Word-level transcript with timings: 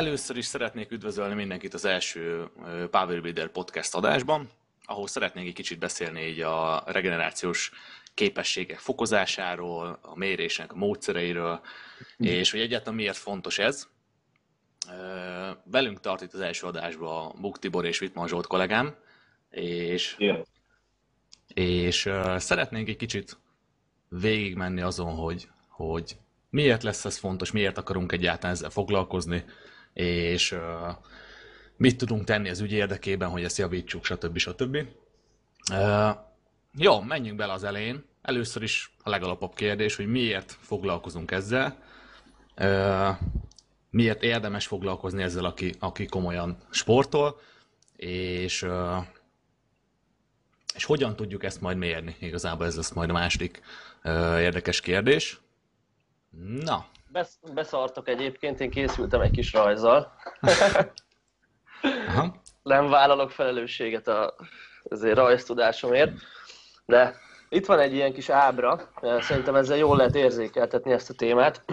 Először 0.00 0.36
is 0.36 0.44
szeretnék 0.44 0.90
üdvözölni 0.90 1.34
mindenkit 1.34 1.74
az 1.74 1.84
első 1.84 2.50
Power 2.90 3.20
Builder 3.20 3.48
podcast 3.48 3.94
adásban, 3.94 4.48
ahol 4.84 5.06
szeretnék 5.06 5.46
egy 5.46 5.54
kicsit 5.54 5.78
beszélni 5.78 6.20
így 6.20 6.40
a 6.40 6.82
regenerációs 6.86 7.72
képességek 8.14 8.78
fokozásáról, 8.78 9.98
a 10.02 10.18
mérésnek 10.18 10.72
a 10.72 10.76
módszereiről, 10.76 11.60
és 12.16 12.50
hogy 12.50 12.60
egyáltalán 12.60 12.94
miért 12.94 13.16
fontos 13.16 13.58
ez. 13.58 13.88
Velünk 15.64 16.00
tart 16.00 16.22
itt 16.22 16.32
az 16.32 16.40
első 16.40 16.66
adásban 16.66 17.34
Buk 17.40 17.58
Tibor 17.58 17.84
és 17.84 18.00
Wittmann 18.00 18.26
Zsolt 18.26 18.46
kollégám, 18.46 18.94
és, 19.50 20.14
yeah. 20.18 20.42
és 21.54 22.10
szeretnénk 22.36 22.88
egy 22.88 22.96
kicsit 22.96 23.38
végigmenni 24.08 24.80
azon, 24.80 25.14
hogy, 25.14 25.48
hogy 25.68 26.16
miért 26.50 26.82
lesz 26.82 27.04
ez 27.04 27.18
fontos, 27.18 27.50
miért 27.52 27.78
akarunk 27.78 28.12
egyáltalán 28.12 28.54
ezzel 28.54 28.70
foglalkozni, 28.70 29.44
és 29.92 30.56
mit 31.76 31.96
tudunk 31.96 32.24
tenni 32.24 32.48
az 32.48 32.60
ügy 32.60 32.72
érdekében, 32.72 33.28
hogy 33.28 33.44
ezt 33.44 33.58
javítsuk, 33.58 34.04
stb. 34.04 34.38
stb. 34.38 34.76
Jó, 36.72 37.00
menjünk 37.00 37.36
bele 37.36 37.52
az 37.52 37.64
elején. 37.64 38.04
Először 38.22 38.62
is 38.62 38.92
a 39.02 39.10
legalapabb 39.10 39.54
kérdés, 39.54 39.96
hogy 39.96 40.06
miért 40.06 40.56
foglalkozunk 40.60 41.30
ezzel, 41.30 41.82
miért 43.90 44.22
érdemes 44.22 44.66
foglalkozni 44.66 45.22
ezzel, 45.22 45.44
aki, 45.44 45.74
aki 45.78 46.06
komolyan 46.06 46.58
sportol, 46.70 47.40
és, 47.96 48.66
és 50.74 50.84
hogyan 50.84 51.16
tudjuk 51.16 51.44
ezt 51.44 51.60
majd 51.60 51.76
mérni. 51.76 52.16
Igazából 52.18 52.66
ez 52.66 52.76
lesz 52.76 52.92
majd 52.92 53.10
a 53.10 53.12
második 53.12 53.60
érdekes 54.38 54.80
kérdés. 54.80 55.40
Na. 56.64 56.86
Besz, 57.12 57.38
beszartok 57.54 58.08
egyébként, 58.08 58.60
én 58.60 58.70
készültem 58.70 59.20
egy 59.20 59.30
kis 59.30 59.52
rajzzal. 59.52 60.12
Aha. 62.08 62.42
Nem 62.62 62.88
vállalok 62.88 63.30
felelősséget 63.30 64.08
a, 64.08 64.34
azért 64.82 65.16
rajztudásomért, 65.16 66.12
de 66.86 67.14
itt 67.52 67.66
van 67.66 67.78
egy 67.78 67.94
ilyen 67.94 68.12
kis 68.12 68.28
ábra, 68.28 68.80
szerintem 69.20 69.54
ezzel 69.54 69.76
jól 69.76 69.96
lehet 69.96 70.14
érzékeltetni 70.14 70.92
ezt 70.92 71.10
a 71.10 71.14
témát. 71.14 71.62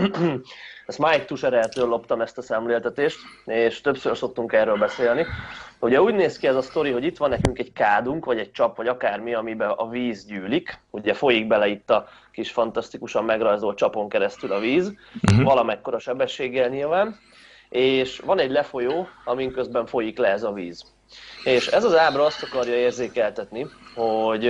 Ezt 0.85 0.99
Mike 0.99 1.25
Tushereltől 1.25 1.87
loptam 1.87 2.21
ezt 2.21 2.37
a 2.37 2.41
szemléltetést, 2.41 3.17
és 3.45 3.81
többször 3.81 4.17
szoktunk 4.17 4.53
erről 4.53 4.77
beszélni. 4.77 5.25
Ugye 5.79 6.01
úgy 6.01 6.13
néz 6.13 6.37
ki 6.37 6.47
ez 6.47 6.55
a 6.55 6.61
sztori, 6.61 6.91
hogy 6.91 7.03
itt 7.03 7.17
van 7.17 7.29
nekünk 7.29 7.59
egy 7.59 7.73
kádunk, 7.73 8.25
vagy 8.25 8.39
egy 8.39 8.51
csap, 8.51 8.77
vagy 8.77 8.87
akármi, 8.87 9.33
amiben 9.33 9.69
a 9.69 9.89
víz 9.89 10.25
gyűlik. 10.25 10.79
Ugye 10.89 11.13
folyik 11.13 11.47
bele 11.47 11.67
itt 11.67 11.89
a 11.89 12.07
kis 12.31 12.51
fantasztikusan 12.51 13.23
megrajzolt 13.23 13.77
csapon 13.77 14.09
keresztül 14.09 14.51
a 14.51 14.59
víz, 14.59 14.93
uh-huh. 15.23 15.43
valamekkora 15.43 15.99
sebességgel 15.99 16.69
nyilván, 16.69 17.19
és 17.69 18.19
van 18.19 18.39
egy 18.39 18.51
lefolyó, 18.51 19.07
amin 19.25 19.51
közben 19.51 19.85
folyik 19.85 20.17
le 20.17 20.27
ez 20.27 20.43
a 20.43 20.51
víz. 20.51 20.96
És 21.43 21.67
ez 21.67 21.83
az 21.83 21.95
ábra 21.95 22.25
azt 22.25 22.43
akarja 22.43 22.75
érzékeltetni, 22.75 23.67
hogy 23.95 24.47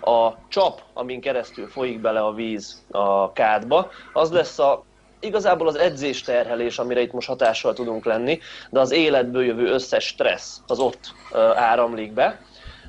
a 0.00 0.46
csap, 0.48 0.82
amin 0.92 1.20
keresztül 1.20 1.68
folyik 1.68 2.00
bele 2.00 2.20
a 2.20 2.32
víz 2.32 2.84
a 2.90 3.32
kádba, 3.32 3.90
az 4.12 4.30
lesz 4.30 4.58
a 4.58 4.84
igazából 5.20 5.68
az 5.68 5.76
edzés 5.76 6.22
terhelés, 6.22 6.78
amire 6.78 7.00
itt 7.00 7.12
most 7.12 7.28
hatással 7.28 7.72
tudunk 7.72 8.04
lenni, 8.04 8.40
de 8.70 8.80
az 8.80 8.90
életből 8.90 9.44
jövő 9.44 9.66
összes 9.66 10.06
stressz 10.06 10.60
az 10.66 10.78
ott 10.78 11.14
áramlik 11.54 12.12
be. 12.12 12.40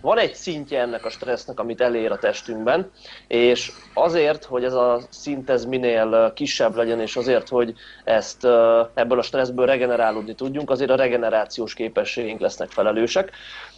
Van 0.03 0.17
egy 0.17 0.33
szintje 0.33 0.81
ennek 0.81 1.05
a 1.05 1.09
stressznek, 1.09 1.59
amit 1.59 1.81
elér 1.81 2.11
a 2.11 2.17
testünkben, 2.17 2.91
és 3.27 3.71
azért, 3.93 4.43
hogy 4.43 4.63
ez 4.63 4.73
a 4.73 5.01
szint 5.09 5.49
ez 5.49 5.65
minél 5.65 6.31
kisebb 6.35 6.75
legyen, 6.75 6.99
és 6.99 7.15
azért, 7.15 7.49
hogy 7.49 7.73
ezt 8.03 8.45
ebből 8.93 9.19
a 9.19 9.21
stresszből 9.21 9.65
regenerálódni 9.65 10.35
tudjunk, 10.35 10.69
azért 10.69 10.89
a 10.89 10.95
regenerációs 10.95 11.73
képességeink 11.73 12.39
lesznek 12.39 12.69
felelősek. 12.69 13.31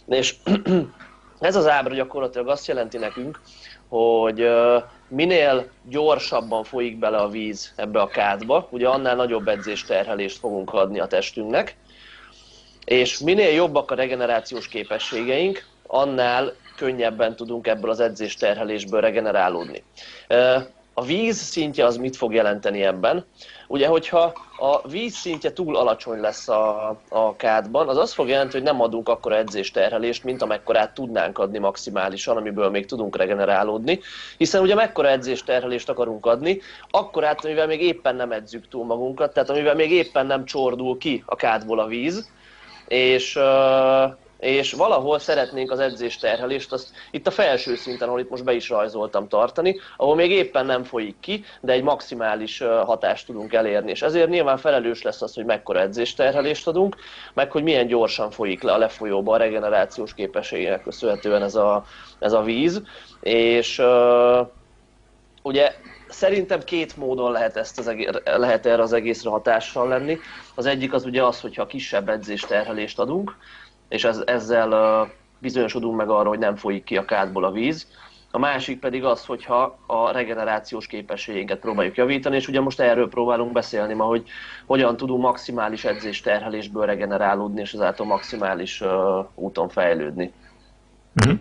És 0.06 0.34
ez 1.40 1.56
az 1.56 1.68
ábra 1.68 1.94
gyakorlatilag 1.94 2.48
azt 2.48 2.66
jelenti 2.66 2.98
nekünk, 2.98 3.40
hogy 3.88 4.48
minél 5.08 5.68
gyorsabban 5.88 6.64
folyik 6.64 6.98
bele 6.98 7.16
a 7.16 7.28
víz 7.28 7.72
ebbe 7.76 8.00
a 8.00 8.06
kádba, 8.06 8.68
ugye 8.70 8.88
annál 8.88 9.16
nagyobb 9.16 9.48
edzésterhelést 9.48 10.38
fogunk 10.38 10.72
adni 10.72 11.00
a 11.00 11.06
testünknek, 11.06 11.76
és 12.84 13.18
minél 13.18 13.52
jobbak 13.52 13.90
a 13.90 13.94
regenerációs 13.94 14.68
képességeink, 14.68 15.74
annál 15.86 16.52
könnyebben 16.76 17.36
tudunk 17.36 17.66
ebből 17.66 17.90
az 17.90 18.00
edzésterhelésből 18.00 19.00
regenerálódni. 19.00 19.82
A 20.98 21.04
víz 21.04 21.36
szintje 21.36 21.84
az 21.84 21.96
mit 21.96 22.16
fog 22.16 22.34
jelenteni 22.34 22.82
ebben? 22.82 23.24
Ugye, 23.68 23.86
hogyha 23.86 24.32
a 24.58 24.88
víz 24.88 25.14
szintje 25.14 25.52
túl 25.52 25.76
alacsony 25.76 26.20
lesz 26.20 26.48
a, 26.48 26.88
a 27.08 27.36
kádban, 27.36 27.88
az 27.88 27.96
azt 27.96 28.12
fog 28.12 28.28
jelenteni, 28.28 28.62
hogy 28.62 28.72
nem 28.72 28.82
adunk 28.82 29.08
akkor 29.08 29.32
edzésterhelést, 29.32 30.24
mint 30.24 30.42
amekkorát 30.42 30.94
tudnánk 30.94 31.38
adni 31.38 31.58
maximálisan, 31.58 32.36
amiből 32.36 32.70
még 32.70 32.86
tudunk 32.86 33.16
regenerálódni, 33.16 34.00
hiszen 34.36 34.62
ugye 34.62 34.74
mekkora 34.74 35.08
edzésterhelést 35.08 35.88
akarunk 35.88 36.26
adni, 36.26 36.60
akkor 36.90 37.24
át, 37.24 37.44
amivel 37.44 37.66
még 37.66 37.82
éppen 37.82 38.16
nem 38.16 38.32
edzük 38.32 38.68
túl 38.68 38.84
magunkat, 38.84 39.32
tehát 39.32 39.50
amivel 39.50 39.74
még 39.74 39.90
éppen 39.90 40.26
nem 40.26 40.44
csordul 40.44 40.98
ki 40.98 41.22
a 41.26 41.36
kádból 41.36 41.78
a 41.78 41.86
víz, 41.86 42.30
és 42.88 43.38
és 44.38 44.72
valahol 44.72 45.18
szeretnénk 45.18 45.70
az 45.70 45.78
edzés 45.78 46.16
terhelést, 46.16 46.72
azt 46.72 46.90
itt 47.10 47.26
a 47.26 47.30
felső 47.30 47.74
szinten, 47.74 48.08
ahol 48.08 48.20
itt 48.20 48.30
most 48.30 48.44
be 48.44 48.52
is 48.52 48.68
rajzoltam 48.68 49.28
tartani, 49.28 49.80
ahol 49.96 50.14
még 50.14 50.30
éppen 50.30 50.66
nem 50.66 50.84
folyik 50.84 51.16
ki, 51.20 51.44
de 51.60 51.72
egy 51.72 51.82
maximális 51.82 52.58
hatást 52.58 53.26
tudunk 53.26 53.52
elérni. 53.52 53.90
És 53.90 54.02
ezért 54.02 54.28
nyilván 54.28 54.56
felelős 54.56 55.02
lesz 55.02 55.22
az, 55.22 55.34
hogy 55.34 55.44
mekkora 55.44 55.80
edzés 55.80 56.14
terhelést 56.14 56.66
adunk, 56.66 56.96
meg 57.34 57.50
hogy 57.50 57.62
milyen 57.62 57.86
gyorsan 57.86 58.30
folyik 58.30 58.62
le 58.62 58.72
a 58.72 58.78
lefolyóba 58.78 59.34
a 59.34 59.36
regenerációs 59.36 60.14
képességének 60.14 60.82
köszönhetően 60.82 61.42
ez 61.42 61.54
a, 61.54 61.84
ez 62.18 62.32
a 62.32 62.42
víz. 62.42 62.82
És 63.20 63.78
uh, 63.78 64.46
ugye 65.42 65.74
szerintem 66.08 66.60
két 66.60 66.96
módon 66.96 67.32
lehet, 67.32 67.56
ezt 67.56 67.78
az 67.78 67.88
egész, 67.88 68.08
lehet 68.24 68.66
erre 68.66 68.82
az 68.82 68.92
egészre 68.92 69.30
hatással 69.30 69.88
lenni. 69.88 70.18
Az 70.54 70.66
egyik 70.66 70.92
az 70.92 71.04
ugye 71.04 71.24
az, 71.24 71.40
hogyha 71.40 71.66
kisebb 71.66 72.08
edzésterhelést 72.08 72.98
adunk, 72.98 73.36
és 73.88 74.04
ez, 74.04 74.22
ezzel 74.26 75.10
bizonyosodunk 75.38 75.96
meg 75.96 76.08
arra, 76.08 76.28
hogy 76.28 76.38
nem 76.38 76.56
folyik 76.56 76.84
ki 76.84 76.96
a 76.96 77.04
kádból 77.04 77.44
a 77.44 77.50
víz. 77.50 77.88
A 78.30 78.38
másik 78.38 78.78
pedig 78.78 79.04
az, 79.04 79.24
hogyha 79.24 79.78
a 79.86 80.10
regenerációs 80.10 80.86
képességeinket 80.86 81.58
próbáljuk 81.58 81.96
javítani, 81.96 82.36
és 82.36 82.48
ugye 82.48 82.60
most 82.60 82.80
erről 82.80 83.08
próbálunk 83.08 83.52
beszélni 83.52 83.94
ma, 83.94 84.04
hogy 84.04 84.28
hogyan 84.66 84.96
tudunk 84.96 85.22
maximális 85.22 85.84
edzés 85.84 86.20
terhelésből 86.20 86.86
regenerálódni, 86.86 87.60
és 87.60 87.72
ezáltal 87.72 88.06
maximális 88.06 88.80
uh, 88.80 88.88
úton 89.34 89.68
fejlődni. 89.68 90.32
Uh-huh. 91.14 91.38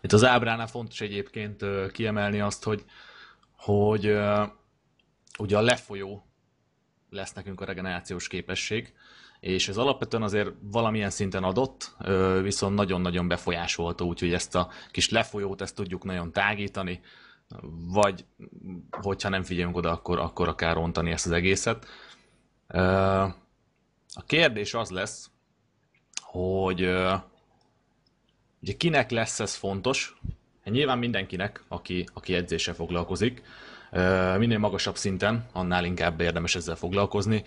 Itt 0.00 0.12
az 0.12 0.24
ábránál 0.24 0.66
fontos 0.66 1.00
egyébként 1.00 1.64
kiemelni 1.92 2.40
azt, 2.40 2.64
hogy, 2.64 2.84
hogy 3.56 4.06
uh, 4.06 4.48
ugye 5.38 5.56
a 5.56 5.62
lefolyó 5.62 6.26
lesz 7.10 7.32
nekünk 7.32 7.60
a 7.60 7.64
regenerációs 7.64 8.28
képesség, 8.28 8.94
és 9.46 9.68
ez 9.68 9.76
alapvetően 9.76 10.22
azért 10.22 10.50
valamilyen 10.60 11.10
szinten 11.10 11.42
adott, 11.42 11.96
viszont 12.42 12.74
nagyon-nagyon 12.74 13.28
befolyásolta, 13.28 14.04
úgyhogy 14.04 14.32
ezt 14.32 14.54
a 14.54 14.68
kis 14.90 15.10
lefolyót 15.10 15.60
ezt 15.60 15.74
tudjuk 15.74 16.04
nagyon 16.04 16.32
tágítani, 16.32 17.00
vagy 17.92 18.24
hogyha 18.90 19.28
nem 19.28 19.42
figyelünk 19.42 19.76
oda, 19.76 19.90
akkor, 19.90 20.18
akkor 20.18 20.48
akár 20.48 20.74
rontani 20.74 21.10
ezt 21.10 21.26
az 21.26 21.32
egészet. 21.32 21.86
A 24.14 24.22
kérdés 24.26 24.74
az 24.74 24.90
lesz, 24.90 25.30
hogy 26.20 26.80
ugye 28.62 28.72
kinek 28.76 29.10
lesz 29.10 29.40
ez 29.40 29.54
fontos? 29.54 30.20
Hát 30.64 30.74
nyilván 30.74 30.98
mindenkinek, 30.98 31.64
aki, 31.68 32.08
aki 32.12 32.34
edzéssel 32.34 32.74
foglalkozik, 32.74 33.42
minél 34.38 34.58
magasabb 34.58 34.96
szinten, 34.96 35.46
annál 35.52 35.84
inkább 35.84 36.20
érdemes 36.20 36.54
ezzel 36.54 36.76
foglalkozni 36.76 37.44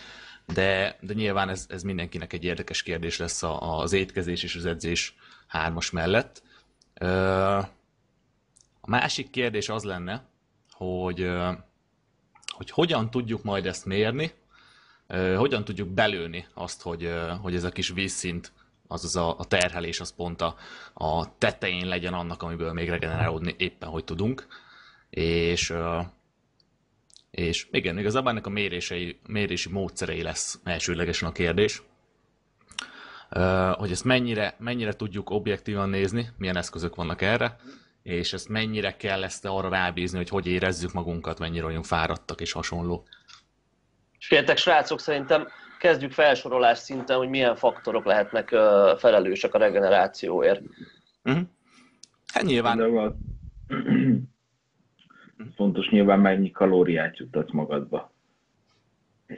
de, 0.53 0.97
de 1.01 1.13
nyilván 1.13 1.49
ez, 1.49 1.65
ez 1.69 1.83
mindenkinek 1.83 2.33
egy 2.33 2.43
érdekes 2.43 2.83
kérdés 2.83 3.17
lesz 3.17 3.43
az 3.59 3.93
étkezés 3.93 4.43
és 4.43 4.55
az 4.55 4.65
edzés 4.65 5.15
hármas 5.47 5.91
mellett. 5.91 6.43
A 8.81 8.89
másik 8.89 9.29
kérdés 9.29 9.69
az 9.69 9.83
lenne, 9.83 10.23
hogy, 10.71 11.31
hogy 12.47 12.69
hogyan 12.69 13.09
tudjuk 13.09 13.43
majd 13.43 13.65
ezt 13.65 13.85
mérni, 13.85 14.31
hogyan 15.35 15.63
tudjuk 15.63 15.89
belőni 15.89 16.47
azt, 16.53 16.81
hogy, 16.81 17.13
hogy 17.41 17.55
ez 17.55 17.63
a 17.63 17.69
kis 17.69 17.89
vízszint, 17.89 18.51
azaz 18.87 19.15
a, 19.15 19.39
a 19.39 19.45
terhelés, 19.45 19.99
az 19.99 20.15
pont 20.15 20.41
a, 20.41 20.55
a 20.93 21.37
tetején 21.37 21.87
legyen 21.87 22.13
annak, 22.13 22.43
amiből 22.43 22.73
még 22.73 22.89
regenerálódni 22.89 23.55
éppen, 23.57 23.89
hogy 23.89 24.03
tudunk. 24.03 24.47
És 25.09 25.73
és 27.31 27.67
igen, 27.71 27.97
igazából 27.97 28.31
ennek 28.31 28.45
a 28.45 28.49
mérései, 28.49 29.19
mérési 29.27 29.69
módszerei 29.69 30.21
lesz 30.21 30.59
elsőlegesen 30.63 31.29
a 31.29 31.31
kérdés, 31.31 31.81
hogy 33.73 33.91
ezt 33.91 34.03
mennyire, 34.03 34.55
mennyire 34.59 34.93
tudjuk 34.93 35.29
objektívan 35.29 35.89
nézni, 35.89 36.29
milyen 36.37 36.57
eszközök 36.57 36.95
vannak 36.95 37.21
erre, 37.21 37.55
és 38.03 38.33
ezt 38.33 38.49
mennyire 38.49 38.95
kell 38.95 39.23
ezt 39.23 39.45
arra 39.45 39.69
rábízni, 39.69 40.17
hogy 40.17 40.29
hogy 40.29 40.47
érezzük 40.47 40.93
magunkat, 40.93 41.39
mennyire 41.39 41.63
vagyunk 41.63 41.85
fáradtak 41.85 42.41
és 42.41 42.51
hasonló. 42.51 43.07
És 44.19 44.27
figyeljetek, 44.27 44.57
srácok, 44.57 44.99
szerintem 44.99 45.47
kezdjük 45.79 46.11
felsorolás 46.11 46.77
szinten, 46.77 47.17
hogy 47.17 47.29
milyen 47.29 47.55
faktorok 47.55 48.05
lehetnek 48.05 48.47
felelősek 48.97 49.53
a 49.53 49.57
regenerációért. 49.57 50.61
Uh-huh. 51.23 51.43
Hát 52.33 52.43
nyilván. 52.43 53.15
De 55.39 55.51
fontos 55.55 55.89
nyilván 55.89 56.19
mennyi 56.19 56.51
kalóriát 56.51 57.17
juttatsz 57.17 57.51
magadba. 57.51 58.11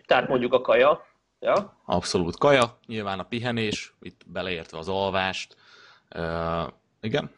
Tehát 0.05 0.27
mondjuk 0.27 0.53
a 0.53 0.61
kaja. 0.61 1.05
Ja? 1.39 1.77
Abszolút 1.85 2.37
kaja, 2.37 2.77
nyilván 2.85 3.19
a 3.19 3.23
pihenés, 3.23 3.93
itt 4.01 4.21
beleértve 4.27 4.77
az 4.77 4.89
alvást. 4.89 5.57
Uh, 6.15 6.67
igen, 7.01 7.31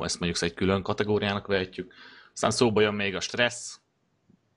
ezt 0.00 0.20
mondjuk 0.20 0.42
egy 0.42 0.54
külön 0.54 0.82
kategóriának 0.82 1.46
vehetjük. 1.46 1.94
Aztán 2.32 2.50
szóba 2.50 2.80
jön 2.80 2.94
még 2.94 3.14
a 3.14 3.20
stressz. 3.20 3.80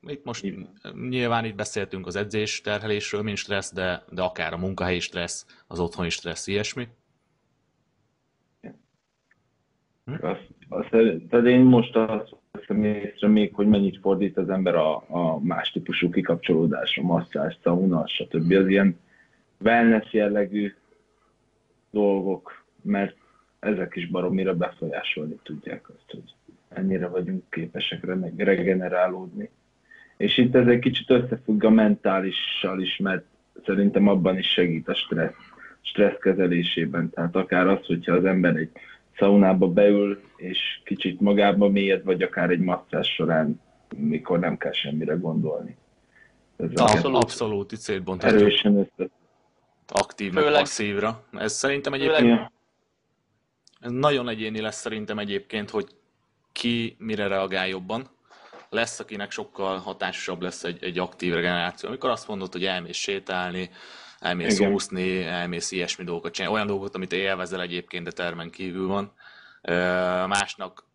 Itt 0.01 0.23
most 0.23 0.43
Igen. 0.43 0.79
nyilván 1.09 1.45
itt 1.45 1.55
beszéltünk 1.55 2.07
az 2.07 2.15
edzés 2.15 2.61
terhelésről, 2.61 3.21
mint 3.21 3.37
stressz, 3.37 3.73
de, 3.73 4.03
de 4.09 4.21
akár 4.21 4.53
a 4.53 4.57
munkahelyi 4.57 4.99
stressz, 4.99 5.45
az 5.67 5.79
otthoni 5.79 6.09
stressz, 6.09 6.47
ilyesmi. 6.47 6.87
Hm? 8.61 8.69
Azt, 10.05 10.47
azt, 10.69 10.89
tehát 11.29 11.45
én 11.45 11.59
most 11.59 11.95
azt 11.95 12.35
veszem 12.51 12.83
észre 12.83 13.27
még, 13.27 13.53
hogy 13.53 13.67
mennyit 13.67 13.99
fordít 13.99 14.37
az 14.37 14.49
ember 14.49 14.75
a, 14.75 14.95
a 15.07 15.39
más 15.39 15.71
típusú 15.71 16.09
kikapcsolódásra, 16.09 17.03
masszás, 17.03 17.57
sauna, 17.63 18.07
stb. 18.07 18.51
Az 18.51 18.67
ilyen 18.67 18.99
wellness 19.59 20.13
jellegű 20.13 20.73
dolgok, 21.91 22.63
mert 22.81 23.15
ezek 23.59 23.95
is 23.95 24.07
baromira 24.07 24.55
befolyásolni 24.55 25.39
tudják 25.43 25.89
azt, 25.89 26.11
hogy 26.11 26.33
ennyire 26.69 27.07
vagyunk 27.07 27.43
képesek 27.49 28.05
regenerálódni. 28.37 29.49
És 30.17 30.37
itt 30.37 30.55
ez 30.55 30.67
egy 30.67 30.79
kicsit 30.79 31.09
összefügg 31.09 31.63
a 31.63 31.69
mentálissal 31.69 32.81
is, 32.81 32.97
mert 32.97 33.25
szerintem 33.65 34.07
abban 34.07 34.37
is 34.37 34.47
segít 34.47 34.87
a 34.87 34.93
stressz, 34.93 35.51
stressz 35.81 36.19
kezelésében. 36.19 37.09
Tehát 37.09 37.35
akár 37.35 37.67
az, 37.67 37.85
hogyha 37.85 38.13
az 38.13 38.25
ember 38.25 38.55
egy 38.55 38.71
szaunába 39.17 39.67
beül, 39.67 40.21
és 40.35 40.81
kicsit 40.83 41.19
magába 41.19 41.69
mélyed, 41.69 42.03
vagy 42.03 42.21
akár 42.21 42.49
egy 42.49 42.59
masszás 42.59 43.13
során, 43.13 43.61
mikor 43.95 44.39
nem 44.39 44.57
kell 44.57 44.73
semmire 44.73 45.13
gondolni. 45.13 45.77
Ez 46.57 46.69
abszolút, 46.75 47.23
abszolút 47.23 47.71
itt 47.71 47.79
szétbonthatjuk. 47.79 48.41
Erősen 48.41 48.77
össze. 48.77 49.09
Aktív, 49.87 50.33
meg 50.33 50.43
passzívra. 50.43 51.23
Ez 51.31 51.53
szerintem 51.53 51.93
egyébként 51.93 52.53
ez 53.85 53.91
nagyon 53.91 54.29
egyéni 54.29 54.61
lesz 54.61 54.79
szerintem 54.79 55.19
egyébként, 55.19 55.69
hogy 55.69 55.87
ki 56.51 56.95
mire 56.99 57.27
reagál 57.27 57.67
jobban. 57.67 58.07
Lesz, 58.75 58.99
akinek 58.99 59.31
sokkal 59.31 59.77
hatásosabb 59.77 60.41
lesz 60.41 60.63
egy, 60.63 60.83
egy 60.83 60.99
aktív 60.99 61.33
regeneráció. 61.33 61.89
Amikor 61.89 62.09
azt 62.09 62.27
mondod, 62.27 62.51
hogy 62.51 62.65
elmész 62.65 62.97
sétálni, 62.97 63.69
elmész 64.19 64.59
Igen. 64.59 64.71
úszni, 64.71 65.23
elmész 65.23 65.71
ilyesmi 65.71 66.03
dolgokat 66.03 66.33
csinálni, 66.33 66.55
olyan 66.55 66.67
dolgokat, 66.67 66.95
amit 66.95 67.13
élvezel 67.13 67.61
egyébként, 67.61 68.03
de 68.03 68.11
termen 68.11 68.49
kívül 68.49 68.87
van. 68.87 69.13
Másnak 70.27 70.85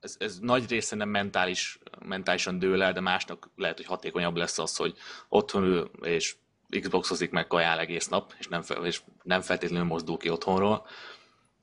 ez, 0.00 0.16
ez 0.18 0.38
nagy 0.38 0.68
része 0.68 0.96
nem 0.96 1.08
mentális, 1.08 1.78
mentálisan 2.04 2.58
dől 2.58 2.82
el, 2.82 2.92
de 2.92 3.00
másnak 3.00 3.50
lehet, 3.56 3.76
hogy 3.76 3.86
hatékonyabb 3.86 4.36
lesz 4.36 4.58
az, 4.58 4.76
hogy 4.76 4.96
otthon 5.28 5.62
ül 5.62 5.90
és 6.02 6.36
Xboxozik 6.80 7.30
meg 7.30 7.46
kajál 7.46 7.78
egész 7.78 8.08
nap, 8.08 8.34
és 8.38 8.48
nem, 8.48 8.62
és 8.82 9.00
nem 9.22 9.40
feltétlenül 9.40 9.86
mozdul 9.86 10.16
ki 10.16 10.30
otthonról, 10.30 10.86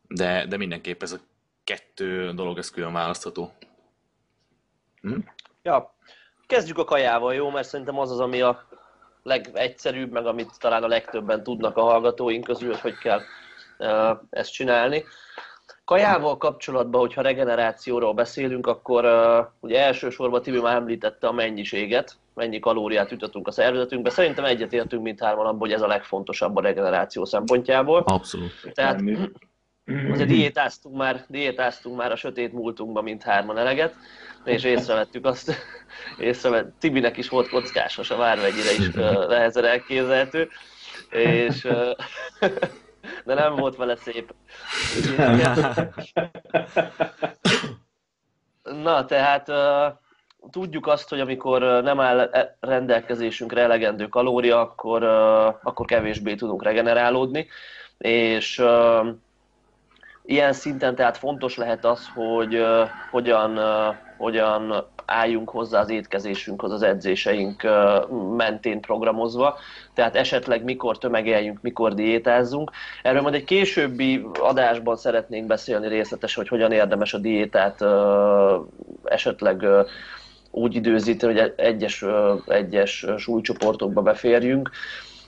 de, 0.07 0.45
de 0.45 0.57
mindenképp 0.57 1.01
ez 1.01 1.11
a 1.11 1.19
kettő 1.63 2.31
dolog, 2.31 2.57
ez 2.57 2.69
külön 2.69 2.93
választható. 2.93 3.53
Hm? 5.01 5.19
Ja, 5.67 5.93
kezdjük 6.45 6.77
a 6.77 6.83
kajával, 6.83 7.33
jó? 7.33 7.49
Mert 7.49 7.67
szerintem 7.67 7.99
az 7.99 8.11
az, 8.11 8.19
ami 8.19 8.41
a 8.41 8.67
legegyszerűbb, 9.23 10.11
meg 10.11 10.25
amit 10.25 10.59
talán 10.59 10.83
a 10.83 10.87
legtöbben 10.87 11.43
tudnak 11.43 11.77
a 11.77 11.81
hallgatóink 11.81 12.43
közül, 12.43 12.69
hogy 12.69 12.79
hogy 12.79 12.97
kell 12.97 13.19
uh, 13.77 14.17
ezt 14.29 14.51
csinálni. 14.51 15.03
Kajával 15.85 16.37
kapcsolatban, 16.37 17.01
hogyha 17.01 17.21
regenerációról 17.21 18.13
beszélünk, 18.13 18.67
akkor 18.67 19.05
uh, 19.05 19.45
ugye 19.59 19.81
elsősorban 19.81 20.41
Tibi 20.41 20.59
már 20.59 20.75
említette 20.75 21.27
a 21.27 21.31
mennyiséget, 21.31 22.17
mennyi 22.33 22.59
kalóriát 22.59 23.11
ütöttünk 23.11 23.47
a 23.47 23.51
szervezetünkbe. 23.51 24.09
Szerintem 24.09 24.45
egyetértünk 24.45 25.03
mindhárman 25.03 25.45
abban, 25.45 25.59
hogy 25.59 25.71
ez 25.71 25.81
a 25.81 25.87
legfontosabb 25.87 26.55
a 26.55 26.61
regeneráció 26.61 27.25
szempontjából. 27.25 28.03
Abszolút. 28.05 28.51
Tehát 28.73 29.01
Azért 30.11 30.27
diétáztunk 30.27 30.95
már, 30.95 31.25
diétáztunk 31.27 31.97
már 31.97 32.11
a 32.11 32.15
sötét 32.15 32.53
múltunkban, 32.53 33.03
mint 33.03 33.23
hárman 33.23 33.57
eleget, 33.57 33.95
és 34.47 34.63
észrevettük 34.63 35.25
azt, 35.25 35.55
észrevett, 36.17 36.73
Tibinek 36.79 37.17
is 37.17 37.29
volt 37.29 37.49
kockásos, 37.49 38.09
a 38.09 38.17
várvegyire 38.17 38.71
is 38.71 38.93
lehezen 39.27 39.65
elképzelhető, 39.75 40.49
és 41.09 41.61
de 43.25 43.33
nem 43.33 43.55
volt 43.55 43.75
vele 43.75 43.95
szép. 43.95 44.33
Na, 48.63 49.05
tehát 49.05 49.51
tudjuk 50.51 50.87
azt, 50.87 51.09
hogy 51.09 51.19
amikor 51.19 51.61
nem 51.61 51.99
áll 51.99 52.19
e, 52.19 52.57
rendelkezésünkre 52.59 53.61
elegendő 53.61 54.07
kalória, 54.07 54.59
akkor, 54.59 55.03
akkor 55.63 55.85
kevésbé 55.85 56.35
tudunk 56.35 56.63
regenerálódni, 56.63 57.47
és 57.97 58.63
Ilyen 60.29 60.53
szinten 60.53 60.95
tehát 60.95 61.17
fontos 61.17 61.55
lehet 61.55 61.85
az, 61.85 62.09
hogy 62.13 62.63
hogyan, 63.11 63.59
hogyan 64.17 64.85
álljunk 65.05 65.49
hozzá 65.49 65.79
az 65.79 65.89
étkezésünkhoz 65.89 66.71
az 66.71 66.81
edzéseink 66.81 67.67
mentén 68.37 68.81
programozva, 68.81 69.57
tehát 69.93 70.15
esetleg 70.15 70.63
mikor 70.63 70.97
tömegeljünk, 70.97 71.61
mikor 71.61 71.93
diétázzunk. 71.93 72.71
Erről 73.03 73.21
majd 73.21 73.33
egy 73.33 73.43
későbbi 73.43 74.25
adásban 74.39 74.95
szeretnénk 74.95 75.47
beszélni 75.47 75.87
részletesen, 75.87 76.37
hogy 76.43 76.59
hogyan 76.59 76.71
érdemes 76.71 77.13
a 77.13 77.17
diétát 77.17 77.83
esetleg 79.03 79.65
úgy 80.51 80.75
időzíteni, 80.75 81.39
hogy 81.39 81.53
egyes, 81.55 82.05
egyes 82.45 83.05
súlycsoportokba 83.17 84.01
beférjünk 84.01 84.69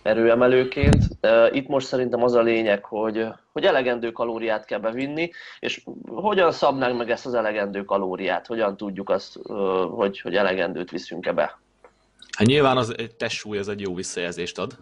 erőemelőként. 0.01 1.03
Itt 1.51 1.67
most 1.67 1.87
szerintem 1.87 2.23
az 2.23 2.33
a 2.33 2.41
lényeg, 2.41 2.83
hogy, 2.83 3.25
hogy 3.51 3.63
elegendő 3.63 4.11
kalóriát 4.11 4.65
kell 4.65 4.79
bevinni, 4.79 5.31
és 5.59 5.83
hogyan 6.07 6.51
szabnánk 6.51 6.97
meg 6.97 7.11
ezt 7.11 7.25
az 7.25 7.33
elegendő 7.33 7.83
kalóriát, 7.83 8.47
hogyan 8.47 8.77
tudjuk 8.77 9.09
azt, 9.09 9.39
hogy, 9.89 10.19
hogy 10.19 10.35
elegendőt 10.35 10.91
viszünk-e 10.91 11.31
be. 11.31 11.59
Hát 12.37 12.47
nyilván 12.47 12.77
az 12.77 12.95
testsúly 13.17 13.57
az 13.57 13.67
egy 13.67 13.81
jó 13.81 13.95
visszajelzést 13.95 14.59
ad 14.59 14.77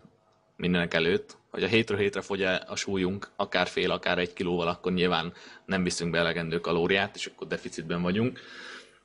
mindenek 0.55 0.93
előtt, 0.93 1.37
hogy 1.51 1.63
a 1.63 1.67
hétről 1.67 1.97
hétre 1.97 2.21
fogy 2.21 2.41
a 2.43 2.75
súlyunk, 2.75 3.29
akár 3.35 3.67
fél, 3.67 3.91
akár 3.91 4.17
egy 4.17 4.33
kilóval, 4.33 4.67
akkor 4.67 4.93
nyilván 4.93 5.33
nem 5.65 5.83
viszünk 5.83 6.11
be 6.11 6.17
elegendő 6.17 6.59
kalóriát, 6.59 7.15
és 7.15 7.25
akkor 7.25 7.47
deficitben 7.47 8.01
vagyunk. 8.01 8.39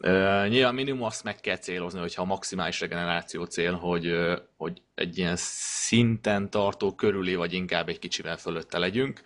Uh, 0.05 0.49
nyilván 0.49 0.75
minimum 0.75 1.03
azt 1.03 1.25
meg 1.25 1.41
kell 1.41 1.57
célozni, 1.57 2.01
hogyha 2.01 2.23
a 2.23 2.25
maximális 2.25 2.81
regeneráció 2.81 3.45
cél, 3.45 3.73
hogy, 3.73 4.15
hogy 4.57 4.83
egy 4.95 5.19
ilyen 5.19 5.37
szinten 5.37 6.51
tartó 6.51 6.95
körüli, 6.95 7.35
vagy 7.35 7.53
inkább 7.53 7.89
egy 7.89 7.99
kicsivel 7.99 8.37
fölötte 8.37 8.79
legyünk. 8.79 9.23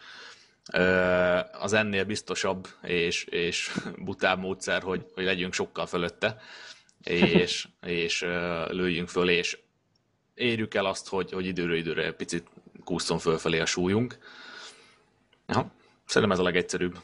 Az 1.52 1.72
ennél 1.72 2.04
biztosabb 2.04 2.68
és, 2.82 3.24
és 3.24 3.70
butább 3.98 4.38
módszer, 4.38 4.82
hogy, 4.82 5.06
hogy 5.14 5.24
legyünk 5.24 5.52
sokkal 5.52 5.86
fölötte, 5.86 6.40
és, 7.02 7.68
és 7.82 8.20
lőjünk 8.68 9.08
föl, 9.08 9.28
és 9.28 9.58
érjük 10.34 10.74
el 10.74 10.84
azt, 10.86 11.08
hogy, 11.08 11.32
hogy 11.32 11.46
időről 11.46 11.76
időre 11.76 12.12
picit 12.12 12.46
kúszom 12.84 13.18
fölfelé 13.18 13.58
a 13.58 13.66
súlyunk. 13.66 14.18
Ja, 15.46 15.72
szerintem 16.04 16.32
ez 16.32 16.38
a 16.38 16.42
legegyszerűbb. 16.42 16.98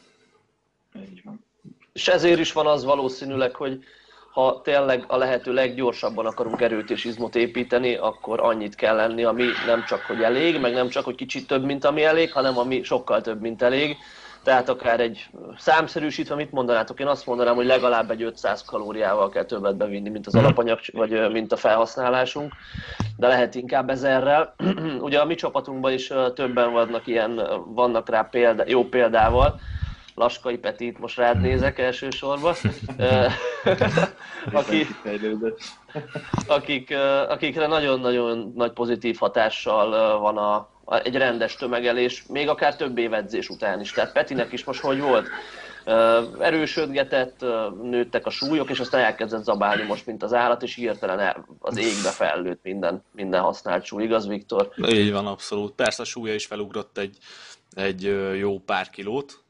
Így 1.09 1.23
van. 1.23 1.45
És 1.93 2.07
ezért 2.07 2.39
is 2.39 2.51
van 2.51 2.67
az 2.67 2.83
valószínűleg, 2.83 3.55
hogy 3.55 3.83
ha 4.31 4.61
tényleg 4.63 5.03
a 5.07 5.17
lehető 5.17 5.53
leggyorsabban 5.53 6.25
akarunk 6.25 6.61
erőt 6.61 6.89
és 6.89 7.03
izmot 7.05 7.35
építeni, 7.35 7.95
akkor 7.95 8.39
annyit 8.39 8.75
kell 8.75 8.95
lenni, 8.95 9.23
ami 9.23 9.43
nem 9.65 9.83
csak, 9.85 10.01
hogy 10.01 10.21
elég, 10.21 10.59
meg 10.59 10.73
nem 10.73 10.89
csak, 10.89 11.03
hogy 11.03 11.15
kicsit 11.15 11.47
több, 11.47 11.63
mint 11.63 11.85
ami 11.85 12.03
elég, 12.03 12.31
hanem 12.31 12.57
ami 12.57 12.83
sokkal 12.83 13.21
több, 13.21 13.41
mint 13.41 13.61
elég. 13.61 13.97
Tehát 14.43 14.69
akár 14.69 14.99
egy 14.99 15.29
számszerűsítve, 15.57 16.35
mit 16.35 16.51
mondanátok? 16.51 16.99
Én 16.99 17.07
azt 17.07 17.25
mondanám, 17.25 17.55
hogy 17.55 17.65
legalább 17.65 18.11
egy 18.11 18.23
500 18.23 18.63
kalóriával 18.63 19.29
kell 19.29 19.45
többet 19.45 19.75
bevinni, 19.75 20.09
mint 20.09 20.27
az 20.27 20.33
mhm. 20.33 20.43
alapanyag, 20.43 20.79
vagy 20.93 21.31
mint 21.31 21.51
a 21.51 21.57
felhasználásunk, 21.57 22.53
de 23.17 23.27
lehet 23.27 23.55
inkább 23.55 23.89
ezerrel. 23.89 24.55
Ugye 24.99 25.19
a 25.19 25.25
mi 25.25 25.35
csapatunkban 25.35 25.91
is 25.91 26.11
többen 26.33 26.71
vannak 26.71 27.07
ilyen, 27.07 27.41
vannak 27.65 28.09
rá 28.09 28.21
példa, 28.21 28.63
jó 28.67 28.83
példával, 28.83 29.59
Laskai 30.15 30.57
Petit, 30.57 30.99
most 30.99 31.17
rád 31.17 31.41
nézek 31.41 31.79
elsősorban, 31.79 32.53
aki, 34.51 34.87
akik, 36.47 36.95
akikre 37.27 37.67
nagyon-nagyon 37.67 38.53
nagy 38.55 38.71
pozitív 38.71 39.17
hatással 39.17 40.19
van 40.19 40.37
a, 40.37 40.55
a, 40.85 40.95
egy 41.03 41.15
rendes 41.15 41.55
tömegelés, 41.55 42.25
még 42.27 42.49
akár 42.49 42.75
több 42.75 42.97
évedzés 42.97 43.49
után 43.49 43.79
is. 43.79 43.91
Tehát 43.91 44.11
Petinek 44.11 44.51
is 44.51 44.63
most 44.63 44.81
hogy 44.81 44.99
volt? 45.01 45.27
erősödgetett, 46.39 47.45
nőttek 47.81 48.25
a 48.25 48.29
súlyok, 48.29 48.69
és 48.69 48.79
aztán 48.79 49.01
elkezdett 49.01 49.43
zabálni 49.43 49.83
most, 49.83 50.05
mint 50.05 50.23
az 50.23 50.33
állat, 50.33 50.63
és 50.63 50.75
hirtelen 50.75 51.45
az 51.59 51.77
égbe 51.77 52.09
fellőtt 52.09 52.59
minden, 52.63 53.03
minden 53.11 53.41
használt 53.41 53.85
súly, 53.85 54.03
igaz 54.03 54.27
Viktor? 54.27 54.71
Így 54.87 55.11
van, 55.11 55.27
abszolút. 55.27 55.73
Persze 55.73 56.01
a 56.01 56.05
súlya 56.05 56.33
is 56.33 56.45
felugrott 56.45 56.97
egy, 56.97 57.17
egy 57.75 58.01
jó 58.37 58.59
pár 58.59 58.89
kilót, 58.89 59.42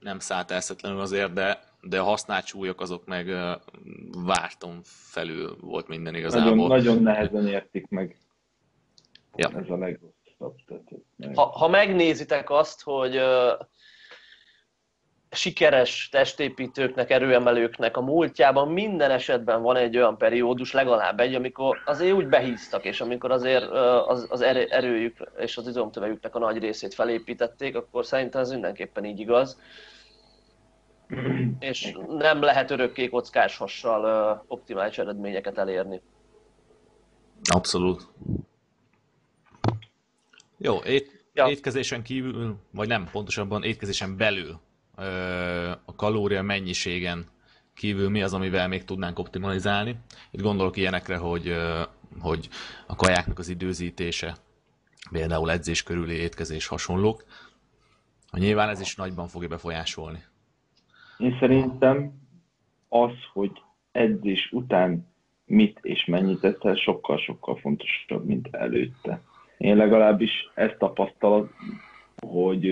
nem 0.00 0.18
szállt 0.18 0.50
elszetlenül 0.50 1.00
azért, 1.00 1.32
de, 1.32 1.60
de 1.80 2.00
a 2.00 2.04
használt 2.04 2.46
súlyok 2.46 2.80
azok 2.80 3.06
meg 3.06 3.26
vártom 4.24 4.80
felül 4.82 5.56
volt 5.60 5.88
minden 5.88 6.14
igazából. 6.14 6.54
Nagyon, 6.54 6.66
nagyon 6.68 7.02
nehezen 7.02 7.46
értik 7.46 7.88
meg. 7.88 8.16
Ja. 9.36 9.48
Ez 9.48 9.70
a 9.70 9.76
legrosszabb. 9.76 10.56
Ha, 11.34 11.42
ha 11.42 11.68
megnézitek 11.68 12.50
azt, 12.50 12.82
hogy 12.82 13.20
sikeres 15.30 16.08
testépítőknek, 16.10 17.10
erőemelőknek 17.10 17.96
a 17.96 18.00
múltjában 18.00 18.68
minden 18.68 19.10
esetben 19.10 19.62
van 19.62 19.76
egy 19.76 19.96
olyan 19.96 20.18
periódus, 20.18 20.72
legalább 20.72 21.20
egy, 21.20 21.34
amikor 21.34 21.82
azért 21.84 22.14
úgy 22.14 22.26
behíztak, 22.26 22.84
és 22.84 23.00
amikor 23.00 23.30
azért 23.30 23.64
az, 24.06 24.26
az 24.30 24.40
erőjük 24.40 25.30
és 25.38 25.56
az 25.56 25.68
izomtövegüknek 25.68 26.34
a 26.34 26.38
nagy 26.38 26.58
részét 26.58 26.94
felépítették, 26.94 27.76
akkor 27.76 28.06
szerintem 28.06 28.40
ez 28.40 28.50
mindenképpen 28.50 29.04
így 29.04 29.20
igaz. 29.20 29.60
És 31.58 31.96
nem 32.08 32.42
lehet 32.42 32.70
örökké 32.70 33.08
kockás 33.08 33.56
hassal 33.56 34.44
optimális 34.46 34.98
eredményeket 34.98 35.58
elérni. 35.58 36.00
Abszolút. 37.54 38.08
Jó, 40.56 40.76
ét, 40.76 41.24
ja. 41.32 41.48
étkezésen 41.48 42.02
kívül, 42.02 42.56
vagy 42.70 42.88
nem, 42.88 43.08
pontosabban 43.12 43.62
étkezésen 43.62 44.16
belül 44.16 44.60
a 45.84 45.94
kalória 45.96 46.42
mennyiségen 46.42 47.26
kívül 47.74 48.08
mi 48.08 48.22
az, 48.22 48.34
amivel 48.34 48.68
még 48.68 48.84
tudnánk 48.84 49.18
optimalizálni. 49.18 49.96
Itt 50.30 50.42
gondolok 50.42 50.76
ilyenekre, 50.76 51.16
hogy, 51.16 51.54
hogy 52.20 52.48
a 52.86 52.96
kajáknak 52.96 53.38
az 53.38 53.48
időzítése, 53.48 54.36
például 55.10 55.50
edzés 55.50 55.82
körüli 55.82 56.14
étkezés 56.14 56.66
hasonlók. 56.66 57.24
Nyilván 58.32 58.68
ez 58.68 58.80
is 58.80 58.96
nagyban 58.96 59.28
fogja 59.28 59.48
befolyásolni. 59.48 60.24
Én 61.18 61.36
szerintem 61.40 62.12
az, 62.88 63.12
hogy 63.32 63.52
edzés 63.92 64.48
után 64.52 65.06
mit 65.44 65.78
és 65.82 66.04
mennyit 66.04 66.44
eszel, 66.44 66.74
sokkal-sokkal 66.74 67.56
fontosabb, 67.56 68.24
mint 68.24 68.48
előtte. 68.50 69.22
Én 69.58 69.76
legalábbis 69.76 70.50
ezt 70.54 70.78
tapasztalom, 70.78 71.50
hogy 72.26 72.66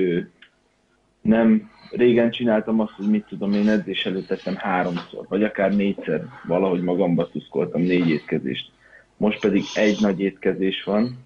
nem 1.27 1.71
régen 1.91 2.31
csináltam 2.31 2.81
azt, 2.81 2.93
hogy 2.93 3.09
mit 3.11 3.27
tudom, 3.29 3.53
én 3.53 3.69
edzés 3.69 4.07
előtt 4.07 4.27
tettem 4.27 4.55
háromszor, 4.55 5.27
vagy 5.29 5.43
akár 5.43 5.75
négyszer, 5.75 6.25
valahogy 6.47 6.83
magamba 6.83 7.31
tuszkoltam 7.31 7.81
négy 7.81 8.09
étkezést. 8.09 8.71
Most 9.17 9.41
pedig 9.41 9.65
egy 9.75 10.01
nagy 10.01 10.21
étkezés 10.21 10.83
van, 10.83 11.19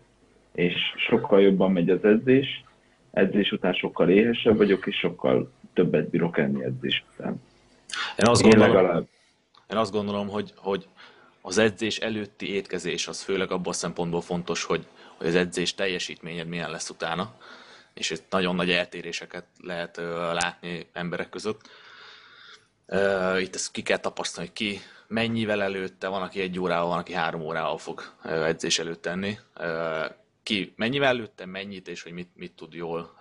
és 0.55 0.75
sokkal 0.97 1.41
jobban 1.41 1.73
megy 1.73 1.91
az 1.91 2.05
edzés, 2.05 2.65
edzés 3.11 3.53
után 3.53 3.73
sokkal 3.73 4.09
éhesebb 4.09 4.57
vagyok, 4.57 4.87
és 4.87 4.97
sokkal 4.97 5.53
többet 5.75 6.11
bírok 6.11 6.39
enni 6.39 6.65
edzés 6.65 7.05
után. 7.13 7.43
Én 8.17 8.27
azt 8.27 8.43
én 8.43 8.51
gondolom, 8.51 8.75
legalább. 8.75 9.07
Én 9.71 9.77
azt 9.77 9.93
gondolom, 9.93 10.29
hogy, 10.29 10.53
hogy 10.57 10.87
az 11.43 11.59
edzés 11.59 11.99
előtti 11.99 12.55
étkezés 12.55 13.09
az 13.09 13.23
főleg 13.23 13.51
abban 13.51 13.73
a 13.73 13.73
szempontból 13.73 14.21
fontos, 14.21 14.65
hogy, 14.65 14.87
hogy 15.17 15.27
az 15.27 15.35
edzés 15.35 15.75
teljesítményed 15.75 16.49
milyen 16.49 16.71
lesz 16.71 16.91
utána 16.91 17.35
és 17.95 18.11
itt 18.11 18.25
nagyon 18.31 18.55
nagy 18.55 18.71
eltéréseket 18.71 19.45
lehet 19.61 19.97
látni 20.33 20.87
emberek 20.93 21.29
között. 21.29 21.61
Itt 23.39 23.55
ezt 23.55 23.71
ki 23.71 23.83
kell 23.83 23.99
tapasztalni, 23.99 24.49
hogy 24.49 24.59
ki 24.59 24.81
mennyivel 25.07 25.63
előtte, 25.63 26.09
van, 26.09 26.23
aki 26.23 26.41
egy 26.41 26.59
órával, 26.59 26.89
van, 26.89 26.99
aki 26.99 27.13
három 27.13 27.41
órával 27.41 27.79
fog 27.79 28.03
edzés 28.25 28.79
előtt 28.79 29.03
tenni. 29.03 29.39
Ki 30.43 30.73
mennyivel 30.77 31.09
előtte, 31.09 31.47
mennyit, 31.47 31.89
és 31.89 32.03
hogy 32.03 32.13
mit, 32.13 32.31
mit 32.35 32.53
tud 32.53 32.73
jól 32.73 33.17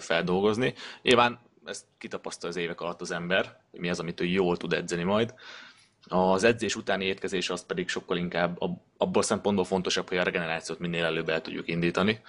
feldolgozni. 0.00 0.74
Nyilván 1.02 1.40
ezt 1.64 1.84
kitapasztal 1.98 2.48
az 2.48 2.56
évek 2.56 2.80
alatt 2.80 3.00
az 3.00 3.10
ember, 3.10 3.60
hogy 3.70 3.80
mi 3.80 3.90
az, 3.90 4.00
amit 4.00 4.20
ő 4.20 4.24
jól 4.24 4.56
tud 4.56 4.72
edzeni 4.72 5.02
majd. 5.02 5.34
Az 6.08 6.44
edzés 6.44 6.76
utáni 6.76 7.04
étkezés 7.04 7.50
az 7.50 7.66
pedig 7.66 7.88
sokkal 7.88 8.16
inkább 8.16 8.58
abból 8.96 9.22
szempontból 9.22 9.64
fontosabb, 9.64 10.08
hogy 10.08 10.18
a 10.18 10.22
regenerációt 10.22 10.78
minél 10.78 11.04
előbb 11.04 11.28
el 11.28 11.40
tudjuk 11.40 11.68
indítani. 11.68 12.20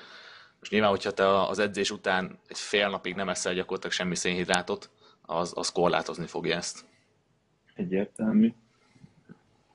Most 0.64 0.76
nyilván, 0.76 0.92
hogyha 0.92 1.12
te 1.12 1.42
az 1.42 1.60
edzés 1.60 1.92
után 1.92 2.40
egy 2.48 2.58
fél 2.58 2.90
napig 2.90 3.16
nem 3.16 3.30
eszel 3.30 3.54
gyakorlatilag 3.54 3.96
semmi 3.96 4.16
szénhidrátot, 4.16 4.90
az, 5.22 5.52
az 5.56 5.72
korlátozni 5.72 6.26
fogja 6.26 6.56
ezt. 6.56 6.86
Egyértelmű. 7.76 8.54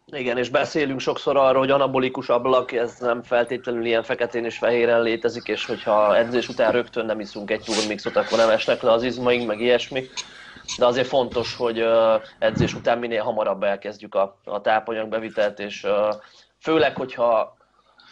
Igen, 0.06 0.38
és 0.38 0.48
beszélünk 0.48 1.00
sokszor 1.00 1.36
arról, 1.36 1.58
hogy 1.58 1.70
anabolikus 1.70 2.28
ablak, 2.28 2.72
ez 2.72 2.98
nem 2.98 3.22
feltétlenül 3.22 3.84
ilyen 3.84 4.02
feketén 4.02 4.44
és 4.44 4.58
fehéren 4.58 5.02
létezik, 5.02 5.48
és 5.48 5.66
hogyha 5.66 6.16
edzés 6.16 6.48
után 6.48 6.72
rögtön 6.72 7.06
nem 7.06 7.20
iszunk 7.20 7.50
egy 7.50 7.62
turmixot, 7.62 8.16
akkor 8.16 8.38
nem 8.38 8.50
esnek 8.50 8.82
le 8.82 8.92
az 8.92 9.02
izmaink, 9.02 9.46
meg 9.46 9.60
ilyesmi. 9.60 10.04
De 10.78 10.86
azért 10.86 11.06
fontos, 11.06 11.56
hogy 11.56 11.84
edzés 12.38 12.74
után 12.74 12.98
minél 12.98 13.22
hamarabb 13.22 13.62
elkezdjük 13.62 14.14
a, 14.14 14.40
a 14.44 14.60
tápanyagbevitelt, 14.60 15.58
és 15.58 15.86
főleg, 16.58 16.96
hogyha 16.96 17.57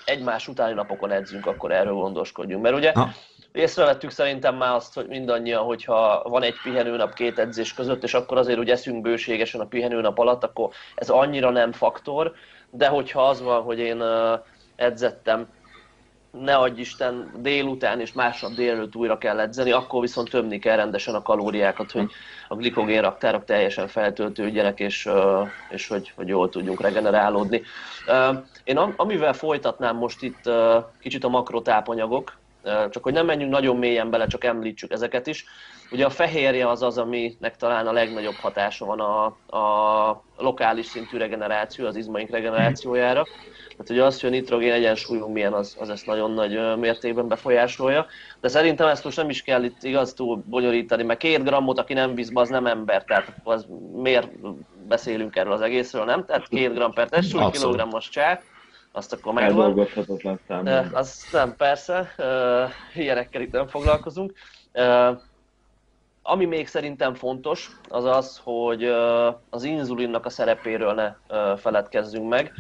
egymás 0.07 0.49
utáni 0.49 0.73
napokon 0.73 1.11
edzünk, 1.11 1.47
akkor 1.47 1.73
erről 1.73 1.93
gondoskodjunk. 1.93 2.63
Mert 2.63 2.77
ugye 2.77 2.93
ha. 2.95 3.09
észrevettük 3.53 4.11
szerintem 4.11 4.57
már 4.57 4.75
azt, 4.75 4.95
hogy 4.95 5.07
mindannyian, 5.07 5.63
hogyha 5.63 6.23
van 6.29 6.43
egy 6.43 6.55
pihenőnap 6.63 7.15
két 7.15 7.39
edzés 7.39 7.75
között, 7.75 8.03
és 8.03 8.15
akkor 8.15 8.39
azért 8.39 8.59
úgy 8.59 8.71
eszünk 8.71 9.03
bőségesen 9.03 9.61
a 9.61 9.67
pihenőnap 9.67 10.19
alatt, 10.19 10.45
akkor 10.45 10.71
ez 10.95 11.09
annyira 11.09 11.51
nem 11.51 11.73
faktor, 11.73 12.33
de 12.71 12.89
hogyha 12.89 13.29
az 13.29 13.43
van, 13.43 13.63
hogy 13.63 13.79
én 13.79 14.03
edzettem 14.77 15.47
ne 16.41 16.55
adj 16.55 16.81
Isten 16.81 17.33
délután 17.37 18.01
és 18.01 18.13
másnap 18.13 18.53
délelőtt 18.53 18.97
újra 18.97 19.19
kell 19.19 19.41
edzeni, 19.41 19.71
akkor 19.71 20.01
viszont 20.01 20.31
tömni 20.31 20.59
kell 20.59 20.77
rendesen 20.77 21.15
a 21.15 21.23
kalóriákat, 21.23 21.91
hogy 21.91 22.11
a 22.49 22.55
glikogén 22.55 23.01
raktárok 23.01 23.45
teljesen 23.45 23.89
feltöltődjenek, 23.89 24.81
és, 24.81 25.09
és 25.71 25.89
hogy, 25.89 26.13
hogy 26.17 26.29
jól 26.29 26.49
tudjunk 26.49 26.81
regenerálódni. 26.81 27.63
Én 28.65 28.77
amivel 28.77 29.33
folytatnám 29.33 29.97
most 29.97 30.23
itt 30.23 30.51
kicsit 31.01 31.25
a 31.25 31.29
makrotápanyagok, 31.29 32.39
csak 32.91 33.03
hogy 33.03 33.13
nem 33.13 33.27
menjünk 33.27 33.53
nagyon 33.53 33.77
mélyen 33.77 34.11
bele, 34.11 34.27
csak 34.27 34.45
említsük 34.45 34.93
ezeket 34.93 35.27
is. 35.27 35.45
Ugye 35.91 36.05
a 36.05 36.11
fehérje 36.11 36.69
az 36.69 36.83
az, 36.83 36.99
aminek 36.99 37.57
talán 37.57 37.87
a 37.87 37.93
legnagyobb 37.93 38.35
hatása 38.35 38.85
van 38.85 39.01
a, 39.01 39.25
a 39.59 40.23
lokális 40.39 40.87
szintű 40.87 41.19
regeneráció, 41.19 41.87
az 41.87 41.97
izmaink 41.97 42.31
regenerációjára. 42.31 43.25
Tehát 43.69 43.91
ugye 43.91 44.05
az, 44.05 44.21
hogy 44.21 44.29
a 44.29 44.33
nitrogén 44.33 44.73
egyensúlyunk 44.73 45.33
milyen, 45.33 45.53
az, 45.53 45.77
az 45.81 45.91
ezt 45.91 46.07
nagyon 46.07 46.31
nagy 46.31 46.79
mértékben 46.79 47.29
befolyásolja. 47.29 48.07
De 48.41 48.49
szerintem 48.49 48.89
ezt 48.89 49.05
most 49.05 49.17
nem 49.17 49.29
is 49.31 49.43
kell 49.43 49.63
itt 49.65 49.83
igaz 49.83 50.15
túl 50.15 50.43
bonyolítani, 50.47 51.03
mert 51.03 51.19
két 51.19 51.45
grammot, 51.45 51.79
aki 51.79 51.93
nem 51.93 52.15
vízbe, 52.15 52.41
az 52.41 52.49
nem 52.49 52.67
ember. 52.67 53.05
Tehát 53.05 53.33
az 53.43 53.67
miért 53.95 54.29
beszélünk 54.89 55.37
erről 55.37 55.53
az 55.53 55.61
egészről, 55.61 56.05
nem? 56.05 56.25
Tehát 56.25 56.49
két 56.49 56.75
gram 56.75 56.93
per 56.93 57.09
testsúly, 57.09 57.51
kilogrammos 57.51 58.09
csák 58.09 58.43
azt 58.93 59.13
akkor 59.13 59.33
megvan. 59.33 59.65
Eldolgozhatatlan 59.65 60.41
szám. 60.49 60.91
Azt 60.93 61.33
nem, 61.33 61.57
persze, 61.57 62.15
ilyenekkel 62.95 63.41
itt 63.41 63.53
nem 63.53 63.67
foglalkozunk. 63.67 64.33
Ami 66.29 66.45
még 66.45 66.67
szerintem 66.67 67.15
fontos, 67.15 67.71
az 67.89 68.05
az, 68.05 68.41
hogy 68.45 68.85
az 69.51 69.65
inzulinnak 69.65 70.27
a 70.27 70.31
szerepéről 70.31 70.93
ne 70.93 71.15
feledkezzünk 71.57 72.29
meg. 72.29 72.53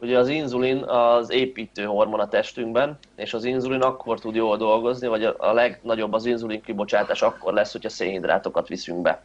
Ugye 0.00 0.18
az 0.18 0.28
inzulin 0.28 0.82
az 0.82 1.30
építő 1.30 1.84
hormon 1.84 2.20
a 2.20 2.28
testünkben, 2.28 2.98
és 3.16 3.34
az 3.34 3.44
inzulin 3.44 3.80
akkor 3.80 4.20
tud 4.20 4.34
jól 4.34 4.56
dolgozni, 4.56 5.06
vagy 5.06 5.24
a 5.24 5.52
legnagyobb 5.52 6.12
az 6.12 6.26
inzulin 6.26 6.62
kibocsátás 6.62 7.22
akkor 7.22 7.52
lesz, 7.52 7.72
hogyha 7.72 7.88
szénhidrátokat 7.88 8.68
viszünk 8.68 9.02
be. 9.02 9.22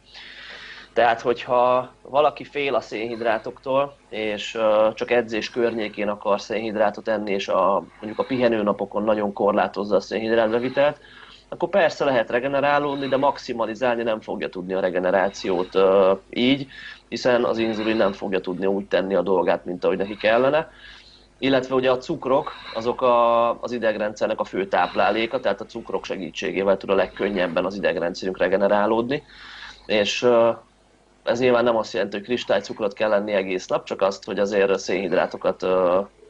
Tehát, 0.92 1.20
hogyha 1.20 1.92
valaki 2.02 2.44
fél 2.44 2.74
a 2.74 2.80
szénhidrátoktól, 2.80 3.96
és 4.08 4.58
csak 4.94 5.10
edzés 5.10 5.50
környékén 5.50 6.08
akar 6.08 6.40
szénhidrátot 6.40 7.08
enni, 7.08 7.32
és 7.32 7.48
a, 7.48 7.84
mondjuk 8.00 8.18
a 8.18 8.24
pihenőnapokon 8.24 9.04
nagyon 9.04 9.32
korlátozza 9.32 9.96
a 9.96 10.00
szénhidrátvevitelt, 10.00 11.00
akkor 11.56 11.68
persze 11.68 12.04
lehet 12.04 12.30
regenerálódni, 12.30 13.08
de 13.08 13.16
maximalizálni 13.16 14.02
nem 14.02 14.20
fogja 14.20 14.48
tudni 14.48 14.74
a 14.74 14.80
regenerációt 14.80 15.78
így, 16.30 16.66
hiszen 17.08 17.44
az 17.44 17.58
inzulin 17.58 17.96
nem 17.96 18.12
fogja 18.12 18.40
tudni 18.40 18.66
úgy 18.66 18.86
tenni 18.86 19.14
a 19.14 19.22
dolgát, 19.22 19.64
mint 19.64 19.84
ahogy 19.84 19.96
neki 19.96 20.16
kellene. 20.16 20.70
Illetve 21.38 21.74
ugye 21.74 21.90
a 21.90 21.98
cukrok, 21.98 22.52
azok 22.74 23.02
a, 23.02 23.50
az 23.60 23.72
idegrendszernek 23.72 24.40
a 24.40 24.44
fő 24.44 24.66
tápláléka, 24.66 25.40
tehát 25.40 25.60
a 25.60 25.66
cukrok 25.66 26.04
segítségével 26.04 26.76
tud 26.76 26.90
a 26.90 26.94
legkönnyebben 26.94 27.64
az 27.64 27.74
idegrendszerünk 27.74 28.38
regenerálódni. 28.38 29.22
És 29.86 30.28
ez 31.22 31.38
nyilván 31.38 31.64
nem 31.64 31.76
azt 31.76 31.92
jelenti, 31.92 32.16
hogy 32.16 32.24
kristálycukrot 32.24 32.92
kell 32.92 33.08
lenni 33.08 33.32
egész 33.32 33.66
nap, 33.66 33.84
csak 33.84 34.02
azt, 34.02 34.24
hogy 34.24 34.38
azért 34.38 34.78
szénhidrátokat 34.78 35.66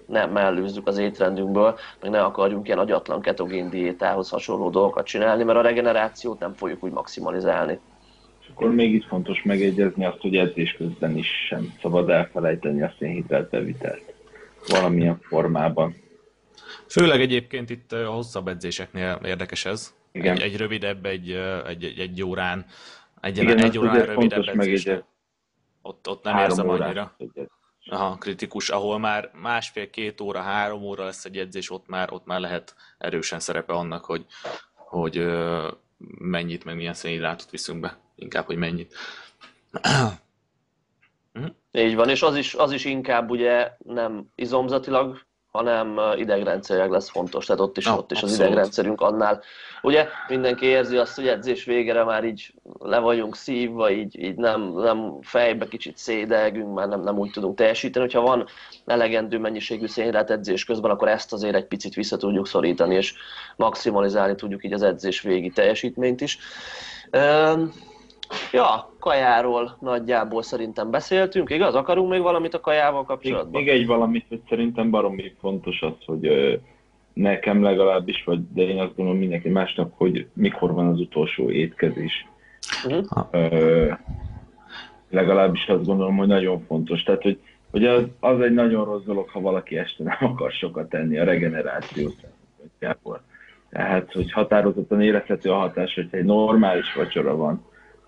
nem 0.07 0.31
mellőzzük 0.31 0.87
az 0.87 0.99
étrendünkből, 0.99 1.79
meg 2.01 2.11
ne 2.11 2.23
akarjunk 2.23 2.67
ilyen 2.67 2.79
agyatlan 2.79 3.21
ketogén 3.21 3.71
diétához 3.71 4.29
hasonló 4.29 4.71
dolgokat 4.71 5.07
csinálni, 5.07 5.45
mert 5.45 5.59
a 5.59 5.63
regenerációt 5.63 6.39
nem 6.39 6.53
fogjuk 6.53 6.85
úgy 6.85 6.93
maximalizálni. 6.93 7.79
akkor 8.55 8.75
még 8.75 8.95
itt 8.95 9.05
fontos 9.07 9.43
megegyezni 9.43 10.05
azt, 10.05 10.21
hogy 10.21 10.37
edzés 10.37 10.73
közben 10.73 11.17
is 11.17 11.29
sem 11.49 11.75
szabad 11.81 12.11
elfelejteni 12.11 12.83
a 12.83 12.95
szénhiteltevitelt 12.99 14.15
valamilyen 14.67 15.19
formában. 15.21 15.95
Főleg 16.89 17.21
egyébként 17.21 17.71
itt 17.71 17.93
a 17.93 18.07
hosszabb 18.07 18.49
edzéseknél 18.49 19.21
érdekes 19.25 19.65
ez. 19.65 19.95
Igen. 20.13 20.37
Egy, 20.37 20.43
egy 20.43 20.57
rövidebb, 20.57 21.07
egy, 21.07 21.31
egy, 21.67 21.85
egy, 21.85 21.99
egy 21.99 22.23
órán, 22.23 22.67
egy, 23.21 23.39
Igen, 23.39 23.63
egy 23.63 23.79
órán 23.79 24.07
rövidebb 24.07 24.49
edzés. 24.49 24.89
Ott, 25.83 26.09
ott 26.09 26.25
nem 26.25 26.39
érzem 26.39 26.69
annyira. 26.69 27.15
Egyet. 27.19 27.51
Aha, 27.90 28.16
kritikus, 28.19 28.71
ahol 28.71 28.99
már 28.99 29.31
másfél-két 29.35 30.21
óra, 30.21 30.40
három 30.40 30.83
óra 30.83 31.05
lesz 31.05 31.25
egy 31.25 31.38
edzés, 31.38 31.71
ott 31.71 31.87
már, 31.87 32.12
ott 32.12 32.26
már 32.26 32.40
lehet 32.40 32.75
erősen 32.99 33.40
szerepe 33.40 33.73
annak, 33.73 34.05
hogy, 34.05 34.26
hogy 34.75 35.26
mennyit, 36.19 36.64
meg 36.64 36.76
milyen 36.76 36.95
szénhidrátot 36.95 37.50
viszünk 37.50 37.81
be. 37.81 37.99
Inkább, 38.14 38.47
hogy 38.47 38.57
mennyit. 38.57 38.95
Így 41.73 41.95
van, 41.95 42.09
és 42.09 42.23
az 42.23 42.37
is, 42.37 42.55
az 42.55 42.73
is 42.73 42.85
inkább 42.85 43.31
ugye 43.31 43.76
nem 43.78 44.33
izomzatilag 44.35 45.21
hanem 45.57 46.01
idegrendszerileg 46.17 46.91
lesz 46.91 47.11
fontos, 47.11 47.47
tehát 47.47 47.61
ott 47.61 47.77
is, 47.77 47.85
no, 47.85 47.97
ott 47.97 48.13
is 48.13 48.23
az 48.23 48.35
idegrendszerünk 48.35 49.01
annál. 49.01 49.43
Ugye 49.83 50.09
mindenki 50.29 50.67
érzi 50.67 50.97
azt, 50.97 51.15
hogy 51.15 51.29
edzés 51.29 51.65
végére 51.65 52.05
már 52.05 52.25
így 52.25 52.55
le 52.79 52.99
vagyunk 52.99 53.37
szívva, 53.37 53.91
így, 53.91 54.23
így 54.23 54.37
nem, 54.37 54.73
nem 54.73 55.19
fejbe 55.23 55.69
kicsit 55.69 55.97
szédelgünk, 55.97 56.75
már 56.75 56.89
nem, 56.89 57.01
nem 57.03 57.19
úgy 57.19 57.31
tudunk 57.31 57.57
teljesíteni. 57.57 58.05
Hogyha 58.05 58.21
van 58.21 58.47
elegendő 58.87 59.39
mennyiségű 59.39 59.87
szénhidrát 59.87 60.31
edzés 60.31 60.65
közben, 60.65 60.91
akkor 60.91 61.09
ezt 61.09 61.33
azért 61.33 61.55
egy 61.55 61.67
picit 61.67 61.95
vissza 61.95 62.17
tudjuk 62.17 62.47
szorítani, 62.47 62.95
és 62.95 63.15
maximalizálni 63.57 64.35
tudjuk 64.35 64.65
így 64.65 64.73
az 64.73 64.83
edzés 64.83 65.21
végi 65.21 65.51
teljesítményt 65.51 66.21
is. 66.21 66.39
Ja, 68.52 68.92
kajáról 69.00 69.76
nagyjából 69.80 70.42
szerintem 70.42 70.90
beszéltünk, 70.90 71.50
igaz? 71.50 71.75
Akarunk 71.75 72.11
még 72.11 72.21
valamit 72.21 72.54
a 72.54 72.61
kajával 72.61 73.04
kapcsolatban? 73.04 73.50
Még, 73.50 73.64
még 73.64 73.80
egy 73.80 73.87
valamit, 73.87 74.25
hogy 74.28 74.40
szerintem 74.49 74.90
baromi 74.90 75.35
fontos 75.40 75.83
az, 75.83 76.04
hogy 76.06 76.26
ö, 76.26 76.54
nekem 77.12 77.62
legalábbis, 77.62 78.25
vagy 78.25 78.40
de 78.52 78.62
én 78.62 78.78
azt 78.78 78.97
gondolom 78.97 79.21
mindenki 79.21 79.49
másnak, 79.49 79.92
hogy 79.97 80.26
mikor 80.33 80.73
van 80.73 80.87
az 80.87 81.00
utolsó 81.00 81.50
étkezés. 81.50 82.26
Uh-huh. 82.85 83.26
Ö, 83.30 83.92
legalábbis 85.11 85.66
azt 85.66 85.87
gondolom, 85.87 86.16
hogy 86.16 86.26
nagyon 86.26 86.64
fontos. 86.66 87.02
Tehát, 87.02 87.23
hogy, 87.23 87.38
hogy 87.71 87.85
az, 87.85 88.04
az 88.21 88.40
egy 88.40 88.54
nagyon 88.54 88.85
rossz 88.85 89.04
dolog, 89.04 89.28
ha 89.28 89.40
valaki 89.40 89.78
este 89.78 90.02
nem 90.04 90.18
akar 90.21 90.50
sokat 90.52 90.88
tenni 90.88 91.18
a 91.18 91.25
regeneráció 91.25 92.11
szempontjából. 92.21 93.23
Tehát, 93.71 94.12
hogy 94.12 94.33
határozottan 94.33 95.00
érezhető 95.00 95.50
a 95.50 95.56
hatás, 95.56 95.95
hogyha 95.95 96.16
egy 96.16 96.25
normális 96.25 96.95
vacsora 96.95 97.37
van, 97.37 97.64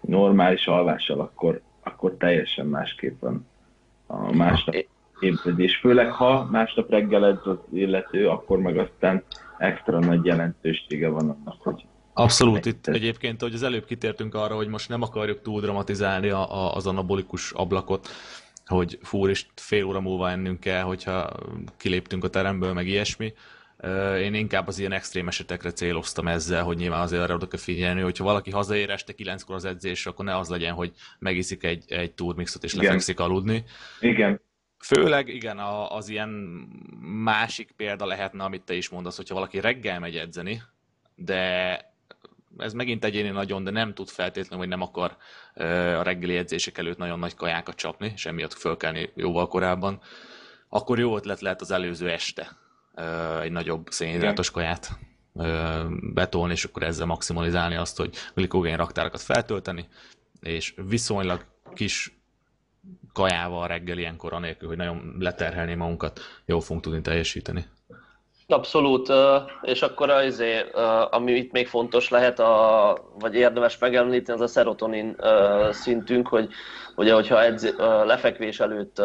normális 0.08 0.66
alvással, 0.66 1.20
akkor, 1.20 1.60
akkor 1.82 2.14
teljesen 2.18 2.66
másképp 2.66 3.20
van 3.20 3.46
a 4.06 4.32
másnap 4.32 4.74
képződés. 5.20 5.76
Főleg 5.76 6.10
ha 6.10 6.48
másnap 6.50 6.90
reggel 6.90 7.26
edz 7.26 7.46
az 7.46 7.58
illető, 7.72 8.28
akkor 8.28 8.58
meg 8.58 8.78
aztán 8.78 9.22
extra 9.58 9.98
nagy 9.98 10.24
jelentősége 10.24 11.08
van 11.08 11.28
annak, 11.28 11.62
hogy 11.62 11.86
Abszolút, 12.12 12.66
itt 12.66 12.86
egyébként, 12.86 13.40
hogy 13.40 13.54
az 13.54 13.62
előbb 13.62 13.84
kitértünk 13.84 14.34
arra, 14.34 14.54
hogy 14.54 14.68
most 14.68 14.88
nem 14.88 15.02
akarjuk 15.02 15.42
túl 15.42 15.60
dramatizálni 15.60 16.28
a, 16.28 16.52
a, 16.52 16.74
az 16.74 16.86
anabolikus 16.86 17.52
ablakot, 17.52 18.08
hogy 18.66 18.98
fúr 19.02 19.28
és 19.28 19.46
fél 19.54 19.84
óra 19.84 20.00
múlva 20.00 20.30
ennünk 20.30 20.60
kell, 20.60 20.82
hogyha 20.82 21.30
kiléptünk 21.76 22.24
a 22.24 22.28
teremből, 22.28 22.72
meg 22.72 22.86
ilyesmi, 22.86 23.32
én 24.20 24.34
inkább 24.34 24.66
az 24.66 24.78
ilyen 24.78 24.92
extrém 24.92 25.28
esetekre 25.28 25.72
céloztam 25.72 26.28
ezzel, 26.28 26.62
hogy 26.62 26.76
nyilván 26.76 27.00
azért 27.00 27.22
arra 27.22 27.34
oda 27.34 27.48
kell 27.48 27.60
figyelni, 27.60 28.00
hogyha 28.00 28.24
valaki 28.24 28.50
hazaér 28.50 28.90
este 28.90 29.12
kilenckor 29.12 29.54
az 29.54 29.64
edzésre, 29.64 30.10
akkor 30.10 30.24
ne 30.24 30.36
az 30.36 30.48
legyen, 30.48 30.74
hogy 30.74 30.92
megiszik 31.18 31.64
egy, 31.64 31.84
egy 31.92 32.12
turmixot 32.12 32.64
és 32.64 32.72
igen. 32.72 32.84
lefekszik 32.84 33.20
aludni. 33.20 33.64
Igen. 34.00 34.40
Főleg, 34.78 35.28
igen, 35.28 35.58
az 35.88 36.08
ilyen 36.08 36.28
másik 37.24 37.72
példa 37.76 38.06
lehetne, 38.06 38.44
amit 38.44 38.62
te 38.62 38.74
is 38.74 38.88
mondasz, 38.88 39.16
hogyha 39.16 39.34
valaki 39.34 39.60
reggel 39.60 39.98
megy 39.98 40.16
edzeni, 40.16 40.62
de 41.14 41.80
ez 42.58 42.72
megint 42.72 43.04
egyéni 43.04 43.28
nagyon, 43.28 43.64
de 43.64 43.70
nem 43.70 43.94
tud 43.94 44.08
feltétlenül, 44.08 44.58
hogy 44.58 44.68
nem 44.68 44.82
akar 44.82 45.16
a 45.98 46.02
reggeli 46.02 46.36
edzések 46.36 46.78
előtt 46.78 46.98
nagyon 46.98 47.18
nagy 47.18 47.34
kajákat 47.34 47.76
csapni, 47.76 48.12
és 48.14 48.26
emiatt 48.26 48.52
fölkelni 48.52 49.10
jóval 49.14 49.48
korábban, 49.48 50.00
akkor 50.68 50.98
jó 50.98 51.16
ötlet 51.16 51.40
lehet 51.40 51.60
az 51.60 51.70
előző 51.70 52.10
este 52.10 52.56
egy 53.42 53.52
nagyobb 53.52 53.86
szénhidrátos 53.90 54.50
kaját 54.50 54.98
betolni, 56.14 56.52
és 56.52 56.64
akkor 56.64 56.82
ezzel 56.82 57.06
maximalizálni 57.06 57.76
azt, 57.76 57.96
hogy 57.96 58.16
glikogén 58.34 58.76
raktárakat 58.76 59.20
feltölteni, 59.20 59.88
és 60.40 60.74
viszonylag 60.88 61.44
kis 61.74 62.18
kajával 63.12 63.66
reggel 63.66 63.98
ilyenkor, 63.98 64.32
anélkül, 64.32 64.68
hogy 64.68 64.76
nagyon 64.76 65.16
leterhelni 65.18 65.74
magunkat, 65.74 66.20
jól 66.44 66.60
fogunk 66.60 66.82
tudni 66.82 67.00
teljesíteni. 67.00 67.66
Abszolút, 68.46 69.12
és 69.62 69.82
akkor 69.82 70.10
azért, 70.10 70.74
ami 71.10 71.32
itt 71.32 71.52
még 71.52 71.66
fontos 71.66 72.08
lehet, 72.08 72.38
a, 72.38 72.96
vagy 73.18 73.34
érdemes 73.34 73.78
megemlíteni, 73.78 74.38
az 74.38 74.44
a 74.50 74.52
szerotonin 74.52 75.16
szintünk, 75.70 76.28
hogy 76.28 76.48
ugye, 76.96 77.14
hogyha 77.14 77.42
edz, 77.42 77.74
lefekvés 78.04 78.60
előtt 78.60 79.02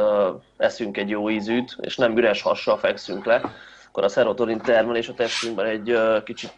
eszünk 0.57 0.97
egy 0.97 1.09
jó 1.09 1.29
ízűt, 1.29 1.77
és 1.81 1.97
nem 1.97 2.17
üres 2.17 2.41
hassal 2.41 2.77
fekszünk 2.77 3.25
le, 3.25 3.41
akkor 3.93 4.05
a 4.05 4.11
szerotonin 4.11 4.57
termelés 4.57 5.09
a 5.09 5.13
testünkben 5.13 5.65
egy 5.65 5.97
kicsit 6.23 6.53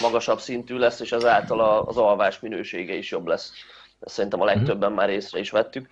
magasabb 0.00 0.40
szintű 0.40 0.76
lesz, 0.76 1.00
és 1.00 1.12
ezáltal 1.12 1.60
az 1.86 1.96
alvás 1.96 2.40
minősége 2.40 2.94
is 2.94 3.10
jobb 3.10 3.26
lesz. 3.26 3.52
Ezt 4.00 4.14
szerintem 4.14 4.40
a 4.40 4.44
legtöbben 4.44 4.92
már 4.92 5.10
észre 5.10 5.38
is 5.38 5.50
vettük. 5.50 5.88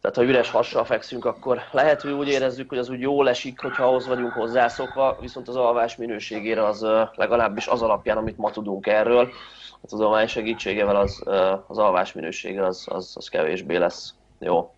Tehát 0.00 0.16
ha 0.16 0.24
üres 0.24 0.50
hassal 0.50 0.84
fekszünk, 0.84 1.24
akkor 1.24 1.62
lehet, 1.70 2.02
hogy 2.02 2.12
úgy 2.12 2.28
érezzük, 2.28 2.68
hogy 2.68 2.78
az 2.78 2.88
úgy 2.88 3.00
jól 3.00 3.28
esik, 3.28 3.60
hogyha 3.60 3.84
ahhoz 3.84 4.06
vagyunk 4.06 4.32
hozzászokva, 4.32 5.16
viszont 5.20 5.48
az 5.48 5.56
alvás 5.56 5.96
minőségére 5.96 6.66
az 6.66 6.86
legalábbis 7.14 7.66
az 7.66 7.82
alapján, 7.82 8.16
amit 8.16 8.38
ma 8.38 8.50
tudunk 8.50 8.86
erről, 8.86 9.32
a 9.80 9.86
tudomány 9.86 10.26
segítségével 10.26 10.96
az, 10.96 11.22
az 11.66 11.78
alvás 11.78 12.12
minősége 12.12 12.66
az, 12.66 12.86
az, 12.90 13.12
az 13.16 13.28
kevésbé 13.28 13.76
lesz 13.76 14.14
jó. 14.38 14.74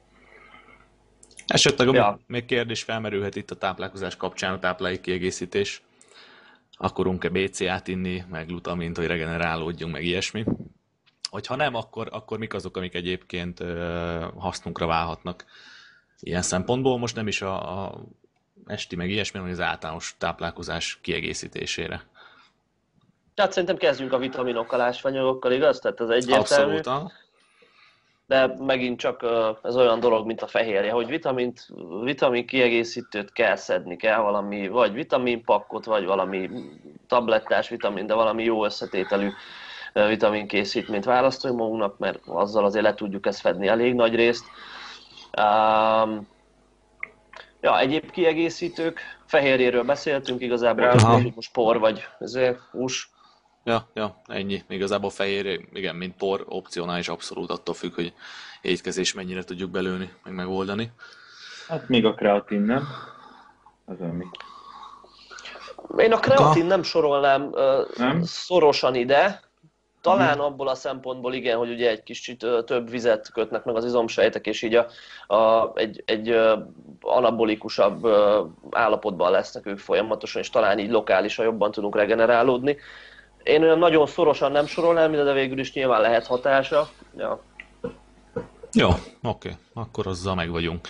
Esetleg 1.47 1.95
ja. 1.95 2.19
még 2.27 2.45
kérdés 2.45 2.83
felmerülhet 2.83 3.37
itt 3.37 3.51
a 3.51 3.57
táplálkozás 3.57 4.17
kapcsán, 4.17 4.53
a 4.53 4.59
táplálék 4.59 5.01
kiegészítés. 5.01 5.83
Akarunk-e 6.77 7.29
BCA-t 7.29 7.89
inni, 7.89 8.25
meg 8.31 8.47
glutamint, 8.47 8.97
hogy 8.97 9.07
regenerálódjunk, 9.07 9.93
meg 9.93 10.05
ilyesmi. 10.05 10.45
Hogyha 11.31 11.57
nem, 11.57 11.75
akkor, 11.75 12.09
akkor 12.11 12.39
mik 12.39 12.55
azok, 12.55 12.77
amik 12.77 12.95
egyébként 12.95 13.61
ö, 13.61 14.27
hasznunkra 14.37 14.87
válhatnak 14.87 15.45
ilyen 16.21 16.43
szempontból. 16.43 16.99
Most 16.99 17.17
nem 17.17 17.27
is 17.27 17.43
a, 17.43 17.85
a 17.85 18.01
esti, 18.67 18.97
meg 18.97 19.11
ilyesmi, 19.11 19.39
hanem 19.39 19.55
az 19.55 19.61
általános 19.61 20.15
táplálkozás 20.19 20.99
kiegészítésére. 21.03 22.03
Tehát 23.35 23.53
szerintem 23.53 23.77
kezdjünk 23.77 24.13
a 24.13 24.19
vitaminokkal, 24.19 24.81
ásványokkal, 24.81 25.53
igaz? 25.53 25.79
Tehát 25.79 26.01
az 26.01 26.11
egyértelmű. 26.11 26.77
Abszolút 26.77 27.13
de 28.27 28.55
megint 28.59 28.99
csak 28.99 29.27
ez 29.63 29.77
olyan 29.77 30.01
dolog, 30.01 30.27
mint 30.27 30.43
a 30.43 30.47
fehérje, 30.47 30.93
hogy 30.93 31.07
vitamint, 31.07 31.67
vitamin 32.03 32.47
kiegészítőt 32.47 33.33
kell 33.33 33.57
szedni, 33.57 33.97
kell 33.97 34.21
valami, 34.21 34.69
vagy 34.69 34.93
vitaminpakkot, 34.93 35.85
vagy 35.85 36.05
valami 36.05 36.51
tablettás 37.07 37.69
vitamin, 37.69 38.07
de 38.07 38.15
valami 38.15 38.45
jó 38.45 38.65
összetételű 38.65 39.29
vitaminkészítményt 39.93 41.05
választani 41.05 41.55
magunknak, 41.55 41.99
mert 41.99 42.19
azzal 42.27 42.65
azért 42.65 42.85
le 42.85 42.95
tudjuk 42.95 43.27
ezt 43.27 43.41
fedni 43.41 43.67
elég 43.67 43.95
nagy 43.95 44.15
részt. 44.15 44.45
Um, 45.39 46.29
ja, 47.61 47.79
egyéb 47.79 48.11
kiegészítők, 48.11 49.01
fehérjéről 49.27 49.85
beszéltünk 49.85 50.43
igazából, 50.43 50.97
hogy 50.99 51.33
most 51.35 51.53
por 51.53 51.79
vagy 51.79 52.05
ezért 52.19 52.59
hús, 52.71 53.14
Ja, 53.65 53.89
ja, 53.95 54.21
ennyi. 54.27 54.63
Igazából 54.69 55.11
fehér, 55.11 55.61
igen, 55.73 55.97
mint 55.97 56.17
por, 56.17 56.45
opcionális 56.49 57.09
abszolút 57.09 57.51
attól 57.51 57.75
függ, 57.75 57.95
hogy 57.95 58.13
étkezés 58.61 59.15
mennyire 59.15 59.45
tudjuk 59.45 59.71
belőni, 59.71 60.13
meg 60.25 60.35
megoldani. 60.35 60.93
Hát 61.69 61.89
még 61.89 62.05
a 62.05 62.15
kreatin 62.15 62.61
nem? 62.61 62.89
Az 63.85 64.01
ami. 64.01 64.25
Én 65.97 66.13
a 66.13 66.19
kreatin 66.19 66.67
nem 66.67 66.83
sorolnám 66.83 67.51
nem? 67.97 68.23
szorosan 68.23 68.95
ide, 68.95 69.43
talán 70.01 70.35
hmm. 70.35 70.45
abból 70.45 70.69
a 70.69 70.75
szempontból 70.75 71.35
igen, 71.35 71.59
hogy 71.59 71.71
ugye 71.71 71.91
egy 71.91 72.03
kicsit 72.03 72.47
több 72.65 72.91
vizet 72.91 73.33
kötnek 73.33 73.65
meg 73.65 73.77
az 73.77 73.85
izomsejtek, 73.85 74.47
és 74.47 74.63
így 74.63 74.75
a, 74.75 74.87
a, 75.35 75.73
egy, 75.75 76.03
egy 76.07 76.37
anabolikusabb 77.01 78.07
állapotban 78.71 79.31
lesznek 79.31 79.67
ők 79.67 79.79
folyamatosan, 79.79 80.43
és 80.43 80.51
talán 80.51 80.79
így 80.79 80.91
lokálisan 80.91 81.45
jobban 81.45 81.71
tudunk 81.71 81.97
regenerálódni. 81.97 82.77
Én 83.45 83.63
olyan 83.63 83.79
nagyon 83.79 84.07
szorosan 84.07 84.53
nem 84.53 84.67
sorolnám, 84.67 85.13
de 85.13 85.33
végül 85.33 85.59
is 85.59 85.73
nyilván 85.73 86.01
lehet 86.01 86.27
hatása. 86.27 86.89
Ja. 87.17 87.41
Jó, 88.73 88.89
oké, 89.23 89.51
akkor 89.75 90.07
azzal 90.07 90.35
meg 90.35 90.51
vagyunk. 90.51 90.87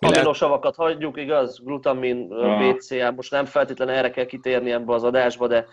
Aminosavakat 0.00 0.76
lehet... 0.76 0.92
hagyjuk, 0.92 1.16
igaz? 1.18 1.60
Glutamin, 1.64 2.28
BCA, 2.28 3.10
most 3.10 3.30
nem 3.30 3.44
feltétlenül 3.44 3.94
erre 3.94 4.10
kell 4.10 4.24
kitérni 4.24 4.70
ebbe 4.70 4.92
az 4.92 5.04
adásba, 5.04 5.46
de 5.46 5.66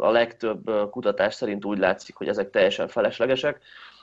a 0.00 0.10
legtöbb 0.10 0.90
kutatás 0.90 1.34
szerint 1.34 1.64
úgy 1.64 1.78
látszik, 1.78 2.16
hogy 2.16 2.28
ezek 2.28 2.50
teljesen 2.50 2.88
feleslegesek. 2.88 3.60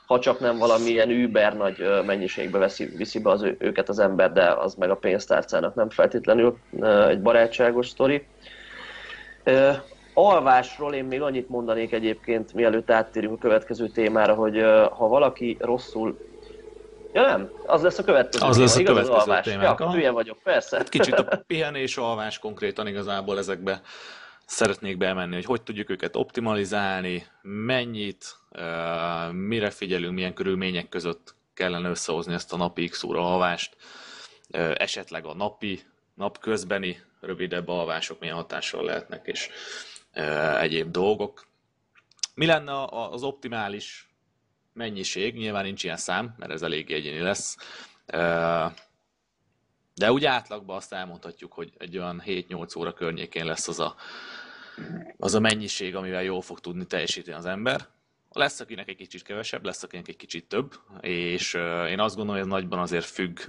ha 0.09 0.19
csak 0.19 0.39
nem 0.39 0.57
valamilyen 0.57 1.09
über 1.09 1.57
nagy 1.57 2.03
mennyiségbe 2.05 2.57
veszi, 2.57 2.85
viszi 2.85 3.19
be 3.19 3.29
az 3.29 3.41
ő, 3.41 3.55
őket 3.59 3.89
az 3.89 3.99
ember, 3.99 4.31
de 4.31 4.53
az 4.53 4.75
meg 4.75 4.89
a 4.89 4.95
pénztárcának 4.95 5.75
nem 5.75 5.89
feltétlenül 5.89 6.57
egy 7.07 7.21
barátságos 7.21 7.87
sztori. 7.87 8.27
Alvásról 10.21 10.93
én 10.93 11.05
még 11.05 11.21
annyit 11.21 11.49
mondanék 11.49 11.91
egyébként, 11.91 12.53
mielőtt 12.53 12.91
áttérünk 12.91 13.34
a 13.34 13.38
következő 13.38 13.88
témára, 13.88 14.34
hogy 14.34 14.62
ha 14.91 15.08
valaki 15.08 15.58
rosszul 15.60 16.27
Ja 17.13 17.21
nem, 17.21 17.51
az 17.65 17.82
lesz 17.82 17.97
a 17.97 18.03
következő 18.03 18.45
Az 18.45 18.58
lesz 18.58 18.75
a 18.75 18.79
igaz, 18.79 18.93
következő 18.93 19.17
az 19.17 19.27
alvás. 19.27 19.45
témánk. 19.45 19.79
Ja, 19.79 19.91
hülye 19.91 20.12
vagyok, 20.12 20.38
persze. 20.43 20.77
Hát 20.77 20.89
kicsit 20.89 21.13
a 21.13 21.38
pihenés, 21.47 21.97
alvás 21.97 22.39
konkrétan 22.39 22.88
igazából 22.88 23.38
ezekbe 23.38 23.82
szeretnék 24.45 24.97
bemenni, 24.97 25.36
hogy 25.36 25.45
hogy 25.45 25.62
tudjuk 25.62 25.89
őket 25.89 26.15
optimalizálni, 26.15 27.25
mennyit, 27.41 28.36
mire 29.32 29.69
figyelünk, 29.69 30.13
milyen 30.13 30.34
körülmények 30.34 30.89
között 30.89 31.36
kellene 31.53 31.89
összehozni 31.89 32.34
ezt 32.34 32.53
a 32.53 32.58
napi 32.58 32.88
X 32.88 33.03
óra 33.03 33.34
alvást, 33.34 33.75
esetleg 34.75 35.25
a 35.25 35.34
napi, 35.34 35.79
napközbeni 36.13 37.01
rövidebb 37.21 37.67
alvások 37.67 38.19
milyen 38.19 38.36
hatással 38.36 38.84
lehetnek, 38.84 39.27
és 39.27 39.49
egyéb 40.60 40.91
dolgok. 40.91 41.48
Mi 42.36 42.45
lenne 42.45 42.86
az 42.89 43.24
optimális 43.24 44.10
mennyiség? 44.74 45.36
Nyilván 45.36 45.63
nincs 45.63 45.84
ilyen 45.84 45.98
szám, 45.98 46.34
mert 46.38 46.52
ez 46.52 46.62
elég 46.62 46.91
egyéni 46.91 47.19
lesz. 47.19 47.58
De 49.93 50.12
úgy 50.12 50.26
átlagban 50.26 50.76
azt 50.76 50.93
elmondhatjuk, 50.93 51.54
hogy 51.54 51.72
egy 51.78 51.98
olyan 51.98 52.24
7-8 52.26 52.78
óra 52.78 52.93
környékén 52.93 53.45
lesz 53.45 53.67
az 53.67 53.80
a, 53.80 53.95
az 55.17 55.34
a 55.34 55.39
mennyiség, 55.39 55.95
amivel 55.95 56.24
jól 56.24 56.41
fog 56.41 56.60
tudni 56.60 56.86
teljesíteni 56.86 57.38
az 57.38 57.45
ember. 57.45 57.88
Lesz, 58.32 58.60
akinek 58.60 58.89
egy 58.89 58.95
kicsit 58.95 59.24
kevesebb, 59.24 59.65
lesz, 59.65 59.84
akinek 59.84 60.08
egy 60.08 60.15
kicsit 60.15 60.48
több, 60.48 60.74
és 61.02 61.54
én 61.88 62.00
azt 62.00 62.15
gondolom, 62.15 62.41
hogy 62.41 62.52
ez 62.52 62.60
nagyban 62.60 62.80
azért 62.80 63.06
függ 63.06 63.39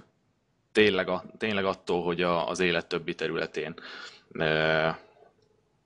tényleg, 0.72 1.08
a, 1.08 1.24
tényleg 1.38 1.64
attól, 1.64 2.02
hogy 2.02 2.22
a, 2.22 2.48
az 2.48 2.60
élet 2.60 2.86
többi 2.86 3.14
területén 3.14 3.74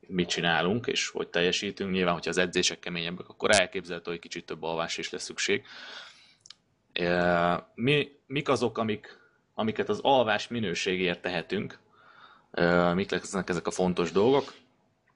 mit 0.09 0.29
csinálunk, 0.29 0.87
és 0.87 1.09
hogy 1.09 1.29
teljesítünk. 1.29 1.93
Nyilván, 1.93 2.15
hogyha 2.15 2.31
az 2.31 2.39
edzések 2.39 2.79
keményebbek, 2.79 3.29
akkor 3.29 3.51
elképzelhető, 3.51 4.11
hogy 4.11 4.21
kicsit 4.21 4.47
több 4.47 4.63
alvás 4.63 4.99
is 4.99 5.11
lesz 5.11 5.25
szükség. 5.25 5.65
Mi, 7.75 8.09
mik 8.27 8.49
azok, 8.49 8.79
amik, 8.79 9.19
amiket 9.55 9.89
az 9.89 10.01
alvás 10.03 10.49
minőségért 10.49 11.21
tehetünk? 11.23 11.79
Mik 12.95 13.11
lesznek 13.11 13.49
ezek 13.49 13.67
a 13.67 13.71
fontos 13.71 14.13
dolgok? 14.13 14.55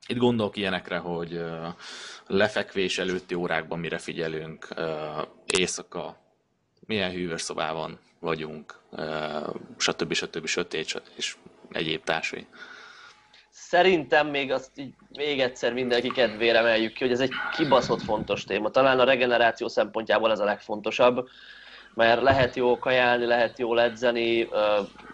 Itt 0.06 0.16
gondolok 0.16 0.56
ilyenekre, 0.56 0.96
hogy 0.96 1.40
lefekvés 2.26 2.98
előtti 2.98 3.34
órákban 3.34 3.78
mire 3.78 3.98
figyelünk, 3.98 4.68
éjszaka, 5.46 6.20
milyen 6.86 7.10
hűvös 7.10 7.42
szobában 7.42 7.98
vagyunk, 8.20 8.80
stb. 9.76 10.12
stb. 10.12 10.46
sötét 10.46 11.02
és 11.16 11.36
egyéb 11.70 12.04
társai. 12.04 12.46
Szerintem 13.68 14.26
még 14.26 14.52
azt 14.52 14.70
így 14.74 14.94
még 15.16 15.40
egyszer 15.40 15.72
mindenki 15.72 16.08
kedvére 16.10 16.58
emeljük 16.58 16.92
ki, 16.92 17.04
hogy 17.04 17.12
ez 17.12 17.20
egy 17.20 17.32
kibaszott 17.56 18.02
fontos 18.02 18.44
téma. 18.44 18.70
Talán 18.70 19.00
a 19.00 19.04
regeneráció 19.04 19.68
szempontjából 19.68 20.30
ez 20.30 20.38
a 20.38 20.44
legfontosabb, 20.44 21.28
mert 21.94 22.22
lehet 22.22 22.56
jó 22.56 22.78
kajálni, 22.78 23.24
lehet 23.24 23.58
jól 23.58 23.80
edzeni, 23.80 24.48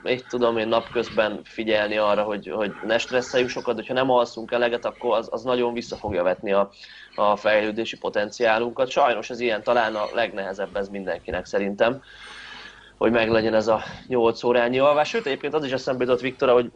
még 0.03 0.27
tudom 0.27 0.59
én 0.59 0.69
napközben 0.69 1.41
figyelni 1.45 1.97
arra, 1.97 2.23
hogy, 2.23 2.49
hogy 2.49 2.73
ne 2.87 2.99
stresszeljünk 2.99 3.51
sokat, 3.51 3.75
hogyha 3.75 3.95
nem 3.95 4.11
alszunk 4.11 4.51
eleget, 4.51 4.85
akkor 4.85 5.17
az, 5.17 5.29
az 5.31 5.43
nagyon 5.43 5.73
vissza 5.73 5.97
fogja 5.97 6.23
vetni 6.23 6.53
a, 6.53 6.71
a 7.15 7.37
fejlődési 7.37 7.99
potenciálunkat. 7.99 8.91
Sajnos 8.91 9.31
ez 9.31 9.41
ilyen 9.41 9.63
talán 9.63 9.95
a 9.95 10.09
legnehezebb 10.13 10.77
ez 10.77 10.89
mindenkinek 10.89 11.45
szerintem 11.45 12.03
hogy 12.99 13.11
meglegyen 13.11 13.55
ez 13.55 13.67
a 13.67 13.83
8 14.07 14.43
órányi 14.45 14.79
alvás. 14.79 15.09
Sőt, 15.09 15.27
egyébként 15.27 15.55
az 15.55 15.65
is 15.65 15.73
eszembe 15.73 16.05
jutott, 16.05 16.21
Viktor, 16.21 16.49
hogy 16.49 16.71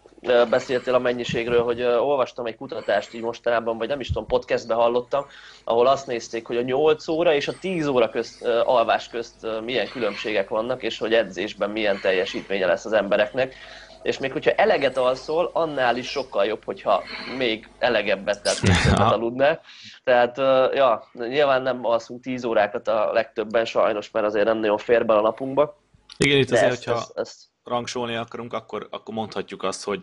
beszéltél 0.51 0.95
a 0.95 0.99
mennyiségről, 0.99 1.63
hogy 1.63 1.83
olvastam 1.83 2.47
egy 2.47 2.57
kutatást 2.57 3.15
így 3.15 3.23
mostanában, 3.23 3.79
vagy 3.79 3.89
nem 3.89 4.01
is 4.01 4.09
tudom, 4.09 4.27
podcastbe 4.27 4.75
hallottam, 4.75 5.27
ahol 5.65 5.87
azt 5.87 6.07
nézték, 6.07 6.47
hogy 6.47 6.57
a 6.57 6.63
8 6.63 7.09
óra 7.09 7.35
és 7.35 7.49
a 7.49 7.59
10 7.61 7.87
óra 7.87 8.11
közt, 8.11 8.47
alvás 8.65 9.09
közt 9.09 9.47
milyen 9.65 9.89
különbségek 9.89 10.49
vannak, 10.49 10.83
és 10.83 10.99
hogy 10.99 11.15
edzésben 11.15 11.71
milyen 11.71 12.01
teljesítménye 12.01 12.67
lesz 12.67 12.85
az 12.85 12.93
embereknek. 12.93 13.55
És 14.03 14.19
még 14.19 14.33
hogyha 14.33 14.51
eleget 14.51 14.97
alszol, 14.97 15.51
annál 15.53 15.97
is 15.97 16.11
sokkal 16.11 16.45
jobb, 16.45 16.65
hogyha 16.65 17.03
még 17.37 17.69
elegebbet, 17.79 18.43
tehát 18.43 18.61
többet 18.61 19.13
aludnál. 19.15 19.61
Tehát, 20.05 20.37
ja, 20.75 21.09
nyilván 21.13 21.63
nem 21.63 21.85
alszunk 21.85 22.23
10 22.23 22.45
órákat 22.45 22.89
a 22.89 23.13
legtöbben 23.13 23.65
sajnos, 23.65 24.11
mert 24.11 24.27
azért 24.27 24.45
nem 24.45 24.59
nagyon 24.59 24.79
fér 24.79 25.07
be 25.07 25.15
a 25.15 25.21
napunkba 25.21 25.77
igen, 26.19 26.39
itt 26.39 26.51
azért, 26.51 26.73
ezt, 26.73 26.85
hogyha 26.85 27.01
ezt, 27.01 27.19
ezt... 27.19 27.43
rangsolni 27.65 28.15
akarunk, 28.15 28.53
akkor, 28.53 28.87
akkor 28.91 29.15
mondhatjuk 29.15 29.63
azt, 29.63 29.85
hogy, 29.85 30.03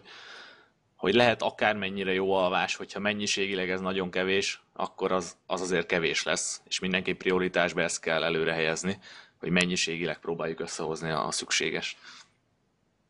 hogy 0.95 1.13
lehet 1.13 1.41
akármennyire 1.41 2.13
jó 2.13 2.34
alvás, 2.34 2.75
hogyha 2.75 2.99
mennyiségileg 2.99 3.69
ez 3.69 3.80
nagyon 3.80 4.12
kevés, 4.12 4.63
akkor 4.73 5.12
az, 5.12 5.36
az 5.47 5.62
azért 5.62 5.86
kevés 5.86 6.23
lesz, 6.23 6.62
és 6.67 6.80
mindenki 6.80 7.13
prioritásba 7.13 7.82
ezt 7.82 7.99
kell 7.99 8.23
előre 8.23 8.54
helyezni, 8.54 8.99
hogy 9.39 9.49
mennyiségileg 9.49 10.19
próbáljuk 10.19 10.60
összehozni 10.60 11.10
a 11.10 11.32
szükséges. 11.32 11.97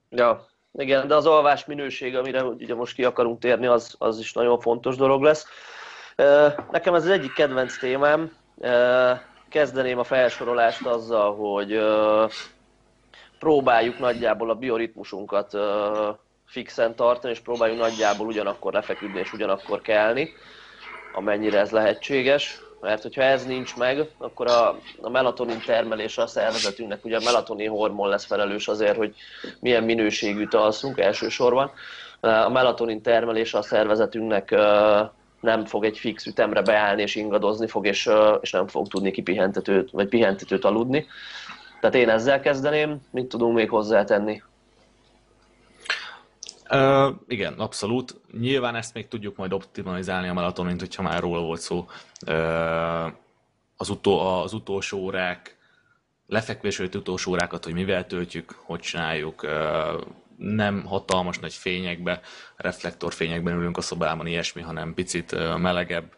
Ja, 0.09 0.47
igen, 0.73 1.07
de 1.07 1.15
az 1.15 1.25
alvás 1.25 1.65
minőség, 1.65 2.15
amire 2.15 2.43
ugye 2.43 2.75
most 2.75 2.95
ki 2.95 3.03
akarunk 3.03 3.39
térni, 3.39 3.65
az, 3.65 3.95
az 3.97 4.19
is 4.19 4.33
nagyon 4.33 4.59
fontos 4.59 4.95
dolog 4.95 5.21
lesz. 5.21 5.47
Nekem 6.71 6.93
ez 6.93 7.03
az 7.03 7.09
egyik 7.09 7.33
kedvenc 7.33 7.77
témám. 7.77 8.31
Kezdeném 9.49 9.99
a 9.99 10.03
felsorolást 10.03 10.85
azzal, 10.85 11.35
hogy 11.35 11.71
próbáljuk 13.45 13.99
nagyjából 13.99 14.49
a 14.49 14.55
bioritmusunkat 14.55 15.57
fixen 16.45 16.95
tartani, 16.95 17.33
és 17.33 17.39
próbáljuk 17.39 17.79
nagyjából 17.79 18.27
ugyanakkor 18.27 18.73
lefeküdni 18.73 19.19
és 19.19 19.33
ugyanakkor 19.33 19.81
kelni, 19.81 20.29
amennyire 21.13 21.59
ez 21.59 21.71
lehetséges. 21.71 22.59
Mert 22.81 23.01
hogyha 23.01 23.21
ez 23.21 23.45
nincs 23.45 23.75
meg, 23.75 24.09
akkor 24.17 24.47
a, 24.47 24.77
a 25.01 25.09
melatonin 25.09 25.61
termelése 25.65 26.21
a 26.21 26.27
szervezetünknek, 26.27 27.05
ugye 27.05 27.17
a 27.17 27.23
melatonin 27.23 27.69
hormon 27.69 28.09
lesz 28.09 28.25
felelős 28.25 28.67
azért, 28.67 28.97
hogy 28.97 29.15
milyen 29.59 29.83
minőségűt 29.83 30.53
alszunk 30.53 30.99
elsősorban. 30.99 31.71
A 32.19 32.49
melatonin 32.49 33.01
termelése 33.01 33.57
a 33.57 33.61
szervezetünknek 33.61 34.55
nem 35.39 35.65
fog 35.65 35.85
egy 35.85 35.97
fix 35.97 36.25
ütemre 36.25 36.61
beállni 36.61 37.01
és 37.01 37.15
ingadozni 37.15 37.67
fog, 37.67 37.85
és, 37.85 38.09
és 38.41 38.51
nem 38.51 38.67
fog 38.67 38.87
tudni 38.87 39.11
kipihentetőt, 39.11 39.91
vagy 39.91 40.07
pihentetőt 40.07 40.65
aludni. 40.65 41.07
Tehát 41.85 41.99
én 41.99 42.09
ezzel 42.09 42.39
kezdeném, 42.39 43.01
mit 43.11 43.27
tudunk 43.27 43.55
még 43.55 43.69
hozzátenni? 43.69 44.43
Uh, 46.69 47.15
igen, 47.27 47.53
abszolút. 47.53 48.15
Nyilván 48.39 48.75
ezt 48.75 48.93
még 48.93 49.07
tudjuk 49.07 49.35
majd 49.35 49.53
optimalizálni 49.53 50.27
a 50.27 50.33
melatonint, 50.33 50.79
hogyha 50.79 51.01
már 51.01 51.19
róla 51.21 51.41
volt 51.41 51.59
szó. 51.59 51.87
Uh, 52.27 53.05
az, 53.77 53.89
utó, 53.89 54.19
az 54.19 54.53
utolsó 54.53 54.97
órák, 54.97 55.57
lefekvés 56.27 56.79
előtt 56.79 56.95
utolsó 56.95 57.31
órákat, 57.31 57.63
hogy 57.63 57.73
mivel 57.73 58.07
töltjük, 58.07 58.55
hogy 58.63 58.79
csináljuk. 58.79 59.43
Uh, 59.43 60.01
nem 60.37 60.85
hatalmas 60.85 61.39
nagy 61.39 61.53
fényekbe, 61.53 62.21
reflektorfényekben 62.55 63.57
ülünk 63.57 63.77
a 63.77 63.81
szobában, 63.81 64.27
ilyesmi, 64.27 64.61
hanem 64.61 64.93
picit 64.93 65.57
melegebb 65.57 66.15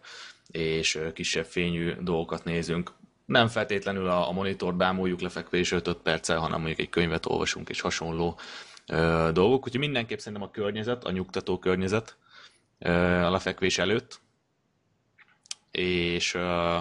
és 0.52 1.00
kisebb 1.14 1.46
fényű 1.46 1.94
dolgokat 2.02 2.44
nézünk 2.44 2.92
nem 3.28 3.48
feltétlenül 3.48 4.08
a, 4.08 4.30
a 4.30 4.32
monitor 4.32 4.76
bámuljuk 4.76 5.22
lefekvés 5.22 5.72
5 5.72 5.94
perccel, 5.94 6.40
hanem 6.40 6.58
mondjuk 6.58 6.80
egy 6.80 6.90
könyvet 6.90 7.26
olvasunk 7.26 7.70
és 7.70 7.82
hasonló 7.82 8.40
ö, 8.88 9.30
dolgok. 9.34 9.66
Úgyhogy 9.66 9.80
mindenképp 9.80 10.18
szerintem 10.18 10.48
a 10.48 10.52
környezet, 10.52 11.04
a 11.04 11.12
nyugtató 11.12 11.60
környezet 11.60 12.18
ö, 12.80 12.92
a 13.22 13.30
lefekvés 13.30 13.78
előtt. 13.78 14.20
És 15.72 16.34
ö, 16.34 16.78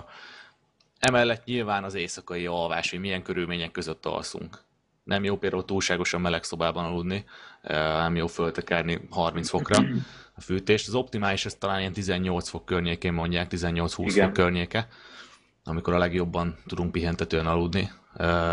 emellett 0.99 1.45
nyilván 1.45 1.85
az 1.85 1.95
éjszakai 1.95 2.47
alvás, 2.47 2.91
hogy 2.91 3.01
milyen 3.01 3.23
körülmények 3.23 3.71
között 3.71 4.07
alszunk. 4.07 4.59
Nem 5.05 5.25
jó 5.25 5.37
például 5.39 5.65
túlságosan 5.65 6.21
meleg 6.21 6.45
szobában 6.45 6.85
aludni, 6.85 7.25
nem 7.63 8.17
jó 8.17 8.27
föltekerni 8.27 9.01
30 9.11 9.49
fokra 9.49 9.85
a 10.35 10.41
fűtést. 10.41 10.89
Az 10.89 10.95
optimális, 10.95 11.45
ez 11.45 11.55
talán 11.55 11.81
ilyen 11.81 11.93
18 11.93 12.49
fok 12.49 12.65
környékén 12.65 13.13
mondják, 13.13 13.47
18-20 13.51 14.13
fok 14.21 14.33
környéke 14.33 14.89
amikor 15.67 15.95
a 15.95 15.99
legjobban 15.99 16.57
tudunk 16.67 16.93
pihentetően 16.93 17.47
aludni. 17.47 17.91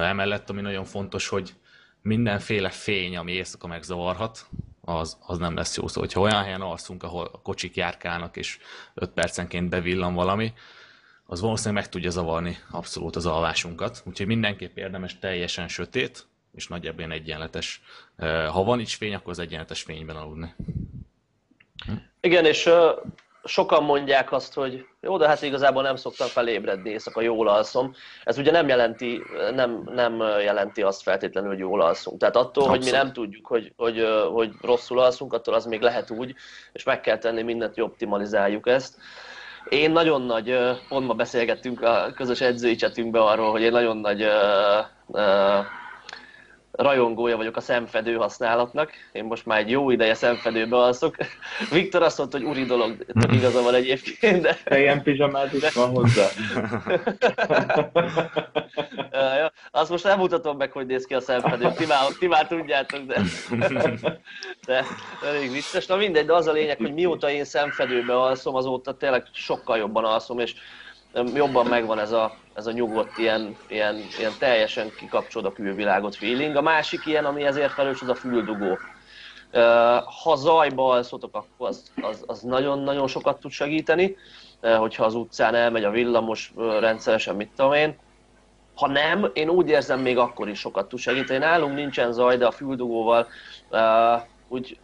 Emellett, 0.01 0.49
ami 0.49 0.61
nagyon 0.61 0.85
fontos, 0.85 1.27
hogy 1.27 1.53
mindenféle 2.01 2.69
fény, 2.69 3.17
ami 3.17 3.31
éjszaka 3.31 3.67
megzavarhat, 3.67 4.45
az, 4.81 5.17
az 5.25 5.37
nem 5.37 5.55
lesz 5.55 5.77
jó. 5.77 5.87
Szóval, 5.87 6.03
hogyha 6.03 6.21
olyan 6.21 6.43
helyen 6.43 6.61
alszunk, 6.61 7.03
ahol 7.03 7.29
a 7.31 7.41
kocsik 7.41 7.75
járkálnak, 7.75 8.37
és 8.37 8.59
5 8.93 9.09
percenként 9.09 9.69
bevillan 9.69 10.13
valami, 10.13 10.53
az 11.25 11.41
valószínűleg 11.41 11.83
meg 11.83 11.91
tudja 11.91 12.09
zavarni 12.09 12.57
abszolút 12.71 13.15
az 13.15 13.25
alvásunkat. 13.25 14.03
Úgyhogy 14.05 14.27
mindenképp 14.27 14.77
érdemes 14.77 15.19
teljesen 15.19 15.67
sötét, 15.67 16.27
és 16.53 16.67
nagyjából 16.67 17.11
egyenletes. 17.11 17.81
Ha 18.17 18.63
van 18.63 18.79
is 18.79 18.95
fény, 18.95 19.13
akkor 19.13 19.31
az 19.31 19.39
egyenletes 19.39 19.81
fényben 19.81 20.15
aludni. 20.15 20.55
Igen, 22.21 22.45
és 22.45 22.69
sokan 23.43 23.83
mondják 23.83 24.31
azt, 24.31 24.53
hogy 24.53 24.85
jó, 25.01 25.17
de 25.17 25.27
hát 25.27 25.41
igazából 25.41 25.83
nem 25.83 25.95
szoktam 25.95 26.27
felébredni 26.27 26.89
éjszaka, 26.89 27.21
jól 27.21 27.47
alszom. 27.47 27.93
Ez 28.23 28.37
ugye 28.37 28.51
nem 28.51 28.67
jelenti, 28.67 29.21
nem, 29.55 29.83
nem 29.93 30.17
jelenti 30.19 30.81
azt 30.81 31.01
feltétlenül, 31.01 31.49
hogy 31.49 31.59
jól 31.59 31.81
alszunk. 31.81 32.19
Tehát 32.19 32.35
attól, 32.35 32.63
Abszolút. 32.63 32.83
hogy 32.83 32.91
mi 32.91 32.97
nem 32.97 33.13
tudjuk, 33.13 33.47
hogy, 33.47 33.73
hogy, 33.77 34.07
hogy 34.31 34.51
rosszul 34.61 34.99
alszunk, 34.99 35.33
attól 35.33 35.53
az 35.53 35.65
még 35.65 35.81
lehet 35.81 36.09
úgy, 36.09 36.35
és 36.73 36.83
meg 36.83 37.01
kell 37.01 37.17
tenni 37.17 37.41
mindent, 37.41 37.73
hogy 37.73 37.83
optimalizáljuk 37.83 38.67
ezt. 38.67 38.97
Én 39.69 39.91
nagyon 39.91 40.21
nagy, 40.21 40.57
pont 40.87 41.07
ma 41.07 41.13
beszélgettünk 41.13 41.81
a 41.81 42.11
közös 42.15 42.41
edzői 42.41 42.75
csetünkben 42.75 43.21
arról, 43.21 43.51
hogy 43.51 43.61
én 43.61 43.71
nagyon 43.71 43.97
nagy 43.97 44.27
rajongója 46.73 47.37
vagyok 47.37 47.55
a 47.57 47.61
szemfedő 47.61 48.15
használatnak. 48.15 48.91
Én 49.11 49.23
most 49.23 49.45
már 49.45 49.59
egy 49.59 49.69
jó 49.69 49.89
ideje 49.89 50.13
szemfedőbe 50.13 50.77
alszok. 50.77 51.15
Viktor 51.71 52.01
azt 52.01 52.17
mondta, 52.17 52.37
hogy 52.37 52.47
uri 52.47 52.63
dolog, 52.63 53.05
tök 53.19 53.33
igaza 53.33 53.61
van 53.61 53.73
egyébként, 53.73 54.41
de... 54.41 54.57
Te 54.63 54.79
ilyen 54.79 55.03
pizsamát 55.03 55.53
is 55.53 55.73
van 55.73 55.89
hozzá. 55.89 56.27
ja, 59.37 59.51
azt 59.71 59.89
most 59.89 60.03
nem 60.03 60.17
mutatom 60.17 60.57
meg, 60.57 60.71
hogy 60.71 60.85
néz 60.85 61.05
ki 61.05 61.13
a 61.13 61.19
szemfedő. 61.19 61.71
Ti 61.75 61.85
már, 61.85 61.99
ti 62.19 62.27
már 62.27 62.47
tudjátok, 62.47 62.99
de... 63.05 63.21
de 64.67 64.85
elég 65.25 65.51
vicces. 65.51 65.85
Na 65.85 65.95
mindegy, 65.95 66.25
de 66.25 66.33
az 66.33 66.47
a 66.47 66.51
lényeg, 66.51 66.77
hogy 66.77 66.93
mióta 66.93 67.29
én 67.29 67.45
szemfedőbe 67.45 68.19
alszom, 68.19 68.55
azóta 68.55 68.97
tényleg 68.97 69.27
sokkal 69.33 69.77
jobban 69.77 70.05
alszom, 70.05 70.39
és 70.39 70.53
jobban 71.33 71.65
megvan 71.65 71.99
ez 71.99 72.11
a, 72.11 72.35
ez 72.53 72.67
a 72.67 72.71
nyugodt, 72.71 73.17
ilyen, 73.17 73.57
ilyen, 73.67 73.95
ilyen 74.19 74.31
teljesen 74.39 74.91
kikapcsolod 74.97 75.51
a 75.51 75.53
külvilágot 75.53 76.15
feeling. 76.15 76.55
A 76.55 76.61
másik 76.61 77.05
ilyen, 77.05 77.25
ami 77.25 77.43
ezért 77.43 77.71
felelős, 77.71 78.01
az 78.01 78.09
a 78.09 78.15
füldugó. 78.15 78.77
Ha 80.23 80.35
zajba 80.35 80.89
alszotok, 80.89 81.35
akkor 81.35 81.67
az, 81.67 81.91
az, 82.01 82.23
az 82.27 82.41
nagyon-nagyon 82.41 83.07
sokat 83.07 83.39
tud 83.39 83.51
segíteni, 83.51 84.15
hogyha 84.61 85.05
az 85.05 85.15
utcán 85.15 85.55
elmegy 85.55 85.83
a 85.83 85.89
villamos 85.91 86.53
rendszeresen, 86.79 87.35
mit 87.35 87.49
tudom 87.55 87.73
én. 87.73 87.95
Ha 88.75 88.87
nem, 88.87 89.29
én 89.33 89.49
úgy 89.49 89.69
érzem, 89.69 89.99
még 89.99 90.17
akkor 90.17 90.49
is 90.49 90.59
sokat 90.59 90.87
tud 90.87 90.99
segíteni. 90.99 91.39
Nálunk 91.39 91.75
nincsen 91.75 92.11
zaj, 92.11 92.37
de 92.37 92.45
a 92.45 92.51
füldugóval 92.51 93.27
úgy 94.47 94.77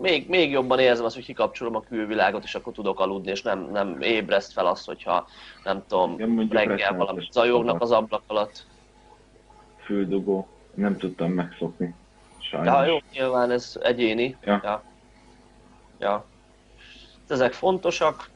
még, 0.00 0.28
még 0.28 0.50
jobban 0.50 0.78
érzem 0.78 1.04
azt, 1.04 1.14
hogy 1.14 1.24
kikapcsolom 1.24 1.74
a 1.74 1.80
külvilágot, 1.80 2.44
és 2.44 2.54
akkor 2.54 2.72
tudok 2.72 3.00
aludni, 3.00 3.30
és 3.30 3.42
nem, 3.42 3.68
nem 3.72 4.00
ébreszt 4.00 4.52
fel 4.52 4.66
azt, 4.66 4.86
hogyha 4.86 5.26
nem 5.64 5.82
tudom, 5.88 6.18
ja, 6.18 6.46
reggel 6.50 6.96
valami 6.96 7.28
zajognak 7.30 7.82
az 7.82 7.90
ablak 7.90 8.22
alatt. 8.26 8.66
Füldugó, 9.84 10.48
nem 10.74 10.96
tudtam 10.96 11.32
megszokni. 11.32 11.94
Sajnos. 12.38 12.66
Ja, 12.68 12.84
jó, 12.84 12.98
nyilván 13.12 13.50
ez 13.50 13.78
egyéni. 13.82 14.36
Ja. 14.44 14.60
ja. 14.62 14.82
ja. 15.98 16.24
Ezek 17.28 17.52
fontosak. 17.52 18.30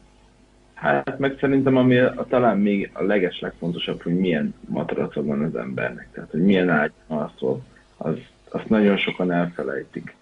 Hát 0.75 1.18
meg 1.18 1.37
szerintem 1.40 1.77
ami 1.77 1.98
a, 1.98 2.27
talán 2.29 2.59
még 2.59 2.90
a 2.92 3.03
leges 3.03 3.40
legfontosabb, 3.40 4.03
hogy 4.03 4.18
milyen 4.18 4.55
matraca 4.68 5.22
van 5.25 5.42
az 5.42 5.57
embernek. 5.57 6.09
Tehát, 6.12 6.31
hogy 6.31 6.42
milyen 6.42 6.68
ágy 6.68 6.92
alszol, 7.07 7.62
az, 7.96 8.16
azt 8.51 8.68
nagyon 8.68 8.96
sokan 8.96 9.33
elfelejtik. 9.33 10.14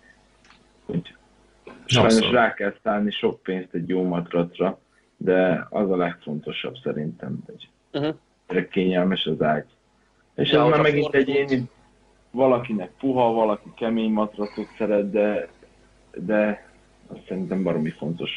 Hogy 0.86 1.14
Sajnos 1.90 2.12
Abszolút. 2.12 2.34
rá 2.34 2.54
kell 2.54 2.74
szállni 2.82 3.10
sok 3.10 3.42
pénzt 3.42 3.74
egy 3.74 3.88
jó 3.88 4.02
matracra, 4.02 4.78
de 5.16 5.66
az 5.70 5.90
a 5.90 5.96
legfontosabb 5.96 6.76
szerintem, 6.82 7.38
hogy 7.46 7.68
uh-huh. 7.92 8.68
kényelmes 8.68 9.26
az 9.26 9.42
ágy. 9.42 9.64
És 10.34 10.50
ja, 10.50 10.64
ez 10.64 10.70
már 10.70 10.80
megint 10.80 11.14
egy 11.14 11.28
én, 11.28 11.68
valakinek 12.30 12.90
puha, 12.98 13.32
valaki 13.32 13.72
kemény 13.76 14.10
matracot 14.10 14.66
szeret, 14.78 15.10
de, 15.10 15.48
de 16.14 16.70
azt 17.06 17.20
szerintem 17.28 17.62
baromi 17.62 17.90
fontos. 17.90 18.30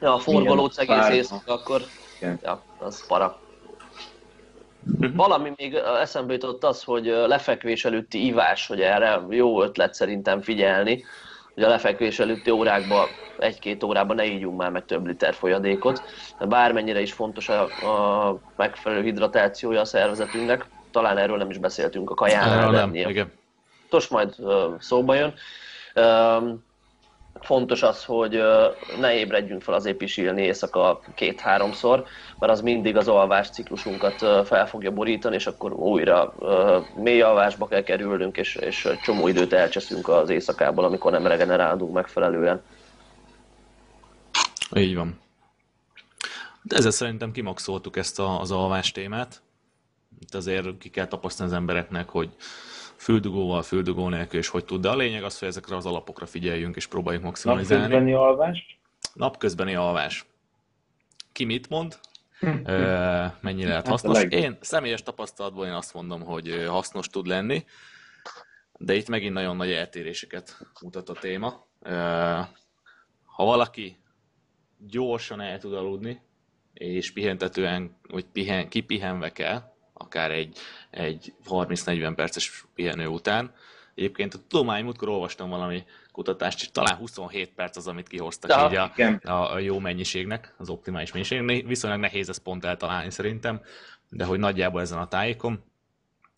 Ja, 0.00 0.14
a 0.14 0.18
forgalót 0.18 0.78
egész 0.78 1.08
éjszaka, 1.08 1.52
akkor 1.52 1.80
Igen. 2.20 2.38
ja, 2.42 2.62
az 2.78 3.06
para. 3.06 3.40
Uh-huh. 4.92 5.14
Valami 5.14 5.52
még 5.56 5.74
eszembe 5.74 6.32
jutott 6.32 6.64
az, 6.64 6.82
hogy 6.82 7.04
lefekvés 7.04 7.84
előtti 7.84 8.26
ivás, 8.26 8.66
hogy 8.66 8.80
erre 8.80 9.20
jó 9.30 9.62
ötlet 9.62 9.94
szerintem 9.94 10.40
figyelni, 10.40 11.04
hogy 11.56 11.64
a 11.64 11.68
lefekvés 11.68 12.18
előtti 12.18 12.50
órákban, 12.50 13.06
egy-két 13.38 13.82
órában 13.82 14.16
ne 14.16 14.24
ígyunk 14.24 14.58
már 14.58 14.70
meg 14.70 14.84
több 14.84 15.06
liter 15.06 15.34
folyadékot. 15.34 16.02
Bármennyire 16.40 17.00
is 17.00 17.12
fontos 17.12 17.48
a, 17.48 17.62
a 17.62 18.38
megfelelő 18.56 19.02
hidratációja 19.02 19.80
a 19.80 19.84
szervezetünknek, 19.84 20.66
talán 20.90 21.18
erről 21.18 21.36
nem 21.36 21.50
is 21.50 21.58
beszéltünk 21.58 22.10
a 22.10 22.14
kajánál. 22.14 22.70
Nem, 22.70 22.94
igen. 22.94 23.32
Most 23.90 24.10
majd 24.10 24.34
szóba 24.78 25.14
jön 25.14 25.34
fontos 27.40 27.82
az, 27.82 28.04
hogy 28.04 28.40
ne 29.00 29.14
ébredjünk 29.14 29.62
fel 29.62 29.74
az 29.74 29.94
pisilni 29.98 30.42
éjszaka 30.42 31.00
két-háromszor, 31.14 32.04
mert 32.38 32.52
az 32.52 32.60
mindig 32.60 32.96
az 32.96 33.08
alvás 33.08 33.50
ciklusunkat 33.50 34.46
fel 34.46 34.66
fogja 34.66 34.90
borítani, 34.90 35.34
és 35.34 35.46
akkor 35.46 35.72
újra 35.72 36.34
mély 36.96 37.20
alvásba 37.20 37.66
kell 37.66 37.82
kerülnünk, 37.82 38.36
és, 38.36 38.54
és 38.54 38.88
csomó 39.02 39.28
időt 39.28 39.52
elcseszünk 39.52 40.08
az 40.08 40.28
éjszakából, 40.28 40.84
amikor 40.84 41.12
nem 41.12 41.26
regenerálunk 41.26 41.92
megfelelően. 41.92 42.62
Így 44.74 44.94
van. 44.94 45.20
De 46.62 46.76
ezzel 46.76 46.90
szerintem 46.90 47.32
kimaxoltuk 47.32 47.96
ezt 47.96 48.18
a, 48.18 48.40
az 48.40 48.50
alvás 48.50 48.92
témát. 48.92 49.42
Itt 50.20 50.34
azért 50.34 50.78
ki 50.78 50.90
kell 50.90 51.06
tapasztalni 51.06 51.52
az 51.52 51.58
embereknek, 51.58 52.08
hogy 52.08 52.28
füldugóval, 52.96 53.62
füldugó 53.62 54.08
nélkül, 54.08 54.38
és 54.38 54.48
hogy 54.48 54.64
tud. 54.64 54.80
De 54.80 54.88
a 54.88 54.96
lényeg 54.96 55.24
az, 55.24 55.38
hogy 55.38 55.48
ezekre 55.48 55.76
az 55.76 55.86
alapokra 55.86 56.26
figyeljünk, 56.26 56.76
és 56.76 56.86
próbáljuk 56.86 57.22
maximalizálni. 57.22 57.82
Napközbeni 57.82 58.12
alvás? 58.12 58.78
Napközbeni 59.14 59.74
alvás. 59.74 60.26
Ki 61.32 61.44
mit 61.44 61.68
mond? 61.68 61.98
Hm. 62.40 62.48
mennyi 63.40 63.64
lehet 63.64 63.86
hát 63.86 63.88
hasznos? 63.88 64.22
Én 64.28 64.58
személyes 64.60 65.02
tapasztalatból 65.02 65.66
én 65.66 65.72
azt 65.72 65.94
mondom, 65.94 66.22
hogy 66.22 66.64
hasznos 66.68 67.08
tud 67.08 67.26
lenni, 67.26 67.64
de 68.78 68.94
itt 68.94 69.08
megint 69.08 69.32
nagyon 69.32 69.56
nagy 69.56 69.70
eltéréseket 69.70 70.58
mutat 70.82 71.08
a 71.08 71.12
téma. 71.12 71.66
Ha 73.24 73.44
valaki 73.44 73.96
gyorsan 74.78 75.40
el 75.40 75.58
tud 75.58 75.74
aludni, 75.74 76.22
és 76.72 77.12
pihentetően, 77.12 77.96
vagy 78.08 78.24
pihen, 78.24 78.68
kipihenve 78.68 79.32
kell, 79.32 79.75
akár 79.98 80.30
egy, 80.30 80.58
egy 80.90 81.34
30-40 81.48 82.12
perces 82.16 82.64
pihenő 82.74 83.06
után. 83.06 83.54
Egyébként 83.94 84.34
a 84.34 84.38
tudomány, 84.48 84.84
múltkor 84.84 85.08
olvastam 85.08 85.48
valami 85.48 85.84
kutatást, 86.12 86.60
és 86.60 86.70
talán 86.70 86.96
27 86.96 87.52
perc 87.54 87.76
az, 87.76 87.86
amit 87.86 88.08
kihoztak 88.08 88.50
ja, 88.50 88.68
így 88.70 89.00
a, 89.26 89.30
a, 89.30 89.52
a 89.52 89.58
jó 89.58 89.78
mennyiségnek, 89.78 90.54
az 90.58 90.68
optimális 90.68 91.12
mennyiség. 91.12 91.66
Viszonylag 91.66 92.00
nehéz 92.00 92.28
ezt 92.28 92.42
pont 92.42 92.64
eltalálni 92.64 93.10
szerintem, 93.10 93.60
de 94.08 94.24
hogy 94.24 94.38
nagyjából 94.38 94.80
ezen 94.80 94.98
a 94.98 95.08
tájékon, 95.08 95.64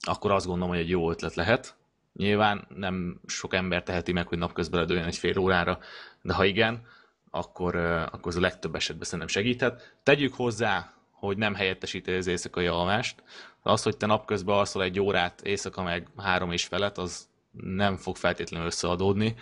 akkor 0.00 0.30
azt 0.30 0.46
gondolom, 0.46 0.70
hogy 0.70 0.82
egy 0.82 0.88
jó 0.88 1.10
ötlet 1.10 1.34
lehet. 1.34 1.76
Nyilván 2.12 2.66
nem 2.74 3.20
sok 3.26 3.54
ember 3.54 3.82
teheti 3.82 4.12
meg, 4.12 4.26
hogy 4.26 4.38
napközben 4.38 4.80
ledőjön 4.80 5.04
egy 5.04 5.16
fél 5.16 5.38
órára, 5.38 5.78
de 6.22 6.34
ha 6.34 6.44
igen, 6.44 6.86
akkor, 7.30 7.76
akkor 7.76 8.26
az 8.26 8.36
a 8.36 8.40
legtöbb 8.40 8.74
esetben 8.74 9.04
szerintem 9.04 9.28
segíthet. 9.28 9.96
Tegyük 10.02 10.34
hozzá, 10.34 10.92
hogy 11.18 11.36
nem 11.36 11.54
helyettesíti 11.54 12.12
az 12.12 12.26
éjszakai 12.26 12.66
alvást. 12.66 13.22
Az, 13.62 13.82
hogy 13.82 13.96
te 13.96 14.06
napközben 14.06 14.56
alszol 14.56 14.82
egy 14.82 15.00
órát, 15.00 15.40
éjszaka 15.40 15.82
meg 15.82 16.08
három 16.16 16.52
és 16.52 16.64
felett, 16.64 16.98
az 16.98 17.28
nem 17.50 17.96
fog 17.96 18.16
feltétlenül 18.16 18.66
összeadódni. 18.66 19.34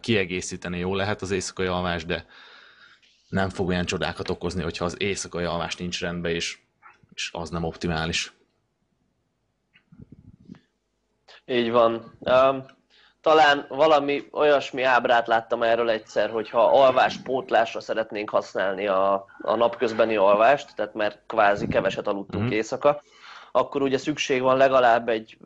Kiegészíteni 0.00 0.78
jó 0.78 0.94
lehet 0.94 1.22
az 1.22 1.30
éjszakai 1.30 1.66
alvás, 1.66 2.04
de 2.04 2.26
nem 3.28 3.48
fog 3.48 3.68
olyan 3.68 3.84
csodákat 3.84 4.30
okozni, 4.30 4.62
hogyha 4.62 4.84
az 4.84 5.00
éjszakai 5.00 5.44
alvás 5.44 5.76
nincs 5.76 6.00
rendben, 6.00 6.32
és, 6.32 6.58
és 7.14 7.30
az 7.32 7.50
nem 7.50 7.64
optimális. 7.64 8.32
Így 11.46 11.70
van. 11.70 12.18
Talán 13.24 13.66
valami 13.68 14.28
olyasmi 14.32 14.82
ábrát 14.82 15.26
láttam 15.26 15.62
erről 15.62 15.90
egyszer, 15.90 16.30
hogy 16.30 16.50
ha 16.50 16.82
alvás 16.82 17.16
pótlásra 17.16 17.80
szeretnénk 17.80 18.30
használni 18.30 18.86
a, 18.86 19.24
a 19.40 19.54
napközbeni 19.54 20.16
alvást, 20.16 20.76
tehát 20.76 20.94
mert 20.94 21.18
kvázi 21.26 21.68
keveset 21.68 22.06
aludtunk 22.06 22.44
mm. 22.44 22.50
éjszaka, 22.50 23.02
akkor 23.52 23.82
ugye 23.82 23.98
szükség 23.98 24.42
van 24.42 24.56
legalább 24.56 25.08
egy, 25.08 25.38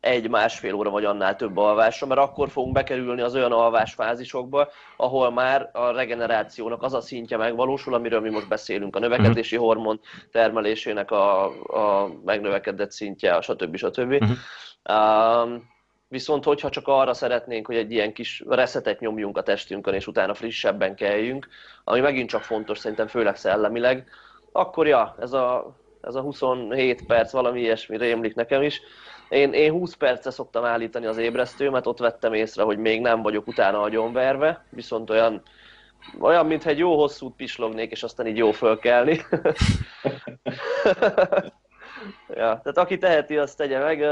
egy 0.00 0.28
másfél 0.28 0.74
óra 0.74 0.90
vagy 0.90 1.04
annál 1.04 1.36
több 1.36 1.56
alvásra, 1.56 2.06
mert 2.06 2.20
akkor 2.20 2.48
fogunk 2.48 2.74
bekerülni 2.74 3.20
az 3.20 3.34
olyan 3.34 3.52
alvásfázisokba, 3.52 4.68
ahol 4.96 5.30
már 5.30 5.70
a 5.72 5.90
regenerációnak 5.90 6.82
az 6.82 6.94
a 6.94 7.00
szintje 7.00 7.36
megvalósul, 7.36 7.94
amiről 7.94 8.20
mi 8.20 8.30
most 8.30 8.48
beszélünk, 8.48 8.96
a 8.96 8.98
növekedési 8.98 9.56
uh-huh. 9.56 9.72
hormon 9.72 10.00
termelésének 10.32 11.10
a, 11.10 11.44
a 11.44 12.10
megnövekedett 12.24 12.90
szintje, 12.90 13.40
stb. 13.40 13.76
stb. 13.76 14.12
Uh-huh. 14.12 14.36
Um, 15.44 15.78
Viszont 16.10 16.44
hogyha 16.44 16.68
csak 16.70 16.88
arra 16.88 17.14
szeretnénk, 17.14 17.66
hogy 17.66 17.76
egy 17.76 17.92
ilyen 17.92 18.12
kis 18.12 18.42
reszetet 18.48 19.00
nyomjunk 19.00 19.36
a 19.36 19.42
testünkön, 19.42 19.94
és 19.94 20.06
utána 20.06 20.34
frissebben 20.34 20.94
kelljünk, 20.94 21.48
ami 21.84 22.00
megint 22.00 22.28
csak 22.28 22.42
fontos 22.42 22.78
szerintem, 22.78 23.06
főleg 23.06 23.36
szellemileg, 23.36 24.08
akkor 24.52 24.86
ja, 24.86 25.16
ez 25.20 25.32
a, 25.32 25.76
ez 26.00 26.14
a 26.14 26.20
27 26.20 27.06
perc, 27.06 27.32
valami 27.32 27.60
ilyesmi 27.60 27.96
rémlik 27.96 28.34
nekem 28.34 28.62
is. 28.62 28.80
Én, 29.28 29.52
én 29.52 29.72
20 29.72 29.94
percre 29.94 30.30
szoktam 30.30 30.64
állítani 30.64 31.06
az 31.06 31.16
ébresztőmet, 31.16 31.86
ott 31.86 31.98
vettem 31.98 32.32
észre, 32.32 32.62
hogy 32.62 32.78
még 32.78 33.00
nem 33.00 33.22
vagyok 33.22 33.46
utána 33.46 33.80
agyonverve, 33.80 34.64
viszont 34.70 35.10
olyan 35.10 35.42
olyan, 36.20 36.46
mintha 36.46 36.70
egy 36.70 36.78
jó 36.78 36.98
hosszút 36.98 37.36
pislognék, 37.36 37.90
és 37.90 38.02
aztán 38.02 38.26
így 38.26 38.36
jó 38.36 38.52
fölkelni. 38.52 39.20
ja, 42.40 42.60
tehát 42.62 42.78
aki 42.78 42.98
teheti, 42.98 43.36
azt 43.36 43.56
tegye 43.56 43.78
meg 43.78 44.04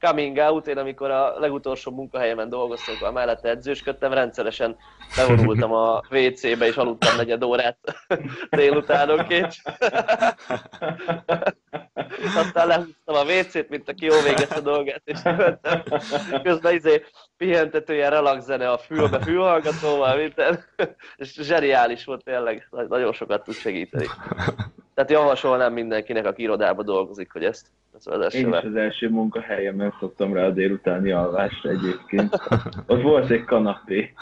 coming 0.00 0.38
out, 0.38 0.66
én 0.66 0.78
amikor 0.78 1.10
a 1.10 1.38
legutolsó 1.38 1.90
munkahelyemen 1.90 2.48
dolgoztam, 2.48 2.94
akkor 2.94 3.12
mellette 3.12 3.48
edzősködtem, 3.48 4.12
rendszeresen 4.12 4.76
bevonultam 5.16 5.72
a 5.72 6.02
WC-be, 6.10 6.66
és 6.66 6.76
aludtam 6.76 7.16
negyed 7.16 7.42
órát 7.42 7.78
délutánonként. 8.50 9.54
Aztán 12.36 12.66
lehúztam 12.66 13.14
a 13.14 13.24
WC-t, 13.24 13.68
mint 13.68 13.88
aki 13.88 14.04
jól 14.04 14.22
végezte 14.22 14.54
a 14.54 14.60
dolgát, 14.60 15.02
és 15.04 15.22
mentem. 15.22 15.82
Közben 16.42 16.74
izé 16.74 17.04
pihentetője, 17.36 18.08
relax 18.08 18.44
zene 18.44 18.70
a 18.70 18.78
fülbe, 18.78 19.20
fülhallgatóval, 19.20 20.16
minden. 20.16 20.64
És 21.16 21.32
zseniális 21.32 22.04
volt 22.04 22.24
tényleg, 22.24 22.68
nagyon 22.88 23.12
sokat 23.12 23.44
tud 23.44 23.54
segíteni. 23.54 24.06
Tehát 24.94 25.10
javasolnám 25.10 25.72
mindenkinek, 25.72 26.26
aki 26.26 26.42
irodába 26.42 26.82
dolgozik, 26.82 27.32
hogy 27.32 27.44
ezt 27.44 27.66
ez 27.94 28.34
Én 28.34 28.48
is 28.48 28.54
az 28.54 28.74
első 28.74 29.10
munkahelyemen 29.10 29.94
szoktam 29.98 30.32
rá 30.34 30.44
a 30.44 30.50
délutáni 30.50 31.10
alvásra 31.10 31.70
egyébként. 31.70 32.40
Ott 32.86 33.02
volt 33.02 33.30
egy 33.30 33.44
kanapé, 33.44 34.14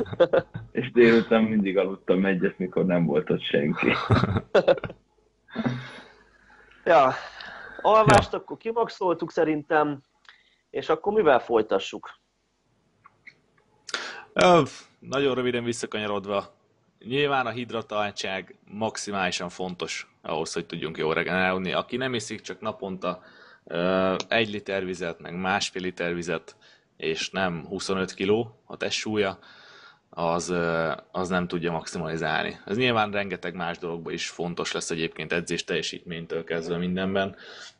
és 0.72 0.92
délután 0.92 1.42
mindig 1.42 1.78
aludtam 1.78 2.26
egyet, 2.26 2.58
mikor 2.58 2.86
nem 2.86 3.04
volt 3.04 3.30
ott 3.30 3.42
senki. 3.42 3.92
ja, 6.84 7.12
alvást 7.80 8.32
ja. 8.32 8.38
akkor 8.38 8.56
kimaxoltuk 8.56 9.30
szerintem, 9.30 10.00
és 10.70 10.88
akkor 10.88 11.12
mivel 11.12 11.38
folytassuk? 11.38 12.10
nagyon 14.98 15.34
röviden 15.34 15.64
visszakanyarodva, 15.64 16.57
nyilván 17.04 17.46
a 17.46 17.50
hidratáltság 17.50 18.54
maximálisan 18.64 19.48
fontos 19.48 20.10
ahhoz, 20.22 20.52
hogy 20.52 20.66
tudjunk 20.66 20.96
jól 20.96 21.14
regenerálni. 21.14 21.72
Aki 21.72 21.96
nem 21.96 22.14
iszik 22.14 22.40
csak 22.40 22.60
naponta 22.60 23.22
egy 24.28 24.50
liter 24.50 24.84
vizet, 24.84 25.20
meg 25.20 25.34
másfél 25.34 25.82
liter 25.82 26.14
vizet, 26.14 26.56
és 26.96 27.30
nem 27.30 27.64
25 27.66 28.14
kg 28.14 28.30
a 28.64 28.76
testsúlya, 28.76 29.38
az, 30.10 30.54
az 31.12 31.28
nem 31.28 31.48
tudja 31.48 31.72
maximalizálni. 31.72 32.60
Ez 32.66 32.76
nyilván 32.76 33.10
rengeteg 33.10 33.54
más 33.54 33.78
dologban 33.78 34.12
is 34.12 34.28
fontos 34.28 34.72
lesz 34.72 34.90
egyébként 34.90 35.32
edzés 35.32 35.64
teljesítménytől 35.64 36.44
kezdve 36.44 36.76
mindenben, 36.76 37.36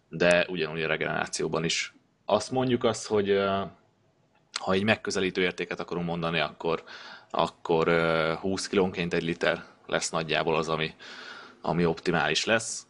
de 0.09 0.47
ugyanúgy 0.49 0.83
a 0.83 0.87
regenerációban 0.87 1.65
is. 1.65 1.95
Azt 2.25 2.51
mondjuk 2.51 2.85
azt, 2.85 3.07
hogy 3.07 3.39
ha 4.59 4.73
egy 4.73 4.83
megközelítő 4.83 5.43
értéket 5.43 5.81
akarunk 5.81 6.07
mondani, 6.07 6.41
akkor, 6.41 6.83
akkor 7.31 7.89
20 8.41 8.67
kilónként 8.67 9.15
egy 9.15 9.23
liter 9.23 9.65
lesz 9.87 10.11
nagyjából 10.11 10.57
az, 10.57 10.69
ami, 10.69 10.95
ami 11.61 11.85
optimális 11.85 12.45
lesz. 12.45 12.87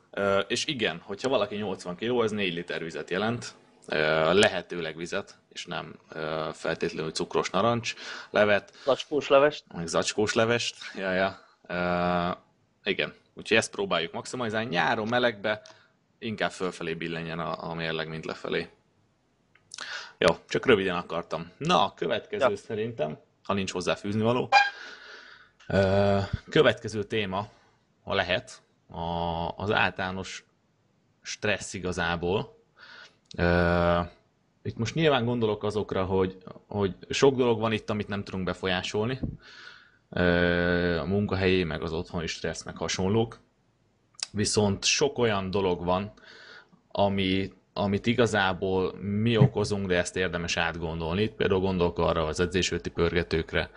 És 0.49 0.67
igen, 0.67 1.01
hogyha 1.05 1.29
valaki 1.29 1.57
80 1.57 1.97
kg, 1.97 2.11
az 2.11 2.31
4 2.31 2.55
liter 2.55 2.83
vizet 2.83 3.11
jelent, 3.11 3.55
lehetőleg 4.33 4.97
vizet, 4.97 5.39
és 5.49 5.67
nem 5.67 5.95
feltétlenül 6.53 7.11
cukros 7.11 7.51
narancs 7.51 7.95
levet. 8.31 8.73
Zacskós 8.85 9.29
levest. 9.29 9.65
Meg 9.75 9.87
zacskós 9.87 10.35
levest, 10.35 10.77
ja, 10.95 11.13
ja. 11.13 11.39
igen, 12.85 13.15
úgyhogy 13.35 13.57
ezt 13.57 13.71
próbáljuk 13.71 14.13
maximalizálni. 14.13 14.69
Nyáron 14.69 15.09
melegbe 15.09 15.63
inkább 16.19 16.51
fölfelé 16.51 16.95
billenjen 16.95 17.39
a, 17.39 17.71
a 17.71 17.75
mérleg, 17.75 18.09
mint 18.09 18.25
lefelé. 18.25 18.69
Jó, 20.19 20.37
csak 20.49 20.67
röviden 20.67 20.97
akartam. 20.97 21.53
Na, 21.57 21.85
a 21.85 21.95
következő 21.95 22.51
ja. 22.51 22.57
szerintem, 22.57 23.19
ha 23.49 23.55
nincs 23.55 23.73
hozzá 23.73 23.95
fűzni 23.95 24.23
való. 24.23 24.49
Következő 26.51 27.05
téma, 27.05 27.49
ha 28.05 28.15
lehet, 28.15 28.63
az 29.57 29.71
általános 29.71 30.45
stressz 31.23 31.75
igazából. 31.75 32.57
Itt 34.63 34.77
most 34.77 34.95
nyilván 34.95 35.25
gondolok 35.25 35.65
azokra, 35.65 36.05
hogy, 36.05 36.37
hogy 36.67 36.95
sok 37.09 37.37
dolog 37.37 37.61
van 37.61 37.73
itt, 37.73 37.91
amit 37.91 38.09
nem 38.09 38.25
tudunk 38.25 38.45
befolyásolni. 38.45 39.21
A 40.99 41.05
munkahelyi, 41.05 41.65
meg 41.65 41.83
az 41.83 41.93
otthoni 41.93 42.27
stressz, 42.27 42.65
meg 42.65 42.77
hasonlók. 42.77 43.39
Viszont 44.33 44.85
sok 44.85 45.19
olyan 45.19 45.51
dolog 45.51 45.85
van, 45.85 46.13
ami 46.93 47.53
amit 47.79 48.07
igazából 48.07 48.95
mi 49.01 49.37
okozunk, 49.37 49.87
de 49.87 49.97
ezt 49.97 50.17
érdemes 50.17 50.57
átgondolni. 50.57 51.23
Itt 51.23 51.35
például 51.35 51.61
gondolok 51.61 51.99
arra 51.99 52.25
az 52.25 52.41
edzésőti 52.41 52.91
pörgetőkre, 52.91 53.71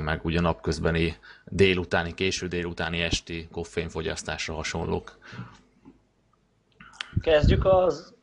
meg 0.00 0.20
ugye 0.22 0.40
napközbeni 0.40 1.16
délutáni, 1.44 2.14
késő 2.14 2.46
délutáni 2.46 3.00
esti 3.00 3.48
koffeinfogyasztásra 3.52 4.54
hasonlók. 4.54 5.18
Kezdjük 7.20 7.64
az 7.64 8.14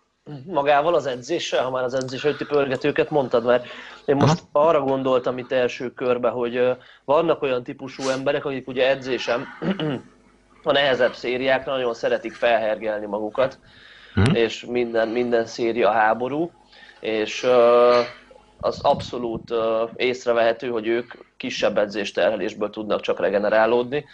magával 0.46 0.96
az 0.96 1.06
edzéssel, 1.06 1.64
ha 1.64 1.70
már 1.70 1.84
az 1.84 1.94
edzésőti 1.94 2.46
pörgetőket 2.46 3.10
mondtad, 3.10 3.46
mert 3.46 3.68
én 4.06 4.16
most 4.16 4.44
Aha. 4.52 4.68
arra 4.68 4.82
gondoltam 4.82 5.38
itt 5.38 5.52
első 5.52 5.94
körbe, 5.94 6.30
hogy 6.30 6.78
vannak 7.04 7.42
olyan 7.42 7.64
típusú 7.64 8.10
emberek, 8.10 8.46
akik 8.46 8.68
ugye 8.68 8.90
edzésem 8.90 9.46
a 10.64 10.72
nehezebb 10.72 11.14
szériákra 11.14 11.72
nagyon 11.72 11.94
szeretik 11.94 12.34
felhergelni 12.34 13.06
magukat, 13.06 13.60
hmm. 14.16 14.36
és 14.36 14.66
minden, 14.66 15.08
minden 15.08 15.46
széria 15.46 15.92
háború, 15.92 16.52
és 17.00 17.48
az 18.60 18.80
abszolút 18.82 19.54
észrevehető, 19.96 20.70
hogy 20.70 20.88
ők 20.88 21.14
kisebb 21.38 21.78
edzésterhelésből 21.78 22.70
tudnak 22.70 23.02
csak 23.02 23.20
regenerálódni, 23.20 24.06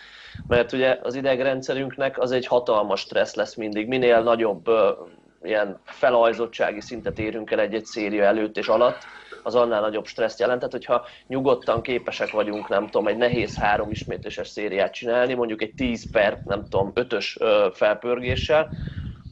mert 0.47 0.71
ugye 0.71 0.99
az 1.03 1.15
idegrendszerünknek 1.15 2.19
az 2.19 2.31
egy 2.31 2.47
hatalmas 2.47 2.99
stressz 2.99 3.35
lesz 3.35 3.55
mindig, 3.55 3.87
minél 3.87 4.21
nagyobb 4.21 4.69
ilyen 5.43 5.79
felajzottsági 5.83 6.81
szintet 6.81 7.19
érünk 7.19 7.51
el 7.51 7.59
egy-egy 7.59 7.85
széria 7.85 8.23
előtt 8.23 8.57
és 8.57 8.67
alatt, 8.67 8.97
az 9.43 9.55
annál 9.55 9.81
nagyobb 9.81 10.05
stresszt 10.05 10.39
jelent. 10.39 10.59
Tehát, 10.59 10.73
hogyha 10.73 11.05
nyugodtan 11.27 11.81
képesek 11.81 12.31
vagyunk, 12.31 12.67
nem 12.67 12.85
tudom, 12.85 13.07
egy 13.07 13.17
nehéz 13.17 13.57
három 13.57 13.91
ismétléses 13.91 14.47
szériát 14.47 14.93
csinálni, 14.93 15.33
mondjuk 15.33 15.61
egy 15.61 15.73
10 15.73 16.11
per, 16.11 16.41
nem 16.45 16.63
tudom, 16.69 16.91
5-ös 16.95 17.35
felpörgéssel, 17.73 18.69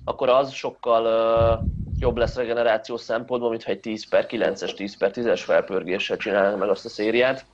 akkor 0.10 0.30
az 0.30 0.54
sokkal 0.54 1.06
uh, 1.06 1.70
jobb 2.00 2.18
lesz 2.18 2.36
regeneráció 2.36 2.98
szempontból, 2.98 3.50
mint 3.50 3.64
ha 3.64 3.72
egy 3.72 3.80
10 3.80 4.10
per 4.10 4.26
9-es, 4.30 4.74
10 4.74 4.98
per 4.98 5.12
10-es 5.14 5.42
felpörgéssel 5.44 6.18
csinálnak 6.18 6.60
meg 6.60 6.70
azt 6.70 6.86
a 6.86 6.90
szériát. 6.90 7.46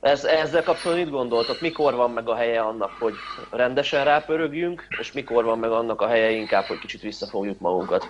Ez, 0.00 0.24
ezzel 0.24 0.62
kapcsolatban 0.62 1.04
mit 1.04 1.14
gondoltok? 1.14 1.60
Mikor 1.60 1.94
van 1.94 2.10
meg 2.10 2.28
a 2.28 2.34
helye 2.34 2.60
annak, 2.60 2.90
hogy 2.90 3.12
rendesen 3.50 4.04
rápörögjünk, 4.04 4.86
és 5.00 5.12
mikor 5.12 5.44
van 5.44 5.58
meg 5.58 5.70
annak 5.70 6.00
a 6.00 6.06
helye 6.06 6.30
inkább, 6.30 6.64
hogy 6.64 6.78
kicsit 6.78 7.00
visszafogjuk 7.00 7.60
magunkat? 7.60 8.04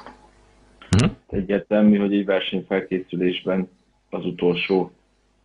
Hm? 0.90 1.07
Egyértelmű, 1.28 1.98
hogy 1.98 2.14
egy 2.14 2.24
versenyfelkészülésben 2.24 3.70
az 4.11 4.24
utolsó 4.24 4.92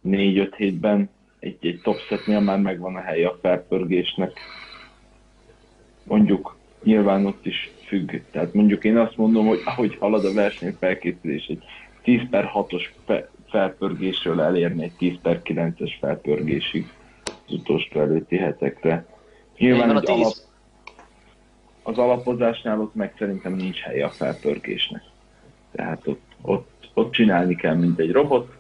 4-5 0.06 0.54
hétben 0.56 1.10
egy, 1.40 1.58
egy 1.62 1.80
top 1.84 1.98
setnél 1.98 2.40
már 2.40 2.60
megvan 2.60 2.96
a 2.96 3.02
helye 3.02 3.28
a 3.28 3.38
felpörgésnek. 3.42 4.32
Mondjuk 6.04 6.62
nyilván 6.84 7.26
ott 7.26 7.46
is 7.46 7.72
függ. 7.88 8.12
Tehát 8.32 8.54
mondjuk 8.54 8.84
én 8.84 8.98
azt 8.98 9.18
mondom, 9.18 9.48
hogy 9.48 9.62
ahogy 9.66 9.98
halad 10.00 10.26
a 10.26 10.34
verseny 10.34 10.76
felkészülés, 10.80 11.46
egy 11.46 11.64
10 12.04 12.22
per 12.30 12.52
6-os 12.54 12.84
felpörgésről 13.50 14.42
elérni 14.42 14.84
egy 14.84 14.96
10 14.98 15.14
per 15.22 15.42
9-es 15.44 15.92
felpörgésig 16.00 16.92
az 17.24 17.54
utolsó 17.54 18.00
előtti 18.00 18.38
hetekre. 18.38 19.06
Nyilván 19.58 19.98
egy 19.98 20.10
alap, 20.10 20.34
az 21.84 21.98
alapozásnál 21.98 22.80
ott 22.80 22.96
meg 22.96 23.14
szerintem 23.18 23.54
nincs 23.54 23.80
helye 23.80 24.06
a 24.06 24.10
felpörgésnek. 24.10 25.04
Tehát 25.72 26.08
ott, 26.08 26.22
ott, 26.42 26.90
ott 26.94 27.12
csinálni 27.12 27.56
kell, 27.56 27.76
mint 27.76 28.00
egy 28.00 28.12
robot, 28.12 28.56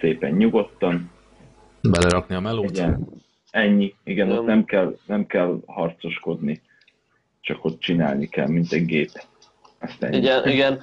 szépen 0.00 0.32
nyugodtan. 0.32 1.10
Belerakni 1.82 2.34
a 2.34 2.40
melót? 2.40 2.70
Igen, 2.70 3.06
ennyi. 3.50 3.94
Igen, 4.04 4.30
ott 4.30 4.46
nem 4.46 4.64
kell, 4.64 4.96
nem 5.06 5.26
kell 5.26 5.60
harcoskodni 5.66 6.60
csak 7.46 7.64
ott 7.64 7.80
csinálni 7.80 8.28
kell, 8.28 8.46
mint 8.46 8.72
egy 8.72 8.84
gép. 8.84 9.10
Igen, 10.10 10.48
igen. 10.48 10.82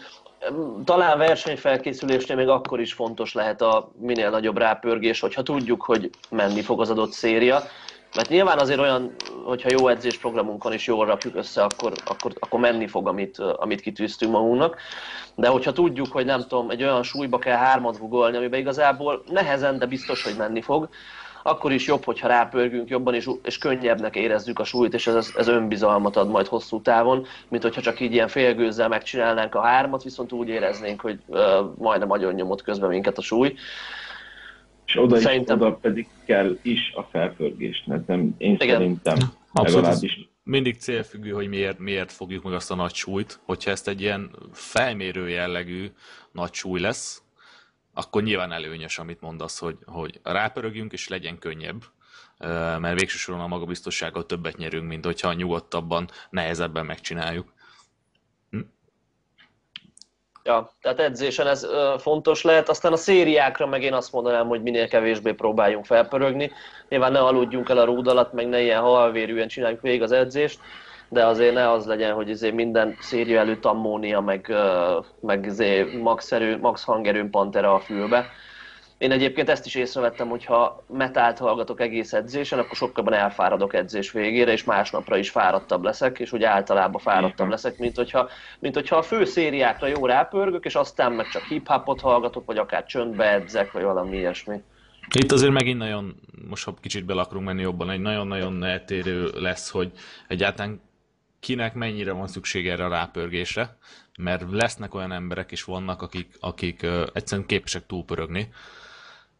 Talán 0.85 1.17
versenyfelkészülésnél 1.17 2.35
még 2.35 2.47
akkor 2.47 2.79
is 2.79 2.93
fontos 2.93 3.33
lehet 3.33 3.61
a 3.61 3.91
minél 3.99 4.29
nagyobb 4.29 4.57
rápörgés, 4.57 5.19
hogyha 5.19 5.43
tudjuk, 5.43 5.81
hogy 5.81 6.09
menni 6.29 6.61
fog 6.61 6.81
az 6.81 6.89
adott 6.89 7.11
széria. 7.11 7.63
Mert 8.15 8.29
nyilván 8.29 8.59
azért 8.59 8.79
olyan, 8.79 9.15
hogyha 9.45 9.69
jó 9.71 9.87
edzésprogramunk 9.87 10.63
van 10.63 10.73
és 10.73 10.87
jól 10.87 11.05
rakjuk 11.05 11.35
össze, 11.35 11.63
akkor, 11.63 11.93
akkor, 12.05 12.33
akkor 12.39 12.59
menni 12.59 12.87
fog, 12.87 13.07
amit, 13.07 13.37
amit 13.37 13.81
kitűztünk 13.81 14.31
magunknak. 14.31 14.77
De 15.35 15.47
hogyha 15.47 15.71
tudjuk, 15.71 16.11
hogy 16.11 16.25
nem 16.25 16.41
tudom, 16.41 16.69
egy 16.69 16.83
olyan 16.83 17.03
súlyba 17.03 17.39
kell 17.39 17.57
hármat 17.57 17.99
googolni, 17.99 18.37
amiben 18.37 18.59
igazából 18.59 19.23
nehezen, 19.29 19.77
de 19.77 19.85
biztos, 19.85 20.23
hogy 20.23 20.35
menni 20.37 20.61
fog, 20.61 20.89
akkor 21.43 21.71
is 21.71 21.87
jobb, 21.87 22.03
hogyha 22.03 22.27
rápörgünk 22.27 22.89
jobban, 22.89 23.13
és, 23.13 23.29
és 23.43 23.57
könnyebbnek 23.57 24.15
érezzük 24.15 24.59
a 24.59 24.63
súlyt, 24.63 24.93
és 24.93 25.07
ez, 25.07 25.33
ez 25.37 25.47
önbizalmat 25.47 26.15
ad 26.15 26.29
majd 26.29 26.47
hosszú 26.47 26.81
távon, 26.81 27.25
mint 27.47 27.63
hogyha 27.63 27.81
csak 27.81 27.99
így 27.99 28.13
ilyen 28.13 28.27
félgőzzel 28.27 28.87
megcsinálnánk 28.87 29.55
a 29.55 29.61
hármat, 29.61 30.03
viszont 30.03 30.31
úgy 30.31 30.47
éreznénk, 30.47 31.01
hogy 31.01 31.19
uh, 31.25 31.39
majdnem 31.77 32.07
nagyon 32.07 32.33
nyomott 32.33 32.61
közben 32.61 32.89
minket 32.89 33.17
a 33.17 33.21
súly. 33.21 33.53
És 34.85 34.97
oda, 34.97 35.17
szerintem... 35.17 35.57
is, 35.57 35.63
oda 35.63 35.75
pedig 35.75 36.07
kell 36.25 36.57
is 36.61 36.93
a 36.95 37.01
felpörgés, 37.01 37.83
mert 37.85 38.07
nem, 38.07 38.35
én 38.37 38.53
Igen. 38.53 38.67
szerintem 38.67 39.17
Abszolút 39.53 39.83
legalábbis 39.83 40.31
mindig 40.43 40.77
célfüggő, 40.77 41.31
hogy 41.31 41.47
miért, 41.47 41.79
miért 41.79 42.11
fogjuk 42.11 42.43
meg 42.43 42.53
azt 42.53 42.71
a 42.71 42.75
nagy 42.75 42.93
súlyt. 42.93 43.39
Hogyha 43.45 43.71
ezt 43.71 43.87
egy 43.87 44.01
ilyen 44.01 44.31
felmérő 44.51 45.29
jellegű 45.29 45.91
nagy 46.31 46.53
súly 46.53 46.79
lesz, 46.79 47.22
akkor 47.93 48.23
nyilván 48.23 48.51
előnyös, 48.51 48.99
amit 48.99 49.21
mondasz, 49.21 49.59
hogy, 49.59 49.77
hogy 49.85 50.19
rápörögjünk 50.23 50.91
és 50.91 51.07
legyen 51.07 51.39
könnyebb, 51.39 51.83
mert 52.79 52.99
végső 52.99 53.17
soron 53.17 53.41
a 53.41 53.47
magabiztossággal 53.47 54.25
többet 54.25 54.57
nyerünk, 54.57 54.87
mint 54.87 55.05
hogyha 55.05 55.33
nyugodtabban, 55.33 56.09
nehezebben 56.29 56.85
megcsináljuk. 56.85 57.53
Hm? 58.49 58.59
Ja, 60.43 60.73
tehát 60.81 60.99
edzésen 60.99 61.47
ez 61.47 61.63
ö, 61.63 61.95
fontos 61.99 62.41
lehet, 62.41 62.69
aztán 62.69 62.91
a 62.91 62.95
szériákra 62.95 63.67
meg 63.67 63.83
én 63.83 63.93
azt 63.93 64.11
mondanám, 64.11 64.47
hogy 64.47 64.61
minél 64.61 64.87
kevésbé 64.87 65.33
próbáljunk 65.33 65.85
felpörögni. 65.85 66.51
Nyilván 66.89 67.11
ne 67.11 67.19
aludjunk 67.19 67.69
el 67.69 67.77
a 67.77 67.83
rúd 67.83 68.07
alatt, 68.07 68.33
meg 68.33 68.47
ne 68.47 68.61
ilyen 68.61 68.81
halvérűen 68.81 69.47
csináljuk 69.47 69.81
végig 69.81 70.01
az 70.01 70.11
edzést, 70.11 70.59
de 71.13 71.25
azért 71.25 71.53
ne 71.53 71.71
az 71.71 71.85
legyen, 71.85 72.13
hogy 72.13 72.31
azért 72.31 72.53
minden 72.53 72.95
széria 72.99 73.39
előtt 73.39 73.65
ammónia, 73.65 74.19
meg, 74.19 74.53
meg 75.19 75.45
azért 75.49 75.93
max, 76.01 76.31
erő, 76.31 76.57
max 76.59 76.83
hangerőn 76.83 77.29
pantera 77.29 77.73
a 77.73 77.79
fülbe. 77.79 78.25
Én 78.97 79.11
egyébként 79.11 79.49
ezt 79.49 79.65
is 79.65 79.75
észrevettem, 79.75 80.29
hogy 80.29 80.45
ha 80.45 80.83
metált 80.87 81.37
hallgatok 81.37 81.81
egész 81.81 82.13
edzésen, 82.13 82.59
akkor 82.59 82.75
sokkal 82.75 83.15
elfáradok 83.15 83.73
edzés 83.73 84.11
végére, 84.11 84.51
és 84.51 84.63
másnapra 84.63 85.17
is 85.17 85.29
fáradtabb 85.29 85.83
leszek, 85.83 86.19
és 86.19 86.31
úgy 86.31 86.43
általában 86.43 87.01
fáradtabb 87.01 87.49
leszek, 87.49 87.77
mint 87.77 87.95
hogyha, 87.95 88.29
mint 88.59 88.75
hogyha 88.75 88.95
a 88.95 89.01
fő 89.01 89.25
szériákra 89.25 89.87
jó 89.87 90.05
rápörgök, 90.05 90.65
és 90.65 90.75
aztán 90.75 91.11
meg 91.11 91.27
csak 91.27 91.43
hip-hopot 91.43 92.01
hallgatok, 92.01 92.45
vagy 92.45 92.57
akár 92.57 92.85
csöndbe 92.85 93.33
edzek, 93.33 93.71
vagy 93.71 93.83
valami 93.83 94.17
ilyesmi. 94.17 94.61
Itt 95.19 95.31
azért 95.31 95.51
megint 95.51 95.77
nagyon, 95.77 96.15
most 96.49 96.65
ha 96.65 96.73
kicsit 96.81 97.05
bele 97.05 97.21
akarunk 97.21 97.45
menni 97.45 97.61
jobban, 97.61 97.89
egy 97.89 97.99
nagyon-nagyon 97.99 98.63
eltérő 98.63 99.29
lesz, 99.35 99.69
hogy 99.69 99.91
egyáltalán 100.27 100.81
kinek 101.43 101.73
mennyire 101.73 102.11
van 102.11 102.27
szükség 102.27 102.67
erre 102.67 102.85
a 102.85 102.89
rápörgésre, 102.89 103.77
mert 104.17 104.51
lesznek 104.51 104.93
olyan 104.93 105.11
emberek 105.11 105.51
is 105.51 105.63
vannak, 105.63 106.01
akik, 106.01 106.35
akik 106.39 106.79
uh, 106.83 107.07
egyszerűen 107.13 107.47
képesek 107.47 107.85
túlpörögni, 107.85 108.49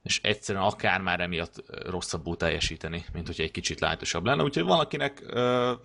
és 0.04 0.20
egyszerűen 0.24 0.64
akár 0.64 1.01
már 1.01 1.20
emiatt 1.20 1.64
rosszabbul 1.86 2.38
teljesíteni, 2.38 3.06
mint 3.14 3.28
hogy 3.28 3.41
egy 3.41 3.51
kicsit 3.51 3.80
lájtosabb 3.80 4.26
lenne. 4.26 4.43
Úgyhogy 4.43 4.64
valakinek 4.64 5.24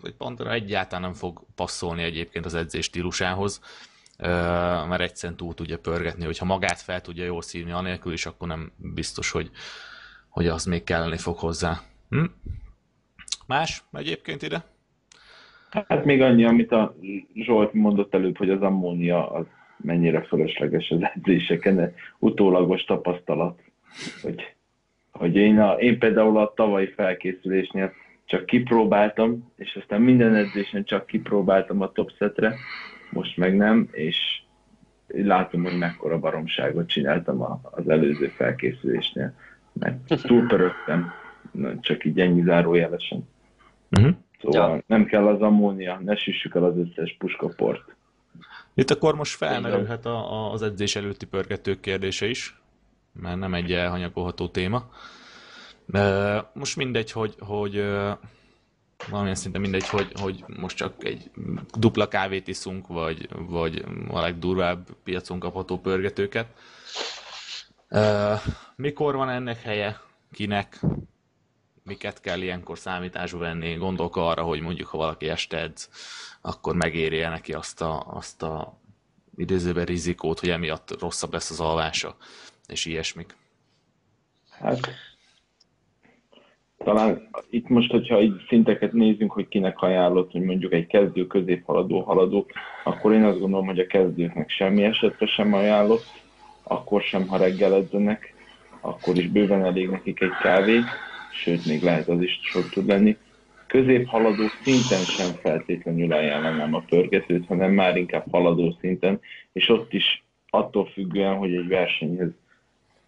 egy 0.02 0.14
pontra 0.16 0.52
egyáltalán 0.52 1.02
nem 1.02 1.12
fog 1.12 1.44
passzolni 1.54 2.02
egyébként 2.02 2.44
az 2.44 2.54
edzés 2.54 2.84
stílusához, 2.84 3.60
mert 4.88 5.00
egyszerűen 5.00 5.38
túl 5.38 5.54
tudja 5.54 5.78
pörgetni, 5.78 6.24
hogyha 6.24 6.44
magát 6.44 6.80
fel 6.80 7.00
tudja 7.00 7.24
jól 7.24 7.42
szívni 7.42 7.72
anélkül 7.72 8.12
is, 8.12 8.26
akkor 8.26 8.48
nem 8.48 8.72
biztos, 8.76 9.30
hogy, 9.30 9.50
hogy 10.28 10.46
az 10.46 10.64
még 10.64 10.84
kelleni 10.84 11.16
fog 11.16 11.38
hozzá. 11.38 11.80
Hm? 12.08 12.24
Más 13.46 13.84
egyébként 13.92 14.42
ide? 14.42 14.64
Hát 15.70 16.04
még 16.04 16.22
annyi, 16.22 16.44
amit 16.44 16.72
a 16.72 16.94
Zsolt 17.34 17.72
mondott 17.72 18.14
előbb, 18.14 18.36
hogy 18.36 18.50
az 18.50 18.62
ammónia 18.62 19.30
az 19.30 19.46
mennyire 19.76 20.22
fölösleges 20.22 20.90
az 20.90 20.98
edzéseken, 21.14 21.94
utólagos 22.18 22.84
tapasztalat, 22.84 23.60
hogy, 24.22 24.54
hogy 25.10 25.36
én, 25.36 25.58
a, 25.58 25.72
én 25.72 25.98
például 25.98 26.38
a 26.38 26.52
tavalyi 26.56 26.86
felkészülésnél 26.86 27.92
csak 28.24 28.46
kipróbáltam, 28.46 29.52
és 29.56 29.76
aztán 29.80 30.00
minden 30.00 30.34
edzésen 30.34 30.84
csak 30.84 31.06
kipróbáltam 31.06 31.80
a 31.80 31.92
top 31.92 32.12
setre, 32.18 32.54
most 33.10 33.36
meg 33.36 33.56
nem, 33.56 33.88
és 33.92 34.42
látom, 35.06 35.62
hogy 35.62 35.78
mekkora 35.78 36.18
baromságot 36.18 36.88
csináltam 36.88 37.60
az 37.62 37.88
előző 37.88 38.26
felkészülésnél, 38.26 39.34
mert 39.72 39.96
túlpörögtem, 40.26 41.12
csak 41.80 42.04
így 42.04 42.20
ennyi 42.20 42.42
zárójelesen. 42.42 43.28
Uh-huh. 43.90 44.14
Szóval 44.40 44.74
ja. 44.74 44.82
nem 44.86 45.04
kell 45.04 45.26
az 45.26 45.40
ammónia, 45.40 46.00
ne 46.04 46.16
süssük 46.16 46.54
el 46.54 46.64
az 46.64 46.74
összes 46.76 47.16
puskaport. 47.18 47.96
Itt 48.74 48.90
akkor 48.90 49.14
most 49.14 49.36
felmerülhet 49.36 50.06
a, 50.06 50.32
a, 50.32 50.52
az 50.52 50.62
edzés 50.62 50.96
előtti 50.96 51.26
pörgetők 51.26 51.80
kérdése 51.80 52.26
is, 52.26 52.60
mert 53.12 53.38
nem 53.38 53.54
egy 53.54 53.72
elhanyagolható 53.72 54.48
téma. 54.48 54.90
De 55.86 56.44
most 56.54 56.76
mindegy, 56.76 57.12
hogy, 57.12 57.34
hogy 57.38 57.84
valamilyen 59.10 59.36
szinte 59.36 59.58
mindegy, 59.58 59.88
hogy, 59.88 60.12
hogy 60.20 60.44
most 60.46 60.76
csak 60.76 61.04
egy 61.04 61.30
dupla 61.78 62.08
kávét 62.08 62.48
iszunk, 62.48 62.86
vagy, 62.86 63.28
vagy 63.48 63.84
a 64.08 64.20
legdurvább 64.20 64.86
piacon 65.04 65.38
kapható 65.38 65.78
pörgetőket. 65.78 66.46
Mikor 68.76 69.14
van 69.14 69.30
ennek 69.30 69.62
helye? 69.62 70.00
Kinek? 70.32 70.80
Miket 71.88 72.20
kell 72.20 72.40
ilyenkor 72.40 72.78
számításba 72.78 73.38
venni, 73.38 73.74
gondolok 73.74 74.16
arra, 74.16 74.42
hogy 74.42 74.60
mondjuk 74.60 74.88
ha 74.88 74.98
valaki 74.98 75.28
este 75.28 75.56
edz, 75.56 75.90
akkor 76.40 76.74
megérje 76.74 77.28
neki 77.28 77.52
azt 77.52 77.82
a, 77.82 78.04
azt 78.06 78.42
a 78.42 78.78
idézőben 79.36 79.84
rizikót, 79.84 80.40
hogy 80.40 80.50
emiatt 80.50 81.00
rosszabb 81.00 81.32
lesz 81.32 81.50
az 81.50 81.60
alvása, 81.60 82.16
és 82.66 82.84
ilyesmik. 82.84 83.36
Hát 84.50 84.88
talán 86.84 87.28
itt 87.50 87.68
most, 87.68 87.90
hogyha 87.90 88.20
így 88.20 88.44
szinteket 88.48 88.92
nézzünk, 88.92 89.32
hogy 89.32 89.48
kinek 89.48 89.80
ajánlott, 89.80 90.32
hogy 90.32 90.40
mondjuk 90.40 90.72
egy 90.72 90.86
kezdő, 90.86 91.26
középhaladó, 91.26 92.00
haladó, 92.00 92.46
akkor 92.84 93.12
én 93.12 93.24
azt 93.24 93.38
gondolom, 93.38 93.66
hogy 93.66 93.78
a 93.78 93.86
kezdőknek 93.86 94.50
semmi 94.50 94.84
esetre 94.84 95.26
sem 95.26 95.52
ajánlott, 95.52 96.04
akkor 96.62 97.02
sem, 97.02 97.26
ha 97.26 97.36
reggel 97.36 97.74
edzenek, 97.74 98.34
akkor 98.80 99.16
is 99.16 99.28
bőven 99.28 99.64
elég 99.64 99.88
nekik 99.88 100.20
egy 100.20 100.36
kávé, 100.42 100.80
sőt, 101.32 101.66
még 101.66 101.82
lehet 101.82 102.08
az 102.08 102.22
is 102.22 102.40
sok 102.42 102.68
tud 102.70 102.86
lenni. 102.86 103.16
Középhaladó 103.66 104.44
szinten 104.62 105.04
sem 105.04 105.34
feltétlenül 105.42 106.12
ajánlanám 106.12 106.74
a 106.74 106.84
pörgetőt, 106.88 107.46
hanem 107.46 107.72
már 107.72 107.96
inkább 107.96 108.24
haladó 108.30 108.76
szinten, 108.80 109.20
és 109.52 109.68
ott 109.68 109.92
is 109.92 110.24
attól 110.50 110.86
függően, 110.86 111.36
hogy 111.36 111.54
egy 111.54 111.68
versenyhez 111.68 112.30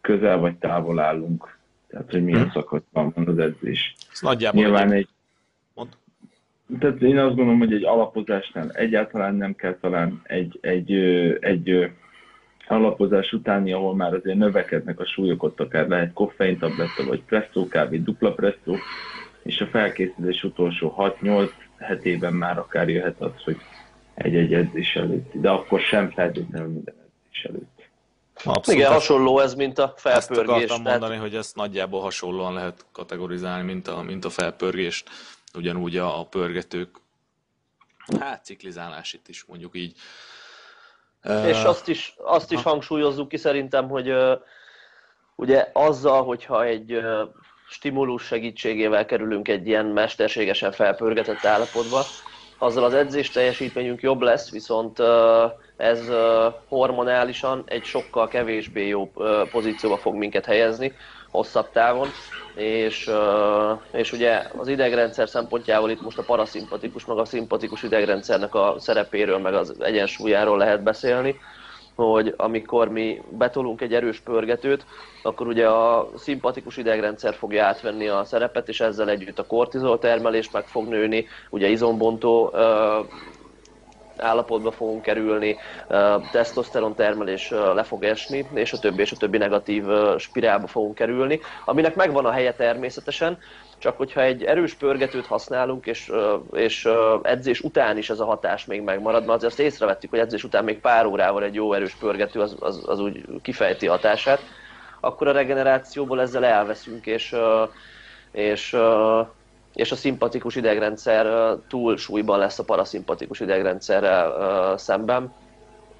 közel 0.00 0.38
vagy 0.38 0.54
távol 0.56 0.98
állunk, 0.98 1.58
tehát 1.88 2.10
hogy 2.10 2.24
milyen 2.24 2.40
hmm. 2.40 2.50
szakaszban 2.50 3.12
van 3.14 3.26
az 3.26 3.38
edzés. 3.38 3.94
Ez 4.12 4.20
nagyjából 4.20 4.62
Nyilván 4.62 4.92
egy, 4.92 5.08
Mond. 5.74 5.88
tehát 6.78 7.02
én 7.02 7.18
azt 7.18 7.34
gondolom, 7.34 7.58
hogy 7.58 7.72
egy 7.72 7.84
alapozásnál 7.84 8.70
egyáltalán 8.70 9.34
nem 9.34 9.54
kell 9.54 9.76
talán 9.80 10.20
egy, 10.22 10.58
egy, 10.60 10.92
egy, 11.40 11.68
egy 11.68 11.90
alapozás 12.70 13.32
utáni, 13.32 13.72
ahol 13.72 13.94
már 13.94 14.14
azért 14.14 14.38
növekednek 14.38 15.00
a 15.00 15.06
súlyok, 15.06 15.42
ott 15.42 15.60
akár 15.60 15.88
lehet 15.88 16.12
koffeintabletta, 16.12 17.04
vagy 17.04 17.22
presszó 17.22 17.68
kávé, 17.68 17.98
dupla 17.98 18.32
presszó, 18.32 18.76
és 19.42 19.60
a 19.60 19.66
felkészülés 19.66 20.44
utolsó 20.44 20.94
6-8 20.98 21.50
hetében 21.78 22.32
már 22.32 22.58
akár 22.58 22.88
jöhet 22.88 23.20
az, 23.20 23.42
hogy 23.44 23.56
egy-egy 24.14 24.54
edzés 24.54 24.96
előtt, 24.96 25.30
de 25.32 25.50
akkor 25.50 25.80
sem 25.80 26.10
feltétlenül 26.10 26.68
minden 26.68 26.94
edzés 26.94 27.44
előtt. 27.44 27.88
Abszolút. 28.44 28.80
Igen, 28.80 28.92
hasonló 28.92 29.38
ez, 29.38 29.54
mint 29.54 29.78
a 29.78 29.94
felpörgés. 29.96 30.38
Ezt 30.38 30.48
akartam 30.48 30.82
tehát... 30.82 31.00
mondani, 31.00 31.20
hogy 31.20 31.34
ezt 31.34 31.56
nagyjából 31.56 32.00
hasonlóan 32.00 32.54
lehet 32.54 32.86
kategorizálni, 32.92 33.64
mint 33.64 33.88
a, 33.88 34.02
mint 34.02 34.24
a 34.24 34.30
felpörgést. 34.30 35.08
Ugyanúgy 35.54 35.96
a, 35.96 36.20
a 36.20 36.24
pörgetők, 36.24 36.88
hát 38.18 38.44
ciklizálás 38.44 39.12
itt 39.12 39.28
is 39.28 39.44
mondjuk 39.44 39.76
így 39.76 39.96
és 41.46 41.62
azt 41.64 41.88
is, 41.88 42.14
azt 42.16 42.52
is 42.52 42.62
hangsúlyozzuk 42.62 43.28
ki 43.28 43.36
szerintem, 43.36 43.88
hogy 43.88 44.14
ugye 45.36 45.70
azzal, 45.72 46.24
hogyha 46.24 46.64
egy 46.64 47.00
stimulus 47.68 48.22
segítségével 48.22 49.04
kerülünk 49.04 49.48
egy 49.48 49.66
ilyen 49.66 49.86
mesterségesen 49.86 50.72
felpörgetett 50.72 51.44
állapotba, 51.44 52.02
azzal 52.58 52.84
az 52.84 52.94
edzés 52.94 53.30
teljesítményünk 53.30 54.00
jobb 54.00 54.20
lesz, 54.20 54.50
viszont 54.50 54.98
ez 55.76 56.10
hormonálisan 56.68 57.62
egy 57.66 57.84
sokkal 57.84 58.28
kevésbé 58.28 58.86
jó 58.86 59.12
pozícióba 59.50 59.96
fog 59.96 60.14
minket 60.14 60.44
helyezni 60.44 60.92
hosszabb 61.30 61.70
távon, 61.70 62.08
és, 62.54 63.10
és 63.92 64.12
ugye 64.12 64.42
az 64.56 64.68
idegrendszer 64.68 65.28
szempontjából 65.28 65.90
itt 65.90 66.00
most 66.00 66.18
a 66.18 66.22
paraszimpatikus, 66.22 67.04
meg 67.04 67.18
a 67.18 67.24
szimpatikus 67.24 67.82
idegrendszernek 67.82 68.54
a 68.54 68.74
szerepéről, 68.78 69.38
meg 69.38 69.54
az 69.54 69.76
egyensúlyáról 69.78 70.58
lehet 70.58 70.82
beszélni, 70.82 71.38
hogy 71.94 72.34
amikor 72.36 72.88
mi 72.88 73.22
betolunk 73.30 73.80
egy 73.80 73.94
erős 73.94 74.20
pörgetőt, 74.20 74.86
akkor 75.22 75.46
ugye 75.46 75.68
a 75.68 76.10
szimpatikus 76.16 76.76
idegrendszer 76.76 77.34
fogja 77.34 77.64
átvenni 77.64 78.08
a 78.08 78.24
szerepet, 78.24 78.68
és 78.68 78.80
ezzel 78.80 79.08
együtt 79.08 79.38
a 79.38 79.46
kortizol 79.46 79.98
termelés 79.98 80.50
meg 80.50 80.66
fog 80.66 80.88
nőni, 80.88 81.26
ugye 81.50 81.68
izombontó 81.68 82.54
állapotba 84.20 84.70
fogunk 84.70 85.02
kerülni, 85.02 85.56
tesztoszteron 86.32 86.94
termelés 86.94 87.50
le 87.50 87.82
fog 87.82 88.04
esni, 88.04 88.46
és 88.54 88.72
a 88.72 88.78
többi 88.78 89.00
és 89.00 89.12
a 89.12 89.16
többi 89.16 89.38
negatív 89.38 89.84
spirálba 90.18 90.66
fogunk 90.66 90.94
kerülni, 90.94 91.40
aminek 91.64 91.94
megvan 91.94 92.26
a 92.26 92.30
helye 92.30 92.52
természetesen, 92.52 93.38
csak 93.78 93.96
hogyha 93.96 94.20
egy 94.20 94.44
erős 94.44 94.74
pörgetőt 94.74 95.26
használunk, 95.26 95.86
és, 95.86 96.12
és 96.52 96.88
edzés 97.22 97.60
után 97.60 97.98
is 97.98 98.10
ez 98.10 98.20
a 98.20 98.24
hatás 98.24 98.64
még 98.64 98.82
megmarad, 98.82 99.20
mert 99.20 99.36
azért 99.36 99.52
azt 99.52 99.60
észrevettük, 99.60 100.10
hogy 100.10 100.18
edzés 100.18 100.44
után 100.44 100.64
még 100.64 100.80
pár 100.80 101.06
órával 101.06 101.42
egy 101.42 101.54
jó 101.54 101.72
erős 101.72 101.94
pörgető 101.94 102.40
az, 102.40 102.56
az, 102.60 102.82
az 102.86 103.00
úgy 103.00 103.24
kifejti 103.42 103.86
hatását, 103.86 104.40
akkor 105.00 105.28
a 105.28 105.32
regenerációból 105.32 106.20
ezzel 106.20 106.44
elveszünk, 106.44 107.06
és, 107.06 107.36
és, 108.32 108.76
és 109.74 109.92
a 109.92 109.96
szimpatikus 109.96 110.56
idegrendszer 110.56 111.56
túlsúlyban 111.68 112.38
lesz 112.38 112.58
a 112.58 112.64
paraszimpatikus 112.64 113.40
idegrendszerrel 113.40 114.76
szemben. 114.76 115.32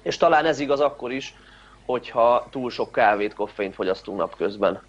És 0.01 0.17
talán 0.17 0.45
ez 0.45 0.59
igaz 0.59 0.79
akkor 0.79 1.11
is, 1.11 1.33
hogyha 1.85 2.47
túl 2.51 2.69
sok 2.69 2.91
kávét, 2.91 3.33
koffeint 3.33 3.73
fogyasztunk 3.73 4.17
napközben. 4.17 4.81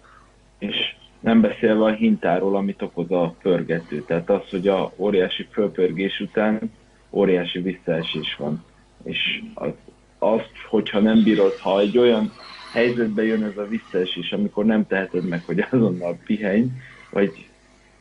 És 0.59 0.75
nem 1.19 1.41
beszélve 1.41 1.83
a 1.83 1.91
hintáról, 1.91 2.55
amit 2.55 2.81
okoz 2.81 3.11
a 3.11 3.35
pörgető. 3.41 4.01
Tehát 4.01 4.29
az, 4.29 4.49
hogy 4.49 4.67
a 4.67 4.91
óriási 4.95 5.47
fölpörgés 5.51 6.19
után 6.19 6.71
óriási 7.09 7.59
visszaesés 7.59 8.35
van. 8.35 8.65
És 9.03 9.41
az, 9.53 9.71
azt, 10.19 10.51
hogyha 10.69 10.99
nem 10.99 11.23
bírod, 11.23 11.57
ha 11.59 11.79
egy 11.79 11.97
olyan 11.97 12.31
helyzetbe 12.71 13.23
jön 13.23 13.43
ez 13.43 13.57
a 13.57 13.67
visszaesés, 13.67 14.31
amikor 14.31 14.65
nem 14.65 14.87
teheted 14.87 15.27
meg, 15.27 15.43
hogy 15.45 15.65
azonnal 15.71 16.17
pihenj, 16.25 16.65
vagy 17.11 17.47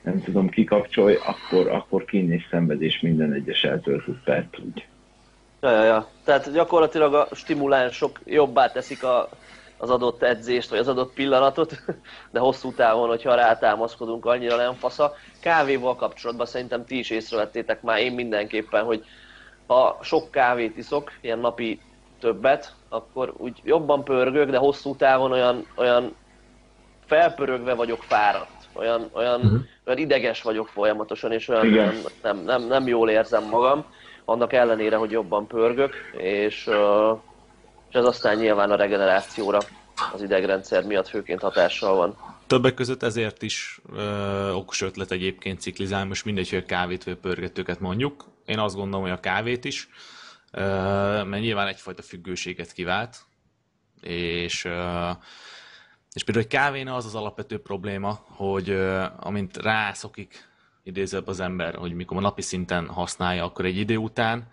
nem 0.02 0.22
tudom, 0.22 0.48
kikapcsolj, 0.48 1.18
akkor, 1.24 1.68
akkor 1.68 2.04
kín 2.04 2.32
és 2.32 2.46
szenvedés 2.50 3.00
minden 3.00 3.32
egyes 3.32 3.64
eltöltött 3.64 4.22
perc 4.24 4.58
úgy. 4.58 4.86
Ja, 5.60 5.70
ja, 5.70 5.84
ja. 5.84 6.08
Tehát 6.24 6.52
gyakorlatilag 6.52 7.14
a 7.14 7.28
stimulánsok 7.32 8.20
jobbá 8.24 8.70
teszik 8.70 9.04
a, 9.04 9.28
az 9.76 9.90
adott 9.90 10.22
edzést, 10.22 10.70
vagy 10.70 10.78
az 10.78 10.88
adott 10.88 11.12
pillanatot, 11.12 11.84
de 12.32 12.38
hosszú 12.38 12.72
távon, 12.72 13.08
hogyha 13.08 13.34
rátámaszkodunk, 13.34 14.26
annyira 14.26 14.56
nem 14.56 14.74
fasza. 14.74 15.12
Kávéval 15.40 15.96
kapcsolatban 15.96 16.46
szerintem 16.46 16.84
ti 16.84 16.98
is 16.98 17.10
észrevettétek 17.10 17.82
már, 17.82 17.98
én 17.98 18.12
mindenképpen, 18.12 18.84
hogy 18.84 19.04
ha 19.66 19.98
sok 20.02 20.30
kávét 20.30 20.76
iszok, 20.76 21.12
ilyen 21.20 21.38
napi 21.38 21.80
többet, 22.20 22.74
akkor 22.88 23.34
úgy 23.36 23.60
jobban 23.64 24.04
pörgök, 24.04 24.50
de 24.50 24.56
hosszú 24.56 24.96
távon 24.96 25.32
olyan, 25.32 25.66
olyan 25.76 26.14
felpörögve 27.06 27.74
vagyok 27.74 28.02
fáradt. 28.02 28.61
Olyan, 28.72 29.10
olyan, 29.12 29.40
uh-huh. 29.40 29.60
olyan 29.86 29.98
ideges 29.98 30.42
vagyok 30.42 30.68
folyamatosan, 30.68 31.32
és 31.32 31.48
olyan, 31.48 31.72
olyan 31.72 31.94
nem, 32.22 32.38
nem, 32.38 32.62
nem 32.62 32.86
jól 32.86 33.10
érzem 33.10 33.44
magam, 33.44 33.84
annak 34.24 34.52
ellenére, 34.52 34.96
hogy 34.96 35.10
jobban 35.10 35.46
pörgök, 35.46 35.94
és, 36.16 36.70
és 37.88 37.94
ez 37.94 38.04
aztán 38.04 38.36
nyilván 38.36 38.70
a 38.70 38.76
regenerációra 38.76 39.58
az 40.12 40.22
idegrendszer 40.22 40.84
miatt 40.84 41.08
főként 41.08 41.40
hatással 41.40 41.96
van. 41.96 42.16
Többek 42.46 42.74
között 42.74 43.02
ezért 43.02 43.42
is 43.42 43.80
ö, 43.96 44.50
okos 44.50 44.80
ötlet 44.80 45.10
egyébként 45.10 45.60
ciklizálni, 45.60 46.08
most 46.08 46.24
mindegy, 46.24 46.50
hogy 46.50 46.58
a 46.58 46.64
kávét 46.64 47.04
vagy 47.04 47.12
a 47.12 47.20
pörgetőket 47.20 47.80
mondjuk. 47.80 48.24
Én 48.46 48.58
azt 48.58 48.74
gondolom, 48.74 49.02
hogy 49.02 49.14
a 49.14 49.20
kávét 49.20 49.64
is, 49.64 49.88
ö, 50.52 50.60
mert 51.24 51.42
nyilván 51.42 51.66
egyfajta 51.66 52.02
függőséget 52.02 52.72
kivált, 52.72 53.16
és, 54.00 54.64
ö, 54.64 55.10
és 56.14 56.24
például 56.24 56.46
egy 56.46 56.52
kávéna 56.52 56.94
az 56.94 57.04
az 57.04 57.14
alapvető 57.14 57.60
probléma, 57.60 58.24
hogy 58.28 58.70
amint 59.16 59.56
rászokik 59.56 60.48
idézőbb 60.82 61.26
az 61.26 61.40
ember, 61.40 61.74
hogy 61.74 61.92
mikor 61.92 62.16
a 62.16 62.20
napi 62.20 62.42
szinten 62.42 62.88
használja, 62.88 63.44
akkor 63.44 63.64
egy 63.64 63.76
idő 63.76 63.96
után 63.96 64.50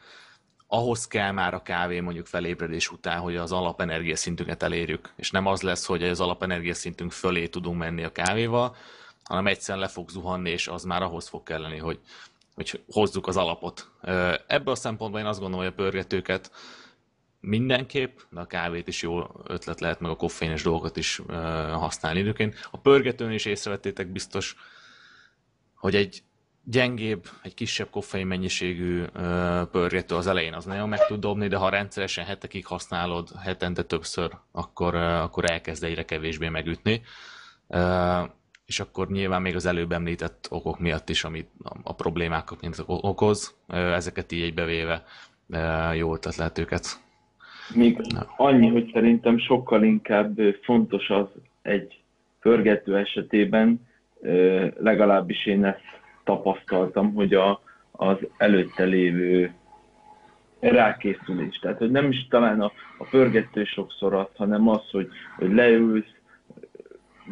ahhoz 0.72 1.08
kell 1.08 1.32
már 1.32 1.54
a 1.54 1.62
kávé 1.62 2.00
mondjuk 2.00 2.26
felébredés 2.26 2.92
után, 2.92 3.20
hogy 3.20 3.36
az 3.36 3.52
alapenergiaszintünket 3.52 4.64
elérjük. 4.64 5.14
És 5.16 5.32
nem 5.32 5.46
az 5.46 5.62
lesz, 5.62 5.86
hogy 5.86 6.04
az 6.04 6.20
alapenergiaszintünk 6.20 7.12
fölé 7.12 7.48
tudunk 7.48 7.78
menni 7.78 8.04
a 8.04 8.12
kávéval, 8.12 8.76
hanem 9.24 9.48
egyszerűen 9.48 9.84
le 9.84 9.92
fog 9.92 10.10
zuhanni, 10.10 10.50
és 10.50 10.68
az 10.68 10.84
már 10.84 11.02
ahhoz 11.02 11.28
fog 11.28 11.44
kelleni, 11.44 11.78
hogy, 11.78 12.00
hogy 12.56 12.84
hozzuk 12.92 13.28
az 13.28 13.38
alapot. 13.38 13.90
Ebből 14.48 14.74
a 14.74 14.76
szempontból 14.76 15.20
én 15.20 15.26
azt 15.26 15.40
gondolom, 15.40 15.66
hogy 15.66 15.74
a 15.74 15.82
pörgetőket 15.84 16.52
mindenképp, 17.42 18.18
de 18.30 18.40
a 18.40 18.46
kávét 18.46 18.88
is 18.88 19.02
jó 19.02 19.24
ötlet 19.48 19.80
lehet, 19.80 20.00
meg 20.00 20.12
a 20.12 20.16
koffeines 20.16 20.64
dolgokat 20.64 20.98
is 20.98 21.22
használni 21.72 22.20
időként. 22.20 22.68
A 22.72 22.78
pörgetőn 22.78 23.32
is 23.32 23.46
észrevettétek 23.46 24.08
biztos, 24.08 24.56
hogy 25.76 25.96
egy 25.96 26.24
gyengébb, 26.64 27.30
egy 27.42 27.54
kisebb 27.54 27.90
koffein 27.90 28.28
mennyiségű 28.28 29.04
pörgető 29.72 30.16
az 30.16 30.28
elején 30.28 30.54
az 30.54 30.66
nagyon 30.66 30.90
meg 30.90 31.06
tud 31.06 31.20
dobni, 31.20 31.48
de 31.48 31.58
ha 31.58 31.70
rendszeresen 31.70 32.26
hetekig 32.26 32.66
használod, 32.66 33.30
hetente 33.44 33.84
többször, 33.84 34.32
akkor, 34.52 34.96
akkor 34.96 35.52
elkezd 35.52 35.84
egyre 35.84 36.06
kevésbé 36.06 36.50
megütni. 36.50 37.02
És 38.66 38.80
akkor 38.80 39.10
nyilván 39.10 39.42
még 39.42 39.56
az 39.56 39.66
előbb 39.66 39.92
említett 39.92 40.48
okok 40.50 40.80
miatt 40.80 41.10
is, 41.10 41.24
amit 41.24 41.50
a 41.84 41.94
problémákat 41.94 42.62
mint 42.62 42.84
okoz, 42.86 43.56
ezeket 43.68 44.32
így 44.32 44.42
egybevéve 44.42 45.04
jó 45.94 46.14
ötlet 46.14 46.36
lehet 46.36 46.58
őket. 46.58 47.02
Még 47.76 48.02
annyi, 48.38 48.68
hogy 48.68 48.90
szerintem 48.94 49.38
sokkal 49.38 49.84
inkább 49.84 50.40
fontos 50.62 51.10
az 51.10 51.28
egy 51.62 52.02
pörgető 52.42 52.98
esetében, 52.98 53.88
legalábbis 54.78 55.46
én 55.46 55.66
ezt 55.66 55.84
tapasztaltam, 56.24 57.14
hogy 57.14 57.34
a, 57.34 57.62
az 57.92 58.18
előtte 58.38 58.84
lévő 58.84 59.54
rákészülés. 60.60 61.60
Tehát, 61.60 61.78
hogy 61.78 61.92
nem 61.92 62.12
is 62.12 62.28
talán 62.28 62.62
a, 62.62 62.72
a 62.98 63.04
pörgető 63.10 63.64
sokszor 63.64 64.14
az, 64.14 64.28
hanem 64.36 64.68
az, 64.68 64.90
hogy, 64.92 65.10
hogy 65.38 65.54
leülsz, 65.54 66.14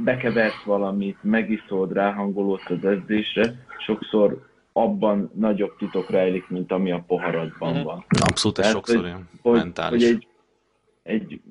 bekeversz 0.04 0.64
valamit, 0.66 1.18
megiszod, 1.22 1.94
ráhangolódsz 1.94 2.70
az 2.70 2.86
edzésre, 2.86 3.66
sokszor 3.86 4.47
abban 4.78 5.32
nagyobb 5.36 5.76
titok 5.78 6.10
rejlik, 6.10 6.48
mint 6.48 6.72
ami 6.72 6.92
a 6.92 7.04
poharadban 7.08 7.74
mhm. 7.74 7.84
van. 7.84 8.06
Abszolút, 8.10 8.58
ez 8.58 8.70
sokszor 8.70 9.02
hogy, 9.02 9.14
hogy, 9.42 9.58
mentális. 9.58 10.04
Hogy 10.04 10.28
egy, 11.04 11.22
egy 11.22 11.42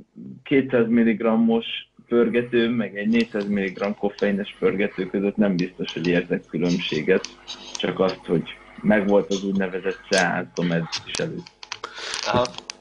200 0.42 0.86
mg-os 0.88 1.66
pörgető, 2.06 2.68
meg 2.68 2.96
egy 2.96 3.08
400 3.08 3.48
mg 3.48 3.96
koffeines 3.98 4.56
pörgető 4.58 5.06
között 5.06 5.36
nem 5.36 5.56
biztos, 5.56 5.92
hogy 5.92 6.06
érzek 6.06 6.44
különbséget, 6.48 7.26
csak 7.72 8.00
azt, 8.00 8.24
hogy 8.26 8.42
megvolt 8.82 9.30
az 9.30 9.44
úgynevezett 9.44 10.00
seánszom 10.10 10.72
edzés 10.72 11.18
előtt. 11.18 11.54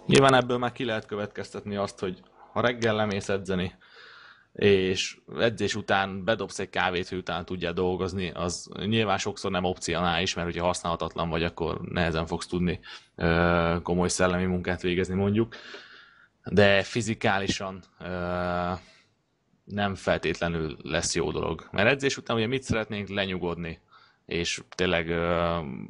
Nyilván 0.06 0.34
ebből 0.34 0.58
már 0.58 0.72
ki 0.72 0.86
lehet 0.86 1.06
következtetni 1.06 1.76
azt, 1.76 2.00
hogy 2.00 2.20
ha 2.52 2.62
reggel 2.62 2.96
lemész 2.96 3.30
edzeni, 3.30 3.72
és 4.56 5.18
edzés 5.40 5.76
után 5.76 6.24
bedobsz 6.24 6.60
egy 6.60 6.70
kávét, 6.70 7.10
hogy 7.10 7.18
utána 7.18 7.44
tudjál 7.44 7.74
dolgozni, 7.74 8.32
az 8.34 8.70
nyilván 8.86 9.18
sokszor 9.18 9.52
nem 9.52 9.64
opcionális, 9.64 10.34
mert 10.34 10.48
hogyha 10.48 10.66
használhatatlan 10.66 11.30
vagy, 11.30 11.44
akkor 11.44 11.82
nehezen 11.82 12.26
fogsz 12.26 12.48
tudni 12.48 12.80
komoly 13.84 14.08
szellemi 14.08 14.46
munkát 14.46 14.82
végezni 14.82 15.16
mondjuk. 15.16 15.56
De 16.44 16.84
fizikálisan 16.84 17.84
nem 19.64 19.96
feltétlenül 19.96 20.78
lesz 20.82 21.16
jó 21.16 21.32
dolog. 21.32 21.68
Mert 21.72 21.90
edzés 21.90 22.18
után 22.18 22.38
ugye 22.38 22.48
mit 22.48 22.64
szeretnénk 22.64 23.10
lenyugodni, 23.10 23.80
és 24.26 24.62
tényleg 24.70 25.12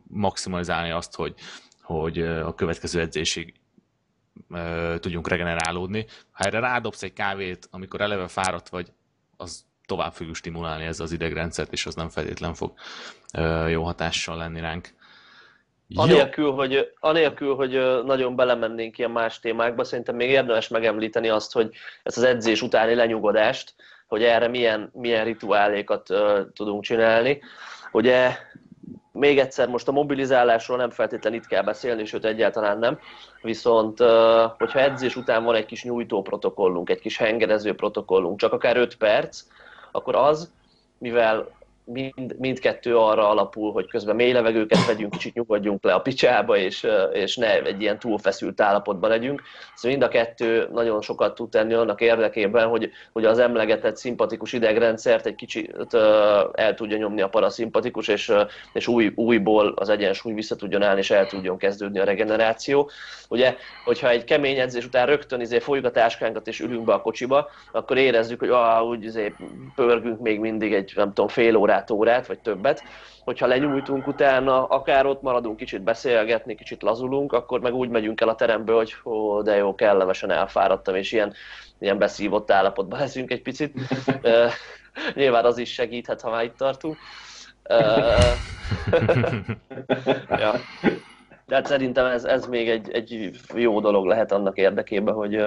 maximalizálni 0.07 0.91
azt, 0.91 1.15
hogy, 1.15 1.35
hogy 1.81 2.21
a 2.21 2.55
következő 2.55 2.99
edzésig 2.99 3.53
tudjunk 4.99 5.27
regenerálódni. 5.27 6.05
Ha 6.31 6.43
erre 6.43 6.59
rádobsz 6.59 7.03
egy 7.03 7.13
kávét, 7.13 7.67
amikor 7.71 8.01
eleve 8.01 8.27
fáradt 8.27 8.69
vagy, 8.69 8.87
az 9.37 9.65
tovább 9.85 10.13
fogjuk 10.13 10.35
stimulálni 10.35 10.85
ez 10.85 10.99
az 10.99 11.11
idegrendszert, 11.11 11.71
és 11.71 11.85
az 11.85 11.95
nem 11.95 12.09
feltétlen 12.09 12.53
fog 12.53 12.73
jó 13.69 13.83
hatással 13.83 14.37
lenni 14.37 14.59
ránk. 14.59 14.89
Anélkül 15.95 16.51
hogy, 16.51 16.93
anélkül, 16.99 17.55
hogy 17.55 18.03
nagyon 18.05 18.35
belemennénk 18.35 18.97
ilyen 18.97 19.11
más 19.11 19.39
témákba, 19.39 19.83
szerintem 19.83 20.15
még 20.15 20.29
érdemes 20.29 20.67
megemlíteni 20.67 21.29
azt, 21.29 21.53
hogy 21.53 21.69
ezt 22.03 22.17
az 22.17 22.23
edzés 22.23 22.61
utáni 22.61 22.95
lenyugodást, 22.95 23.73
hogy 24.07 24.23
erre 24.23 24.47
milyen, 24.47 24.89
milyen 24.93 25.23
rituálékat 25.23 26.13
tudunk 26.53 26.83
csinálni. 26.83 27.41
Ugye 27.91 28.37
még 29.15 29.39
egyszer 29.39 29.67
most 29.67 29.87
a 29.87 29.91
mobilizálásról 29.91 30.77
nem 30.77 30.89
feltétlenül 30.89 31.39
itt 31.39 31.47
kell 31.47 31.63
beszélni, 31.63 32.05
sőt 32.05 32.25
egyáltalán 32.25 32.79
nem, 32.79 32.99
viszont 33.41 33.99
hogyha 34.57 34.79
edzés 34.79 35.15
után 35.15 35.43
van 35.43 35.55
egy 35.55 35.65
kis 35.65 35.83
nyújtó 35.83 36.21
protokollunk, 36.21 36.89
egy 36.89 36.99
kis 36.99 37.17
hengerező 37.17 37.75
protokollunk, 37.75 38.39
csak 38.39 38.53
akár 38.53 38.77
5 38.77 38.97
perc, 38.97 39.41
akkor 39.91 40.15
az, 40.15 40.51
mivel 40.97 41.54
mind, 41.85 42.35
mindkettő 42.37 42.97
arra 42.97 43.29
alapul, 43.29 43.71
hogy 43.71 43.87
közben 43.87 44.15
mély 44.15 44.31
levegőket 44.31 44.85
vegyünk, 44.85 45.11
kicsit 45.11 45.33
nyugodjunk 45.33 45.83
le 45.83 45.93
a 45.93 45.99
picsába, 45.99 46.57
és, 46.57 46.87
és 47.13 47.35
ne 47.35 47.61
egy 47.61 47.81
ilyen 47.81 47.99
túlfeszült 47.99 48.61
állapotban 48.61 49.09
legyünk. 49.09 49.41
Szóval 49.75 49.97
mind 49.97 50.09
a 50.09 50.13
kettő 50.13 50.69
nagyon 50.71 51.01
sokat 51.01 51.35
tud 51.35 51.49
tenni 51.49 51.73
annak 51.73 52.01
érdekében, 52.01 52.67
hogy, 52.67 52.89
hogy 53.11 53.25
az 53.25 53.39
emlegetett 53.39 53.97
szimpatikus 53.97 54.53
idegrendszert 54.53 55.25
egy 55.25 55.35
kicsit 55.35 55.93
el 56.53 56.73
tudja 56.75 56.97
nyomni 56.97 57.21
a 57.21 57.29
paraszimpatikus, 57.29 58.07
és, 58.07 58.33
és 58.73 58.87
új, 58.87 59.11
újból 59.15 59.73
az 59.75 59.89
egyensúly 59.89 60.33
vissza 60.33 60.55
tudjon 60.55 60.81
állni, 60.81 60.99
és 60.99 61.11
el 61.11 61.27
tudjon 61.27 61.57
kezdődni 61.57 61.99
a 61.99 62.03
regeneráció. 62.03 62.89
Ugye, 63.29 63.55
hogyha 63.83 64.09
egy 64.09 64.23
kemény 64.23 64.59
edzés 64.59 64.85
után 64.85 65.05
rögtön 65.05 65.41
izé 65.41 65.59
folyjuk 65.59 65.85
a 65.85 65.91
táskánkat, 65.91 66.47
és 66.47 66.59
ülünk 66.59 66.85
be 66.85 66.93
a 66.93 67.01
kocsiba, 67.01 67.49
akkor 67.71 67.97
érezzük, 67.97 68.39
hogy 68.39 68.49
ah, 68.49 68.87
úgy 68.87 69.03
izé, 69.03 69.33
pörgünk 69.75 70.19
még 70.19 70.39
mindig 70.39 70.73
egy, 70.73 70.91
nem 70.95 71.07
tudom, 71.07 71.27
fél 71.27 71.55
órát 71.55 71.74
órát, 71.75 71.91
órát, 71.91 72.27
vagy 72.27 72.39
többet. 72.39 72.83
Hogyha 73.23 73.47
lenyújtunk 73.47 74.07
utána, 74.07 74.65
akár 74.65 75.05
ott 75.05 75.21
maradunk 75.21 75.57
kicsit 75.57 75.81
beszélgetni, 75.81 76.55
kicsit 76.55 76.81
lazulunk, 76.81 77.33
akkor 77.33 77.59
meg 77.59 77.73
úgy 77.73 77.89
megyünk 77.89 78.21
el 78.21 78.29
a 78.29 78.35
teremből, 78.35 78.75
hogy 78.75 78.95
ó, 79.03 79.41
de 79.41 79.55
jó, 79.55 79.75
kellemesen 79.75 80.31
elfáradtam, 80.31 80.95
és 80.95 81.11
ilyen, 81.11 81.33
ilyen 81.79 81.97
beszívott 81.97 82.51
állapotban 82.51 82.99
leszünk 82.99 83.31
egy 83.31 83.41
picit. 83.41 83.73
Nyilván 85.13 85.45
az 85.45 85.57
is 85.57 85.73
segíthet, 85.73 86.21
ha 86.21 86.29
már 86.29 86.43
itt 86.43 86.57
tartunk. 86.57 86.97
ja. 90.29 90.53
De 91.45 91.55
hát 91.55 91.65
szerintem 91.65 92.05
ez, 92.05 92.23
ez 92.23 92.45
még 92.45 92.69
egy, 92.69 92.91
egy 92.91 93.29
jó 93.55 93.79
dolog 93.79 94.05
lehet 94.05 94.31
annak 94.31 94.57
érdekében, 94.57 95.13
hogy, 95.13 95.45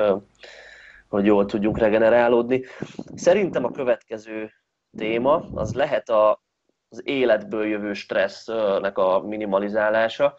hogy 1.08 1.24
jól 1.24 1.46
tudjunk 1.46 1.78
regenerálódni. 1.78 2.64
Szerintem 3.14 3.64
a 3.64 3.70
következő 3.70 4.52
téma 4.98 5.44
az 5.54 5.74
lehet 5.74 6.08
a, 6.08 6.40
az 6.88 7.02
életből 7.04 7.66
jövő 7.66 7.92
stressznek 7.92 8.98
a 8.98 9.20
minimalizálása. 9.20 10.34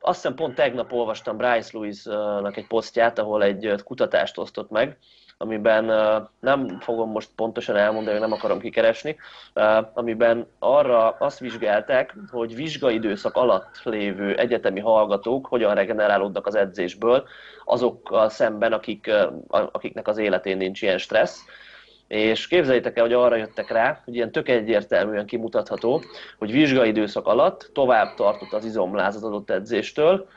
Azt 0.00 0.20
hiszem 0.20 0.34
pont 0.34 0.54
tegnap 0.54 0.92
olvastam 0.92 1.36
Bryce 1.36 1.70
Lewis-nak 1.72 2.56
egy 2.56 2.66
posztját, 2.66 3.18
ahol 3.18 3.42
egy 3.42 3.74
kutatást 3.84 4.38
osztott 4.38 4.70
meg, 4.70 4.98
amiben 5.42 5.84
nem 6.40 6.80
fogom 6.80 7.10
most 7.10 7.28
pontosan 7.36 7.76
elmondani, 7.76 8.18
nem 8.18 8.32
akarom 8.32 8.60
kikeresni, 8.60 9.16
amiben 9.94 10.46
arra 10.58 11.10
azt 11.10 11.38
vizsgálták, 11.38 12.14
hogy 12.30 12.54
vizsgaidőszak 12.54 13.36
alatt 13.36 13.80
lévő 13.84 14.36
egyetemi 14.36 14.80
hallgatók 14.80 15.46
hogyan 15.46 15.74
regenerálódnak 15.74 16.46
az 16.46 16.54
edzésből 16.54 17.28
azokkal 17.64 18.28
szemben, 18.28 18.72
akik, 18.72 19.10
akiknek 19.48 20.08
az 20.08 20.18
életén 20.18 20.56
nincs 20.56 20.82
ilyen 20.82 20.98
stressz. 20.98 21.44
És 22.12 22.46
képzeljétek 22.46 22.96
el, 22.96 23.02
hogy 23.02 23.12
arra 23.12 23.36
jöttek 23.36 23.70
rá, 23.70 24.00
hogy 24.04 24.14
ilyen 24.14 24.32
tök 24.32 24.48
egyértelműen 24.48 25.26
kimutatható, 25.26 26.02
hogy 26.38 26.52
vizsgaidőszak 26.52 27.26
alatt 27.26 27.70
tovább 27.72 28.14
tartott 28.14 28.52
az 28.52 28.64
izomláz 28.64 29.16
az 29.16 29.22
adott 29.24 29.50
edzéstől, 29.50 30.28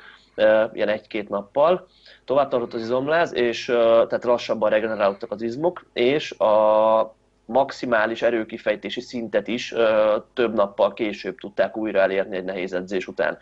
ilyen 0.73 0.89
egy-két 0.89 1.29
nappal, 1.29 1.87
tovább 2.25 2.49
tartott 2.49 2.73
az 2.73 2.81
izomláz, 2.81 3.33
és 3.33 3.65
tehát 3.65 4.23
lassabban 4.23 4.69
regenerálódtak 4.69 5.31
az 5.31 5.41
izmok, 5.41 5.85
és 5.93 6.31
a 6.31 7.15
maximális 7.45 8.21
erőkifejtési 8.21 9.01
szintet 9.01 9.47
is 9.47 9.71
ö, 9.71 10.17
több 10.33 10.53
nappal 10.53 10.93
később 10.93 11.37
tudták 11.37 11.77
újra 11.77 11.99
elérni 11.99 12.35
egy 12.35 12.43
nehéz 12.43 12.73
edzés 12.73 13.07
után. 13.07 13.37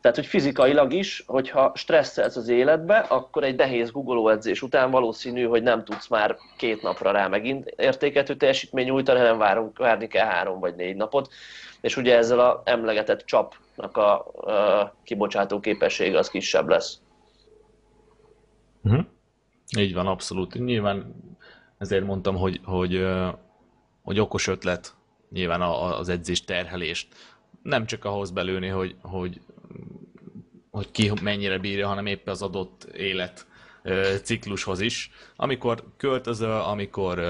Tehát, 0.00 0.16
hogy 0.16 0.26
fizikailag 0.26 0.92
is, 0.92 1.24
hogyha 1.26 1.72
stresszelsz 1.74 2.36
az 2.36 2.48
életbe, 2.48 2.98
akkor 2.98 3.44
egy 3.44 3.56
nehéz 3.56 3.90
googoló 3.90 4.28
edzés 4.28 4.62
után 4.62 4.90
valószínű, 4.90 5.44
hogy 5.44 5.62
nem 5.62 5.84
tudsz 5.84 6.08
már 6.08 6.36
két 6.56 6.82
napra 6.82 7.10
rá 7.10 7.26
megint 7.28 7.66
értékelhető 7.76 8.36
teljesítmény 8.36 8.86
nyújtani, 8.86 9.18
hanem 9.18 9.38
várunk, 9.38 9.78
várni 9.78 10.06
kell 10.06 10.26
három 10.26 10.60
vagy 10.60 10.74
négy 10.74 10.96
napot. 10.96 11.32
És 11.80 11.96
ugye 11.96 12.16
ezzel 12.16 12.40
a 12.40 12.62
emlegetett 12.64 13.24
csapnak 13.24 13.96
a, 13.96 14.18
a 14.80 14.94
kibocsátó 15.04 15.60
képessége 15.60 16.18
az 16.18 16.30
kisebb 16.30 16.68
lesz. 16.68 16.98
Uh-huh. 18.82 19.04
Így 19.78 19.94
van, 19.94 20.06
abszolút. 20.06 20.54
Nyilván 20.54 21.14
ezért 21.78 22.04
mondtam, 22.04 22.36
hogy, 22.36 22.60
hogy, 22.64 23.06
hogy 24.02 24.20
okos 24.20 24.46
ötlet 24.46 24.94
nyilván 25.30 25.60
az 25.62 26.08
edzés 26.08 26.44
terhelést. 26.44 27.08
Nem 27.62 27.86
csak 27.86 28.04
ahhoz 28.04 28.30
belőni, 28.30 28.68
hogy, 28.68 28.94
hogy, 29.00 29.40
hogy 30.70 30.90
ki 30.90 31.12
mennyire 31.22 31.58
bírja, 31.58 31.86
hanem 31.86 32.06
éppen 32.06 32.34
az 32.34 32.42
adott 32.42 32.84
élet 32.84 33.46
ciklushoz 34.22 34.80
is. 34.80 35.10
Amikor 35.36 35.84
költözöl, 35.96 36.60
amikor 36.60 37.20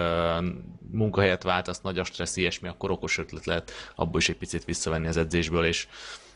munkahelyet 0.90 1.42
váltasz, 1.42 1.80
nagy 1.80 1.98
a 1.98 2.04
stressz, 2.04 2.36
ilyesmi, 2.36 2.68
akkor 2.68 2.90
okos 2.90 3.18
ötlet 3.18 3.44
lehet 3.44 3.72
abból 3.94 4.20
is 4.20 4.28
egy 4.28 4.36
picit 4.36 4.64
visszavenni 4.64 5.06
az 5.06 5.16
edzésből, 5.16 5.64
és, 5.64 5.88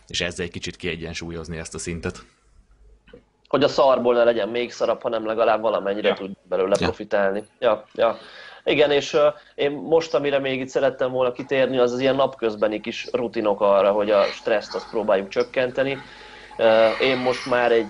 és 0.06 0.20
ezzel 0.20 0.44
egy 0.44 0.50
kicsit 0.50 0.76
kiegyensúlyozni 0.76 1.56
ezt 1.56 1.74
a 1.74 1.78
szintet 1.78 2.24
hogy 3.50 3.62
a 3.62 3.68
szarból 3.68 4.14
ne 4.14 4.24
legyen 4.24 4.48
még 4.48 4.72
szarabb, 4.72 5.02
hanem 5.02 5.26
legalább 5.26 5.60
valamennyire 5.60 6.08
ja. 6.08 6.14
tud 6.14 6.30
belőle 6.42 6.76
ja. 6.78 6.86
profitálni. 6.86 7.44
Ja, 7.58 7.84
ja. 7.94 8.18
Igen, 8.64 8.90
és 8.90 9.12
uh, 9.12 9.20
én 9.54 9.70
most, 9.70 10.14
amire 10.14 10.38
még 10.38 10.60
itt 10.60 10.68
szerettem 10.68 11.10
volna 11.10 11.32
kitérni, 11.32 11.78
az 11.78 11.92
az 11.92 12.00
ilyen 12.00 12.14
napközbeni 12.14 12.80
kis 12.80 13.08
rutinok 13.12 13.60
arra, 13.60 13.92
hogy 13.92 14.10
a 14.10 14.22
stresszt 14.24 14.74
azt 14.74 14.90
próbáljuk 14.90 15.28
csökkenteni. 15.28 15.98
Uh, 16.58 17.00
én 17.00 17.16
most 17.16 17.46
már 17.46 17.72
egy 17.72 17.88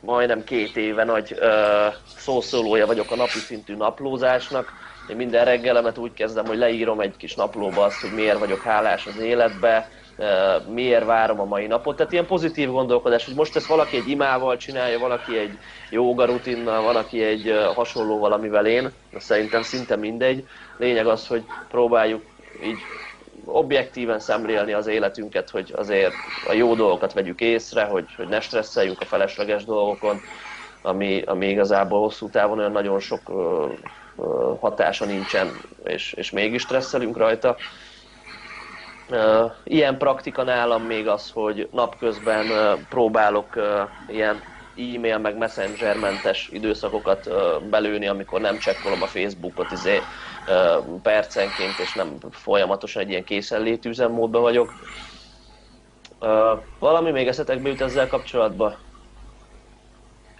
majdnem 0.00 0.44
két 0.44 0.76
éve 0.76 1.04
nagy 1.04 1.32
uh, 1.40 1.94
szószólója 2.16 2.86
vagyok 2.86 3.10
a 3.10 3.16
napi 3.16 3.38
szintű 3.38 3.76
naplózásnak. 3.76 4.72
Én 5.10 5.16
minden 5.16 5.44
reggelemet 5.44 5.98
úgy 5.98 6.12
kezdem, 6.12 6.46
hogy 6.46 6.58
leírom 6.58 7.00
egy 7.00 7.16
kis 7.16 7.34
naplóba 7.34 7.84
azt, 7.84 8.00
hogy 8.00 8.12
miért 8.12 8.38
vagyok 8.38 8.60
hálás 8.60 9.06
az 9.06 9.18
életbe, 9.18 9.88
miért 10.68 11.04
várom 11.04 11.40
a 11.40 11.44
mai 11.44 11.66
napot. 11.66 11.96
Tehát 11.96 12.12
ilyen 12.12 12.26
pozitív 12.26 12.70
gondolkodás, 12.70 13.24
hogy 13.24 13.34
most 13.34 13.56
ezt 13.56 13.66
valaki 13.66 13.96
egy 13.96 14.08
imával 14.08 14.56
csinálja, 14.56 14.98
valaki 14.98 15.38
egy 15.38 15.58
jóga 15.90 16.24
rutinnal, 16.24 16.82
valaki 16.82 17.22
egy 17.22 17.54
hasonló 17.74 18.18
valamivel 18.18 18.66
én, 18.66 18.92
szerintem 19.18 19.62
szinte 19.62 19.96
mindegy. 19.96 20.46
Lényeg 20.76 21.06
az, 21.06 21.26
hogy 21.26 21.44
próbáljuk 21.68 22.22
így 22.64 22.78
objektíven 23.44 24.18
szemlélni 24.18 24.72
az 24.72 24.86
életünket, 24.86 25.50
hogy 25.50 25.72
azért 25.76 26.14
a 26.48 26.52
jó 26.52 26.74
dolgokat 26.74 27.12
vegyük 27.12 27.40
észre, 27.40 27.84
hogy, 27.84 28.04
hogy 28.16 28.28
ne 28.28 28.40
stresszeljünk 28.40 29.00
a 29.00 29.04
felesleges 29.04 29.64
dolgokon, 29.64 30.20
ami, 30.82 31.22
ami 31.26 31.48
igazából 31.48 32.00
hosszú 32.00 32.28
távon 32.28 32.58
olyan 32.58 32.72
nagyon 32.72 33.00
sok 33.00 33.20
ö, 33.28 33.66
ö, 34.18 34.52
hatása 34.60 35.04
nincsen, 35.04 35.50
és, 35.84 36.12
és 36.12 36.30
mégis 36.30 36.62
stresszelünk 36.62 37.16
rajta. 37.16 37.56
Ilyen 39.64 39.98
praktika 39.98 40.42
nálam 40.42 40.82
még 40.82 41.08
az, 41.08 41.30
hogy 41.30 41.68
napközben 41.72 42.78
próbálok 42.88 43.56
ilyen 44.08 44.40
e-mail 44.76 45.18
meg 45.18 45.36
messenger 45.36 45.96
mentes 45.96 46.48
időszakokat 46.52 47.30
belőni, 47.70 48.06
amikor 48.06 48.40
nem 48.40 48.58
csekkolom 48.58 49.02
a 49.02 49.06
Facebookot 49.06 49.72
izé, 49.72 49.98
percenként, 51.02 51.78
és 51.82 51.92
nem 51.92 52.08
folyamatosan 52.30 53.02
egy 53.02 53.08
ilyen 53.08 53.24
készenlétű 53.24 53.88
üzemmódban 53.88 54.42
vagyok. 54.42 54.72
Valami 56.78 57.10
még 57.10 57.26
eszetekbe 57.26 57.68
jut 57.68 57.80
ezzel 57.80 58.08
kapcsolatban? 58.08 58.76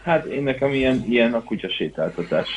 Hát 0.02 0.24
én 0.24 0.42
nekem 0.42 0.72
ilyen, 0.72 1.04
ilyen 1.08 1.34
a 1.34 1.42
kutyasétáltatás. 1.42 2.48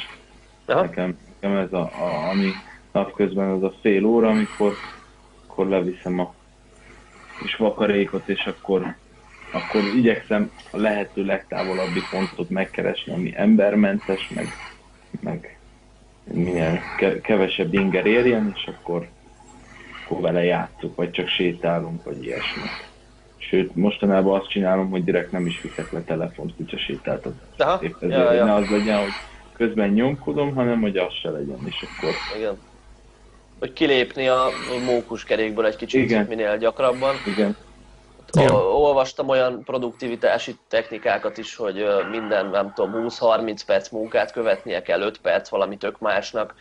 Nekem, 0.66 1.20
nekem 1.34 1.58
ez 1.58 1.74
a, 1.74 1.82
a, 1.82 2.30
ami 2.30 2.52
napközben 2.92 3.50
az 3.50 3.64
a 3.64 3.74
fél 3.82 4.06
óra, 4.06 4.30
amikor 4.30 4.74
akkor 5.60 5.72
leviszem 5.72 6.20
a 6.20 6.34
kis 7.42 7.56
vakarékot, 7.56 8.28
és 8.28 8.46
akkor, 8.46 8.96
akkor 9.52 9.82
igyekszem 9.96 10.52
a 10.72 10.78
lehető 10.78 11.26
legtávolabbi 11.26 12.00
pontot 12.12 12.50
megkeresni, 12.50 13.14
ami 13.14 13.34
embermentes, 13.36 14.30
meg, 14.36 14.48
meg 15.22 15.58
minél 16.24 16.80
kevesebb 17.22 17.74
inger 17.74 18.06
érjen, 18.06 18.54
és 18.56 18.68
akkor, 18.68 19.08
akkor 20.06 20.22
vele 20.22 20.44
játszunk, 20.44 20.96
vagy 20.96 21.12
csak 21.12 21.28
sétálunk, 21.28 22.04
vagy 22.04 22.24
ilyesmi. 22.24 22.68
Sőt, 23.38 23.76
mostanában 23.76 24.40
azt 24.40 24.50
csinálom, 24.50 24.90
hogy 24.90 25.04
direkt 25.04 25.32
nem 25.32 25.46
is 25.46 25.62
viszek 25.62 25.92
le 25.92 26.02
telefont 26.02 26.56
kutya 26.56 26.78
sétáltatást. 26.78 27.84
Épp 27.84 27.96
ezért 28.02 28.20
ja, 28.20 28.32
ja. 28.32 28.46
ne 28.46 28.54
az 28.54 28.70
legyen, 28.70 29.00
hogy 29.00 29.14
közben 29.54 29.90
nyomkodom, 29.90 30.56
hanem 30.56 30.82
hogy 30.82 30.98
az 30.98 31.14
se 31.14 31.30
legyen, 31.30 31.60
és 31.66 31.86
akkor 31.88 32.14
Igen 32.38 32.58
hogy 33.60 33.74
kilépni 33.74 34.28
a 34.28 34.50
mókuskerékből 34.86 35.66
egy 35.66 35.76
kicsit 35.76 36.02
Igen. 36.02 36.26
minél 36.26 36.58
gyakrabban. 36.58 37.16
Igen. 37.26 37.58
Olvastam 38.74 39.30
olyan 39.30 39.64
produktivitási 39.64 40.58
technikákat 40.68 41.38
is, 41.38 41.56
hogy 41.56 41.86
minden, 42.12 42.50
nem 42.50 42.74
tudom, 42.74 43.06
20-30 43.08 43.60
perc 43.66 43.90
munkát 43.90 44.32
követnie 44.32 44.82
kell, 44.82 45.02
5 45.02 45.18
perc 45.18 45.50
valami 45.50 45.78
tök 45.78 46.00
másnak, 46.00 46.56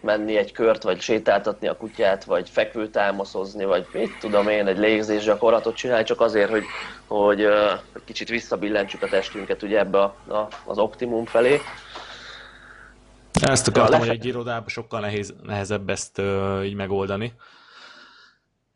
menni 0.00 0.36
egy 0.36 0.52
kört, 0.52 0.82
vagy 0.82 1.00
sétáltatni 1.00 1.68
a 1.68 1.76
kutyát, 1.76 2.24
vagy 2.24 2.48
fekvőtámaszozni, 2.48 3.64
vagy 3.64 3.86
mit 3.92 4.18
tudom 4.18 4.48
én, 4.48 4.66
egy 4.66 4.78
légzés 4.78 5.24
gyakorlatot 5.24 5.76
csinálni, 5.76 6.04
csak 6.04 6.20
azért, 6.20 6.50
hogy, 6.50 6.64
hogy, 7.06 7.46
hogy 7.92 8.02
kicsit 8.04 8.28
visszabillentsük 8.28 9.02
a 9.02 9.08
testünket 9.08 9.62
ugye 9.62 9.78
ebbe 9.78 9.98
a, 9.98 10.14
a, 10.28 10.48
az 10.64 10.78
optimum 10.78 11.24
felé. 11.24 11.60
Ezt 13.40 13.68
akartam, 13.68 13.98
hogy 13.98 14.08
egy 14.08 14.24
irodában 14.24 14.68
sokkal 14.68 15.00
nehéz, 15.00 15.34
nehezebb 15.42 15.88
ezt 15.88 16.18
uh, 16.18 16.62
így 16.64 16.74
megoldani 16.74 17.32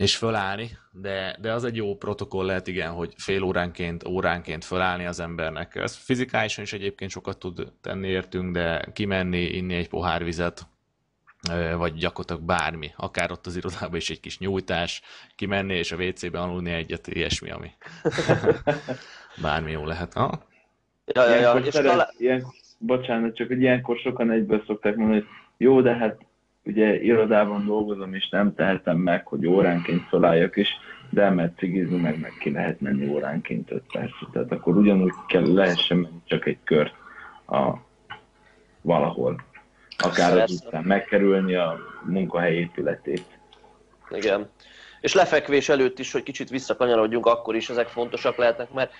és 0.00 0.16
fölállni, 0.16 0.78
de, 0.92 1.36
de 1.40 1.52
az 1.52 1.64
egy 1.64 1.76
jó 1.76 1.96
protokoll 1.96 2.46
lehet, 2.46 2.66
igen, 2.66 2.92
hogy 2.92 3.14
fél 3.16 3.42
óránként, 3.42 4.06
óránként 4.08 4.64
fölállni 4.64 5.06
az 5.06 5.20
embernek. 5.20 5.74
Ez 5.74 5.96
fizikálisan 5.96 6.64
is 6.64 6.72
egyébként 6.72 7.10
sokat 7.10 7.38
tud 7.38 7.72
tenni 7.80 8.08
értünk, 8.08 8.52
de 8.52 8.88
kimenni, 8.92 9.42
inni 9.42 9.74
egy 9.74 9.88
pohár 9.88 10.24
vizet, 10.24 10.66
vagy 11.76 11.94
gyakorlatilag 11.94 12.42
bármi, 12.42 12.92
akár 12.96 13.32
ott 13.32 13.46
az 13.46 13.56
irodában 13.56 13.96
is 13.96 14.10
egy 14.10 14.20
kis 14.20 14.38
nyújtás, 14.38 15.02
kimenni 15.36 15.74
és 15.74 15.92
a 15.92 15.96
WC-be 15.96 16.40
aludni 16.40 16.70
egyet, 16.70 17.06
ilyesmi, 17.06 17.50
ami 17.50 17.70
bármi 19.42 19.70
jó 19.70 19.84
lehet. 19.84 20.12
Ha? 20.12 20.46
Ja, 21.04 21.28
ja, 21.28 21.40
ja. 21.40 21.52
És 21.52 21.74
talán... 21.74 22.08
ilyen, 22.18 22.46
bocsánat, 22.82 23.34
csak 23.34 23.48
hogy 23.48 23.60
ilyenkor 23.60 23.96
sokan 23.96 24.30
egyből 24.30 24.62
szokták 24.66 24.96
mondani, 24.96 25.18
hogy 25.18 25.28
jó, 25.56 25.80
de 25.80 25.94
hát 25.94 26.20
ugye 26.64 27.02
irodában 27.02 27.66
dolgozom, 27.66 28.14
és 28.14 28.28
nem 28.28 28.54
tehetem 28.54 28.96
meg, 28.96 29.26
hogy 29.26 29.46
óránként 29.46 30.08
felálljak, 30.08 30.56
és 30.56 30.68
de 31.10 31.22
elmehet 31.22 31.58
cigizni, 31.58 31.96
meg, 31.96 32.20
meg 32.20 32.32
ki 32.40 32.50
lehet 32.50 32.80
menni 32.80 33.08
óránként 33.08 33.70
5 33.70 33.82
perc. 33.92 34.12
Tehát 34.32 34.52
akkor 34.52 34.76
ugyanúgy 34.76 35.12
kell, 35.26 35.52
lehessen 35.52 35.96
menni 35.96 36.20
csak 36.24 36.46
egy 36.46 36.58
kört 36.64 36.94
a, 37.46 37.74
valahol. 38.80 39.44
Akár 39.98 40.38
az 40.38 40.62
után 40.66 40.84
megkerülni 40.84 41.54
a 41.54 41.78
munkahely 42.04 42.54
épületét. 42.54 43.38
Igen. 44.10 44.48
És 45.00 45.14
lefekvés 45.14 45.68
előtt 45.68 45.98
is, 45.98 46.12
hogy 46.12 46.22
kicsit 46.22 46.50
visszakanyarodjunk, 46.50 47.26
akkor 47.26 47.56
is 47.56 47.68
ezek 47.68 47.88
fontosak 47.88 48.36
lehetnek, 48.36 48.72
mert 48.72 48.92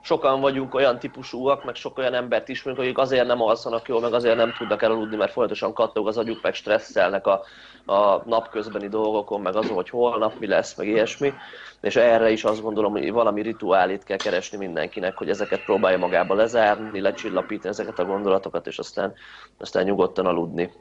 sokan 0.00 0.40
vagyunk 0.40 0.74
olyan 0.74 0.98
típusúak, 0.98 1.64
meg 1.64 1.74
sok 1.74 1.98
olyan 1.98 2.14
embert 2.14 2.48
ismerünk, 2.48 2.82
akik 2.82 2.98
azért 2.98 3.26
nem 3.26 3.42
alszanak 3.42 3.88
jól, 3.88 4.00
meg 4.00 4.12
azért 4.12 4.36
nem 4.36 4.54
tudnak 4.58 4.82
elaludni, 4.82 5.16
mert 5.16 5.32
folyamatosan 5.32 5.72
kattog 5.72 6.08
az 6.08 6.18
agyuk, 6.18 6.42
meg 6.42 6.54
stresszelnek 6.54 7.26
a, 7.26 7.42
a 7.86 8.22
napközbeni 8.24 8.88
dolgokon, 8.88 9.40
meg 9.40 9.56
azon, 9.56 9.74
hogy 9.74 9.90
holnap 9.90 10.38
mi 10.38 10.46
lesz, 10.46 10.76
meg 10.76 10.86
ilyesmi. 10.86 11.32
És 11.80 11.96
erre 11.96 12.30
is 12.30 12.44
azt 12.44 12.62
gondolom, 12.62 12.92
hogy 12.92 13.12
valami 13.12 13.42
rituálét 13.42 14.04
kell 14.04 14.16
keresni 14.16 14.58
mindenkinek, 14.58 15.16
hogy 15.16 15.30
ezeket 15.30 15.64
próbálja 15.64 15.98
magába 15.98 16.34
lezárni, 16.34 17.00
lecsillapítani 17.00 17.68
ezeket 17.68 17.98
a 17.98 18.04
gondolatokat, 18.04 18.66
és 18.66 18.78
aztán, 18.78 19.14
aztán 19.58 19.84
nyugodtan 19.84 20.26
aludni. 20.26 20.72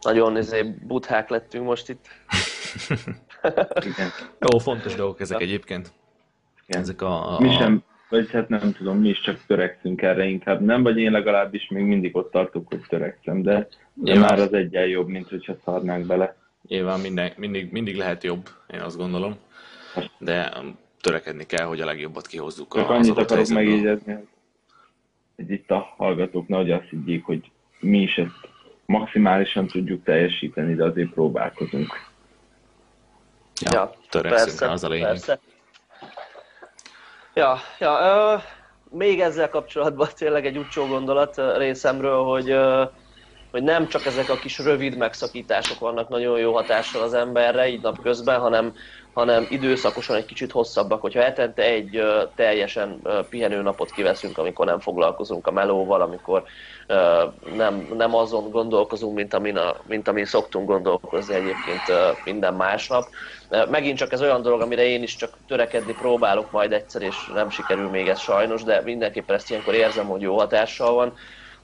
Nagyon 0.00 0.36
izé, 0.36 0.62
buthák 0.62 1.28
lettünk 1.28 1.64
most 1.64 1.88
itt. 1.88 2.06
Igen. 3.90 4.10
Jó, 4.38 4.58
fontos 4.58 4.94
dolgok 4.94 5.20
ezek 5.20 5.40
egyébként. 5.40 5.92
Igen. 6.68 6.80
Ezek 6.82 7.02
a, 7.02 7.36
a... 7.36 7.40
Mi 7.40 7.50
sem, 7.50 7.82
vagy 8.08 8.30
hát 8.30 8.48
nem 8.48 8.72
tudom, 8.72 8.98
mi 8.98 9.08
is 9.08 9.20
csak 9.20 9.40
törekszünk 9.46 10.02
erre 10.02 10.24
inkább. 10.24 10.60
Nem, 10.60 10.82
vagy 10.82 10.98
én 10.98 11.10
legalábbis 11.10 11.68
még 11.68 11.84
mindig 11.84 12.16
ott 12.16 12.30
tartok, 12.30 12.68
hogy 12.68 12.82
törekszem, 12.88 13.42
de, 13.42 13.68
de 13.94 14.18
már 14.18 14.38
az 14.38 14.52
egyen 14.52 14.86
jobb, 14.86 15.08
mint 15.08 15.28
hogyha 15.28 15.56
szarnánk 15.64 16.06
bele. 16.06 16.36
Nyilván 16.68 17.00
minden, 17.00 17.32
mindig, 17.36 17.72
mindig 17.72 17.96
lehet 17.96 18.24
jobb, 18.24 18.48
én 18.72 18.80
azt 18.80 18.96
gondolom, 18.96 19.36
de 20.18 20.52
törekedni 21.00 21.46
kell, 21.46 21.66
hogy 21.66 21.80
a 21.80 21.84
legjobbat 21.84 22.26
kihozzuk 22.26 22.74
Csak 22.74 22.90
annyit 22.90 23.16
akarok 23.16 23.48
megjegyezni, 23.48 24.18
hogy 25.36 25.50
itt 25.50 25.70
a 25.70 25.94
hallgatók 25.96 26.48
hogy 26.48 26.70
azt 26.70 26.88
higgyék, 26.88 27.24
hogy 27.24 27.50
mi 27.80 28.02
is 28.02 28.16
ezt 28.16 28.48
maximálisan 28.86 29.66
tudjuk 29.66 30.04
teljesíteni, 30.04 30.74
de 30.74 30.84
azért 30.84 31.10
próbálkozunk. 31.10 32.06
Ja, 33.60 33.70
ja 33.72 33.92
törekszünk 34.10 34.58
persze, 34.58 34.70
az 34.70 34.84
a 34.84 34.88
lényeg. 34.88 35.08
Persze. 35.08 35.40
Ja, 37.38 37.58
ja 37.78 38.00
ö, 38.00 38.36
még 38.90 39.20
ezzel 39.20 39.48
kapcsolatban 39.48 40.08
tényleg 40.14 40.46
egy 40.46 40.58
utcsó 40.58 40.86
gondolat 40.86 41.40
részemről, 41.56 42.24
hogy 42.24 42.48
hogy 43.50 43.62
nem 43.62 43.88
csak 43.88 44.06
ezek 44.06 44.28
a 44.28 44.36
kis 44.36 44.58
rövid 44.58 44.96
megszakítások 44.96 45.78
vannak 45.78 46.08
nagyon 46.08 46.38
jó 46.38 46.54
hatással 46.54 47.02
az 47.02 47.14
emberre 47.14 47.68
így 47.68 47.80
napközben, 47.80 48.40
hanem, 48.40 48.74
hanem 49.12 49.46
időszakosan 49.50 50.16
egy 50.16 50.24
kicsit 50.24 50.52
hosszabbak. 50.52 51.00
Hogyha 51.00 51.22
hetente 51.22 51.62
egy 51.62 52.02
teljesen 52.34 53.00
pihenő 53.30 53.62
napot 53.62 53.90
kiveszünk, 53.90 54.38
amikor 54.38 54.66
nem 54.66 54.80
foglalkozunk 54.80 55.46
a 55.46 55.50
melóval, 55.50 56.00
amikor 56.00 56.44
nem, 57.56 57.88
nem 57.96 58.14
azon 58.14 58.50
gondolkozunk, 58.50 59.14
mint 59.14 59.34
amin, 59.34 59.56
a, 59.56 59.76
mint 59.86 60.08
amin 60.08 60.24
szoktunk 60.24 60.68
gondolkozni 60.68 61.34
egyébként 61.34 61.82
minden 62.24 62.54
másnap. 62.54 63.04
Megint 63.70 63.98
csak 63.98 64.12
ez 64.12 64.22
olyan 64.22 64.42
dolog, 64.42 64.60
amire 64.60 64.82
én 64.82 65.02
is 65.02 65.16
csak 65.16 65.30
törekedni 65.46 65.92
próbálok 65.92 66.50
majd 66.50 66.72
egyszer, 66.72 67.02
és 67.02 67.16
nem 67.34 67.50
sikerül 67.50 67.88
még 67.88 68.08
ez 68.08 68.20
sajnos, 68.20 68.62
de 68.62 68.80
mindenképpen 68.84 69.36
ezt 69.36 69.50
ilyenkor 69.50 69.74
érzem, 69.74 70.06
hogy 70.06 70.20
jó 70.20 70.38
hatással 70.38 70.94
van 70.94 71.12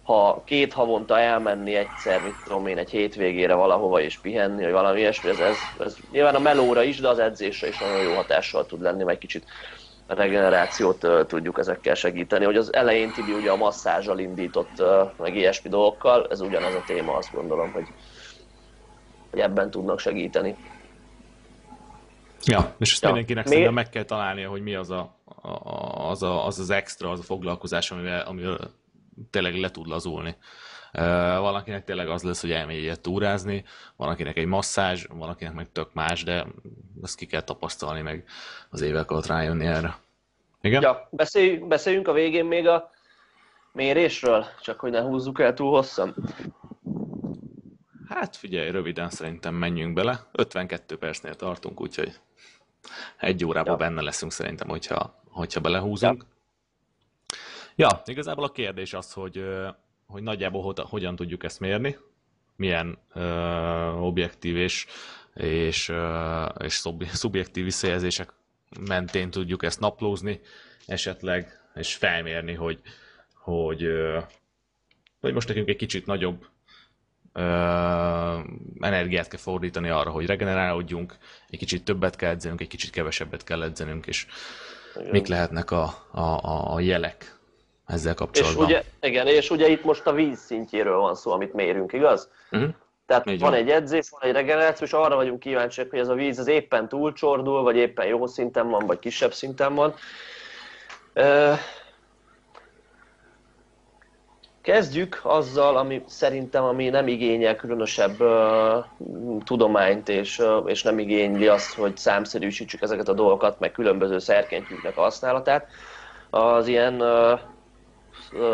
ha 0.05 0.43
két 0.45 0.73
havonta 0.73 1.19
elmenni 1.19 1.75
egyszer, 1.75 2.23
mit 2.23 2.35
tudom 2.45 2.67
én, 2.67 2.79
egy 2.79 2.91
hétvégére 2.91 3.55
valahova 3.55 4.01
és 4.01 4.19
pihenni, 4.19 4.63
vagy 4.63 4.73
valami 4.73 4.99
ilyesmi, 4.99 5.31
ez, 5.31 5.39
ez, 5.39 5.57
ez 5.79 5.97
nyilván 6.11 6.35
a 6.35 6.39
melóra 6.39 6.83
is, 6.83 7.01
de 7.01 7.09
az 7.09 7.19
edzésre 7.19 7.69
is 7.69 7.79
nagyon 7.79 8.03
jó 8.03 8.15
hatással 8.15 8.67
tud 8.67 8.83
lenni, 8.83 9.05
meg 9.05 9.19
kicsit 9.19 9.45
a 10.07 10.15
regenerációt 10.15 11.05
uh, 11.05 11.27
tudjuk 11.27 11.59
ezekkel 11.59 11.95
segíteni. 11.95 12.45
Hogy 12.45 12.57
az 12.57 12.75
elején 12.75 13.13
Tibi 13.13 13.33
ugye 13.33 13.51
a 13.51 13.57
masszázsal 13.57 14.19
indított, 14.19 14.71
uh, 14.79 15.11
meg 15.19 15.37
ilyesmi 15.37 15.71
dolgokkal, 15.71 16.27
ez 16.31 16.41
ugyanaz 16.41 16.75
a 16.75 16.83
téma, 16.87 17.17
azt 17.17 17.33
gondolom, 17.33 17.73
hogy, 17.73 17.87
hogy 19.31 19.41
ebben 19.41 19.71
tudnak 19.71 19.99
segíteni. 19.99 20.57
Ja, 22.45 22.75
és 22.79 22.93
ezt 22.93 23.03
ja. 23.03 23.09
mindenkinek 23.09 23.47
szerintem 23.47 23.75
meg 23.75 23.89
kell 23.89 24.05
találnia, 24.05 24.49
hogy 24.49 24.63
mi 24.63 24.75
az 24.75 24.91
a, 24.91 25.15
a, 25.43 26.11
az, 26.11 26.23
a, 26.23 26.47
az 26.47 26.59
az 26.59 26.71
extra, 26.71 27.11
az 27.11 27.19
a 27.19 27.23
foglalkozás, 27.23 27.91
amivel, 27.91 28.27
amivel 28.27 28.59
tényleg 29.31 29.55
le 29.55 29.71
tud 29.71 29.87
lazulni. 29.87 30.37
Valakinek 31.39 31.85
tényleg 31.85 32.09
az 32.09 32.23
lesz, 32.23 32.41
hogy 32.41 32.53
elmegy 32.53 32.77
egyet 32.77 33.01
túrázni, 33.01 33.65
valakinek 33.97 34.37
egy 34.37 34.47
masszázs, 34.47 35.07
valakinek 35.09 35.55
meg 35.55 35.73
tök 35.73 35.93
más, 35.93 36.23
de 36.23 36.47
ezt 37.03 37.17
ki 37.17 37.27
kell 37.27 37.41
tapasztalni, 37.41 38.01
meg 38.01 38.25
az 38.71 38.81
évek 38.81 39.11
alatt 39.11 39.27
rájönni 39.27 39.67
erre. 39.67 39.97
Igen? 40.61 40.83
Ja, 40.83 41.09
beszéljünk, 41.11 41.69
beszéljünk 41.69 42.09
a 42.09 42.13
végén 42.13 42.45
még 42.45 42.67
a 42.67 42.91
mérésről, 43.73 44.47
csak 44.61 44.81
hogy 44.81 44.91
ne 44.91 45.01
húzzuk 45.01 45.41
el 45.41 45.55
túl 45.55 45.71
hosszan. 45.71 46.15
Hát 48.09 48.37
figyelj, 48.37 48.71
röviden 48.71 49.11
szerintem 49.11 49.55
menjünk 49.55 49.95
bele. 49.95 50.27
52 50.33 50.99
percnél 50.99 51.35
tartunk, 51.35 51.81
úgyhogy 51.81 52.21
egy 53.17 53.45
órában 53.45 53.73
ja. 53.73 53.87
benne 53.87 54.03
leszünk 54.03 54.33
szerintem, 54.33 54.69
hogyha, 54.69 55.23
hogyha 55.31 55.61
belehúzunk. 55.61 56.23
Ja. 56.23 56.34
Ja, 57.77 58.03
igazából 58.05 58.45
a 58.45 58.53
kérdés 58.53 58.95
az, 58.95 59.13
hogy, 59.13 59.45
hogy 60.07 60.23
nagyjából 60.23 60.75
hogyan 60.77 61.17
tudjuk 61.17 61.45
ezt 61.45 61.61
mérni, 61.61 61.97
milyen 62.57 62.99
uh, 63.15 64.05
objektív 64.05 64.57
és, 64.57 64.87
és, 65.35 65.89
uh, 65.89 66.49
és 66.59 66.83
szubjektív 67.13 67.65
visszajelzések 67.65 68.33
mentén 68.81 69.31
tudjuk 69.31 69.63
ezt 69.63 69.81
naplózni 69.81 70.41
esetleg, 70.87 71.61
és 71.75 71.95
felmérni, 71.95 72.55
hogy, 72.55 72.81
hogy, 73.35 73.87
uh, 73.87 74.23
hogy 75.21 75.33
most 75.33 75.49
nekünk 75.49 75.69
egy 75.69 75.77
kicsit 75.77 76.07
nagyobb 76.07 76.47
uh, 77.35 78.45
energiát 78.81 79.29
kell 79.29 79.41
fordítani 79.41 79.89
arra, 79.89 80.11
hogy 80.11 80.27
regenerálódjunk, 80.27 81.17
egy 81.49 81.59
kicsit 81.59 81.85
többet 81.85 82.17
kell 82.17 82.31
edzenünk, 82.31 82.61
egy 82.61 82.69
kicsit 82.69 82.91
kevesebbet 82.91 83.45
kell 83.45 83.63
edzenünk, 83.63 84.07
és 84.07 84.27
Igen. 84.97 85.11
mik 85.11 85.27
lehetnek 85.27 85.71
a, 85.71 86.09
a, 86.11 86.75
a 86.75 86.81
jelek 86.81 87.35
ezzel 87.87 88.15
kapcsolatban. 88.15 88.69
És 88.69 88.71
ugye, 88.71 88.83
igen, 89.01 89.27
és 89.27 89.51
ugye 89.51 89.69
itt 89.69 89.85
most 89.85 90.07
a 90.07 90.13
víz 90.13 90.39
szintjéről 90.39 90.99
van 90.99 91.15
szó, 91.15 91.31
amit 91.33 91.53
mérünk, 91.53 91.93
igaz? 91.93 92.29
Uh-huh. 92.51 92.71
Tehát 93.07 93.27
Így 93.27 93.41
van, 93.41 93.51
van 93.51 93.59
egy 93.59 93.71
edzés, 93.71 94.11
van 94.11 94.21
egy 94.23 94.33
regeneráció, 94.33 94.87
és 94.87 94.93
arra 94.93 95.17
vagyunk 95.17 95.41
kíváncsiak, 95.41 95.91
hogy 95.91 95.99
ez 95.99 96.09
a 96.09 96.15
víz 96.15 96.39
az 96.39 96.47
éppen 96.47 96.89
túlcsordul, 96.89 97.63
vagy 97.63 97.77
éppen 97.77 98.07
jó 98.07 98.27
szinten 98.27 98.69
van, 98.69 98.87
vagy 98.87 98.99
kisebb 98.99 99.33
szinten 99.33 99.75
van. 99.75 99.95
Kezdjük 104.63 105.21
azzal, 105.23 105.77
ami 105.77 106.03
szerintem 106.07 106.65
ami 106.65 106.89
nem 106.89 107.09
igényel 107.09 107.57
különösebb 107.57 108.21
uh, 108.21 108.85
tudományt, 109.45 110.09
és, 110.09 110.39
uh, 110.39 110.63
és 110.67 110.83
nem 110.83 110.99
igényli 110.99 111.47
azt, 111.47 111.75
hogy 111.75 111.97
számszerűsítsük 111.97 112.83
ezeket 112.83 113.09
a 113.09 113.13
dolgokat, 113.13 113.59
meg 113.59 113.73
különböző 113.73 114.19
szerkentyűknek 114.19 114.97
a 114.97 115.01
használatát. 115.01 115.67
Az 116.31 116.67
ilyen 116.67 117.01
uh, 117.01 117.41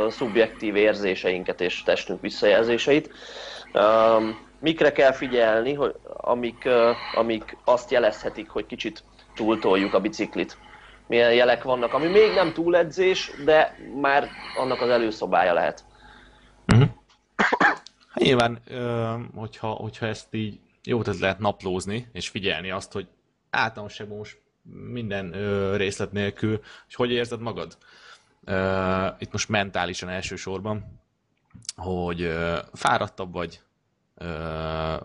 szubjektív 0.09 0.77
érzéseinket 0.77 1.61
és 1.61 1.83
testünk 1.83 2.21
visszajelzéseit. 2.21 3.11
Mikre 4.61 4.93
kell 4.93 5.13
figyelni, 5.13 5.75
hogy 5.75 5.95
amik, 6.05 6.69
amik 7.15 7.57
azt 7.65 7.91
jelezhetik, 7.91 8.49
hogy 8.49 8.67
kicsit 8.67 9.05
túltoljuk 9.35 9.95
a 9.95 10.01
biciklit? 10.01 10.59
Milyen 11.07 11.35
jelek 11.35 11.63
vannak, 11.63 11.95
ami 11.95 12.07
még 12.07 12.33
nem 12.35 12.53
túledzés, 12.53 13.31
de 13.45 13.77
már 14.01 14.29
annak 14.57 14.81
az 14.81 14.89
előszobája 14.89 15.53
lehet. 15.53 15.85
Uh-huh. 16.73 16.89
Hát 18.13 18.25
nyilván, 18.25 18.59
hogyha, 19.35 19.69
hogyha 19.69 20.07
ezt 20.07 20.35
így 20.35 20.59
jó 20.85 21.03
tehát 21.03 21.21
lehet 21.21 21.39
naplózni, 21.39 22.09
és 22.13 22.29
figyelni 22.29 22.71
azt, 22.71 22.93
hogy 22.93 23.07
általánosságban 23.51 24.19
most 24.19 24.39
minden 24.93 25.31
részlet 25.77 26.13
nélkül, 26.13 26.51
hogy 26.85 26.95
hogy 26.95 27.13
érzed 27.13 27.41
magad 27.41 27.77
itt 29.19 29.33
most 29.33 29.49
mentálisan 29.49 30.09
elsősorban, 30.09 31.01
hogy 31.77 32.33
fáradtabb 32.73 33.33
vagy, 33.33 33.61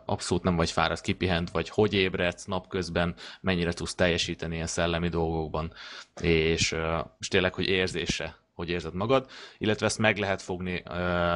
abszolút 0.06 0.44
nem 0.44 0.56
vagy 0.56 0.72
fáradt, 0.72 1.02
kipihent, 1.02 1.50
vagy 1.50 1.70
hogy 1.70 1.94
ébredsz 1.94 2.46
napközben, 2.46 3.16
mennyire 3.42 3.74
tudsz 3.74 3.96
teljesíteni 3.96 4.56
ilyen 4.56 4.68
szellemi 4.68 5.10
dolgokban, 5.10 5.74
és, 6.22 6.76
és 7.20 7.28
tényleg, 7.28 7.54
hogy 7.54 7.68
érzése, 7.68 8.36
hogy 8.54 8.70
érzed 8.70 8.94
magad, 8.94 9.30
illetve 9.58 9.86
ezt 9.86 9.98
meg 9.98 10.18
lehet 10.18 10.42
fogni 10.42 10.84
uh, 10.86 10.94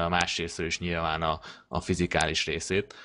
másrésztről 0.10 0.68
is 0.68 0.80
nyilván 0.80 1.22
a, 1.22 1.39
a 1.68 1.80
fizikális 1.80 2.45
részét, 2.45 2.95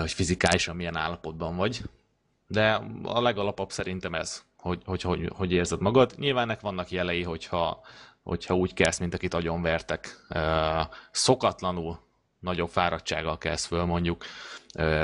hogy 0.00 0.12
fizikálisan 0.12 0.76
milyen 0.76 0.96
állapotban 0.96 1.56
vagy, 1.56 1.82
de 2.46 2.80
a 3.02 3.20
legalapabb 3.20 3.70
szerintem 3.70 4.14
ez, 4.14 4.44
hogy, 4.64 4.82
hogy, 4.84 5.02
hogy, 5.02 5.30
hogy 5.36 5.52
érzed 5.52 5.80
magad. 5.80 6.12
Nyilván 6.16 6.42
ennek 6.42 6.60
vannak 6.60 6.90
jelei, 6.90 7.22
hogyha, 7.22 7.80
hogyha 8.22 8.54
úgy 8.54 8.74
kezd, 8.74 9.00
mint 9.00 9.14
akit 9.14 9.34
vertek. 9.62 10.26
Szokatlanul 11.10 11.98
nagyobb 12.40 12.68
fáradtsággal 12.68 13.38
kezd 13.38 13.66
föl 13.66 13.84
mondjuk, 13.84 14.24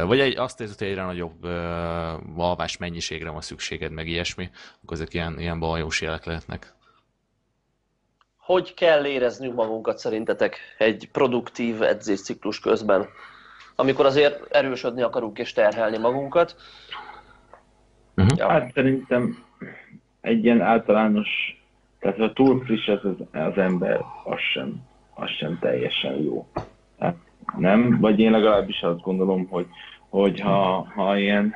vagy 0.04 0.20
egy, 0.20 0.36
azt 0.36 0.60
érzed, 0.60 0.78
hogy 0.78 0.86
egyre 0.86 1.04
nagyobb 1.04 1.44
alvás 2.36 2.76
mennyiségre 2.76 3.30
van 3.30 3.40
szükséged, 3.40 3.92
meg 3.92 4.08
ilyesmi, 4.08 4.50
akkor 4.82 4.96
ezek 4.96 5.14
ilyen, 5.14 5.38
ilyen 5.38 5.58
bajós 5.58 6.00
jelek 6.00 6.24
lehetnek. 6.24 6.74
Hogy 8.36 8.74
kell 8.74 9.04
éreznünk 9.04 9.54
magunkat 9.54 9.98
szerintetek 9.98 10.58
egy 10.78 11.08
produktív 11.12 11.82
edzésciklus 11.82 12.60
közben, 12.60 13.08
amikor 13.76 14.06
azért 14.06 14.54
erősödni 14.54 15.02
akarunk 15.02 15.38
és 15.38 15.52
terhelni 15.52 15.98
magunkat? 15.98 16.56
Uh-huh. 18.16 18.38
Ja. 18.38 18.48
Hát 18.48 18.72
szerintem 18.74 19.48
egy 20.20 20.44
ilyen 20.44 20.60
általános, 20.60 21.28
tehát 21.98 22.16
ha 22.16 22.32
túl 22.32 22.64
friss 22.64 22.88
az, 22.88 23.00
az 23.32 23.58
ember, 23.58 24.00
az 24.24 24.40
sem, 24.52 24.82
az 25.14 25.30
sem 25.30 25.58
teljesen 25.60 26.22
jó. 26.22 26.48
Hát 26.98 27.16
nem, 27.56 28.00
vagy 28.00 28.18
én 28.18 28.30
legalábbis 28.30 28.80
azt 28.82 29.00
gondolom, 29.00 29.46
hogy, 29.46 29.66
hogy 30.08 30.40
ha, 30.40 30.86
ha 30.94 31.18
ilyen 31.18 31.54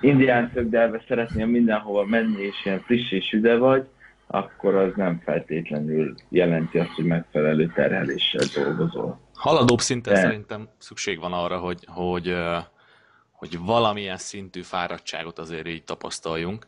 indián 0.00 0.50
szögdelve 0.54 1.02
szeretnél 1.08 1.46
mindenhova 1.46 2.04
menni, 2.04 2.42
és 2.42 2.64
ilyen 2.64 2.80
friss 2.80 3.12
és 3.12 3.32
üde 3.32 3.56
vagy, 3.56 3.86
akkor 4.26 4.74
az 4.74 4.92
nem 4.96 5.20
feltétlenül 5.24 6.14
jelenti 6.28 6.78
azt, 6.78 6.90
hogy 6.90 7.04
megfelelő 7.04 7.72
terheléssel 7.74 8.64
dolgozol. 8.64 9.20
Haladóbb 9.34 9.80
szinten 9.80 10.14
De... 10.14 10.20
szerintem 10.20 10.68
szükség 10.78 11.20
van 11.20 11.32
arra, 11.32 11.58
hogy, 11.58 11.84
hogy, 11.86 12.36
hogy 13.32 13.58
valamilyen 13.58 14.16
szintű 14.16 14.60
fáradtságot 14.60 15.38
azért 15.38 15.68
így 15.68 15.84
tapasztaljunk. 15.84 16.66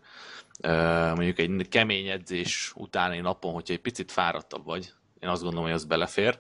Mondjuk 1.15 1.39
egy 1.39 1.69
kemény 1.69 2.09
edzés 2.09 2.73
utáni 2.75 3.21
napon, 3.21 3.53
hogyha 3.53 3.75
egy 3.75 3.81
picit 3.81 4.13
fáradtabb 4.13 4.65
vagy, 4.65 4.93
én 5.19 5.29
azt 5.29 5.43
gondolom, 5.43 5.67
hogy 5.67 5.75
az 5.75 5.85
belefér, 5.85 6.39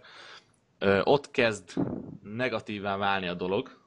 ott 1.02 1.30
kezd 1.30 1.72
negatívá 2.22 2.96
válni 2.96 3.28
a 3.28 3.34
dolog, 3.34 3.86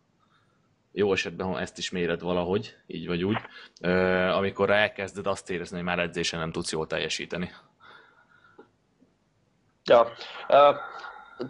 jó 0.92 1.14
esetben 1.14 1.48
ha 1.48 1.60
ezt 1.60 1.78
is 1.78 1.90
méred 1.90 2.22
valahogy, 2.22 2.78
így 2.88 3.08
vagy 3.08 3.24
úgy, 3.24 3.38
amikor 4.32 4.70
elkezded 4.70 5.28
azt 5.28 5.50
érezni, 5.50 5.76
hogy 5.76 5.86
már 5.86 6.00
edzésen 6.00 6.40
nem 6.40 6.52
tudsz 6.52 6.72
jól 6.72 6.88
teljesíteni. 6.88 7.52
Ja, 9.84 10.08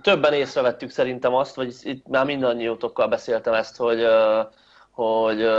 többen 0.02 0.34
észrevettük 0.34 0.90
szerintem 0.90 1.36
azt, 1.36 1.56
vagy 1.56 1.76
itt 1.82 2.08
már 2.08 2.26
mindannyiótokkal 2.26 3.08
beszéltem 3.08 3.54
ezt, 3.54 3.78
hogy, 3.78 4.06
hogy 4.90 5.50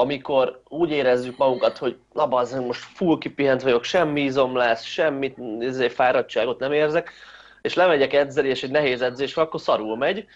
amikor 0.00 0.60
úgy 0.68 0.90
érezzük 0.90 1.36
magunkat, 1.36 1.78
hogy 1.78 1.96
na 2.12 2.28
bazzeg, 2.28 2.66
most 2.66 2.80
full 2.80 3.18
kipihent 3.18 3.62
vagyok, 3.62 3.84
semmi 3.84 4.20
izom 4.20 4.56
lesz, 4.56 4.84
semmit, 4.84 5.38
ezért 5.60 5.92
fáradtságot 5.92 6.58
nem 6.58 6.72
érzek, 6.72 7.12
és 7.62 7.74
lemegyek 7.74 8.12
edzeni, 8.12 8.48
és 8.48 8.62
egy 8.62 8.70
nehéz 8.70 9.02
edzés 9.02 9.34
van, 9.34 9.44
akkor 9.44 9.60
szarul 9.60 9.96
megy, 9.96 10.26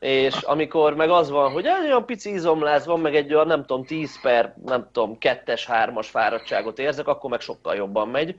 és 0.00 0.34
amikor 0.34 0.94
meg 0.94 1.10
az 1.10 1.30
van, 1.30 1.50
hogy 1.50 1.64
egy 1.66 1.86
olyan 1.86 2.06
pici 2.06 2.32
izom 2.32 2.62
lesz, 2.62 2.84
van 2.84 3.00
meg 3.00 3.14
egy 3.14 3.34
olyan, 3.34 3.46
nem 3.46 3.64
tudom, 3.64 3.84
10 3.84 4.20
per, 4.20 4.54
nem 4.64 4.88
tudom, 4.92 5.18
kettes, 5.18 5.66
hármas 5.66 6.08
fáradtságot 6.08 6.78
érzek, 6.78 7.08
akkor 7.08 7.30
meg 7.30 7.40
sokkal 7.40 7.74
jobban 7.74 8.08
megy. 8.08 8.36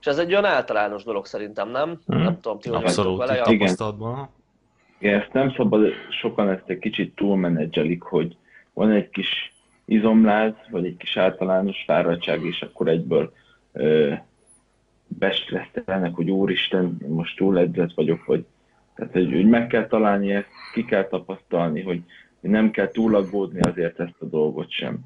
És 0.00 0.06
ez 0.06 0.18
egy 0.18 0.30
olyan 0.30 0.44
általános 0.44 1.04
dolog 1.04 1.26
szerintem, 1.26 1.70
nem? 1.70 2.00
Hmm. 2.06 2.22
Nem 2.22 2.40
tudom, 2.40 2.58
ti 2.58 2.68
hogy 2.68 2.84
Abszolút, 2.84 3.18
vele, 3.18 3.32
igen. 3.32 3.52
igen. 3.52 3.68
ezt 4.98 5.32
nem 5.32 5.54
szabad, 5.56 5.92
sokan 6.20 6.48
ezt 6.48 6.64
egy 6.66 6.78
kicsit 6.78 7.14
túlmenedzselik, 7.14 8.02
hogy 8.02 8.36
van 8.72 8.90
egy 8.90 9.10
kis 9.10 9.49
izomláz, 9.90 10.52
vagy 10.70 10.84
egy 10.84 10.96
kis 10.96 11.16
általános 11.16 11.82
fáradtság, 11.86 12.44
és 12.44 12.62
akkor 12.62 12.88
egyből 12.88 13.32
ö, 13.72 14.12
bestresztelnek, 15.06 16.14
hogy 16.14 16.30
úristen, 16.30 16.96
most 17.08 17.36
túl 17.36 17.58
edzett 17.58 17.92
vagyok, 17.94 18.24
vagy 18.24 18.44
tehát, 18.94 19.12
hogy, 19.12 19.32
hogy 19.32 19.48
meg 19.48 19.66
kell 19.66 19.86
találni 19.86 20.32
ezt, 20.32 20.48
ki 20.72 20.84
kell 20.84 21.04
tapasztalni, 21.04 21.82
hogy 21.82 22.02
nem 22.40 22.70
kell 22.70 22.88
túlaggódni 22.88 23.60
azért 23.60 24.00
ezt 24.00 24.16
a 24.18 24.24
dolgot 24.24 24.70
sem. 24.70 24.98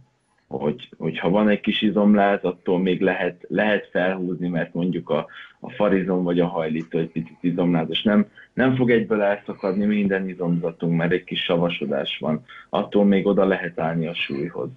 Hogy, 0.47 0.89
hogy 0.99 1.19
ha 1.19 1.31
van 1.31 1.49
egy 1.49 1.61
kis 1.61 1.83
izomláz, 1.83 2.43
attól 2.43 2.79
még 2.79 3.01
lehet, 3.01 3.45
lehet 3.49 3.89
felhúzni, 3.91 4.49
mert 4.49 4.75
mondjuk 4.75 5.11
a, 5.11 5.27
a 5.61 5.71
farizom 5.71 6.23
vagy 6.23 6.41
a 6.41 6.47
hajlító 6.47 6.99
egy 6.99 7.11
picit 7.11 7.39
izomlázos. 7.41 8.03
Nem, 8.03 8.27
nem 8.55 8.77
fog 8.77 8.91
egyből 8.91 9.23
elszakadni 9.23 9.85
minden 9.85 10.29
izomzatunk, 10.29 10.97
mert 10.97 11.13
egy 11.13 11.25
kis 11.25 11.43
savasodás 11.43 12.19
van. 12.19 12.45
Attól 12.69 13.05
még 13.05 13.27
oda 13.27 13.45
lehet 13.45 13.79
állni 13.79 14.07
a 14.07 14.15
súlyhoz. 14.15 14.71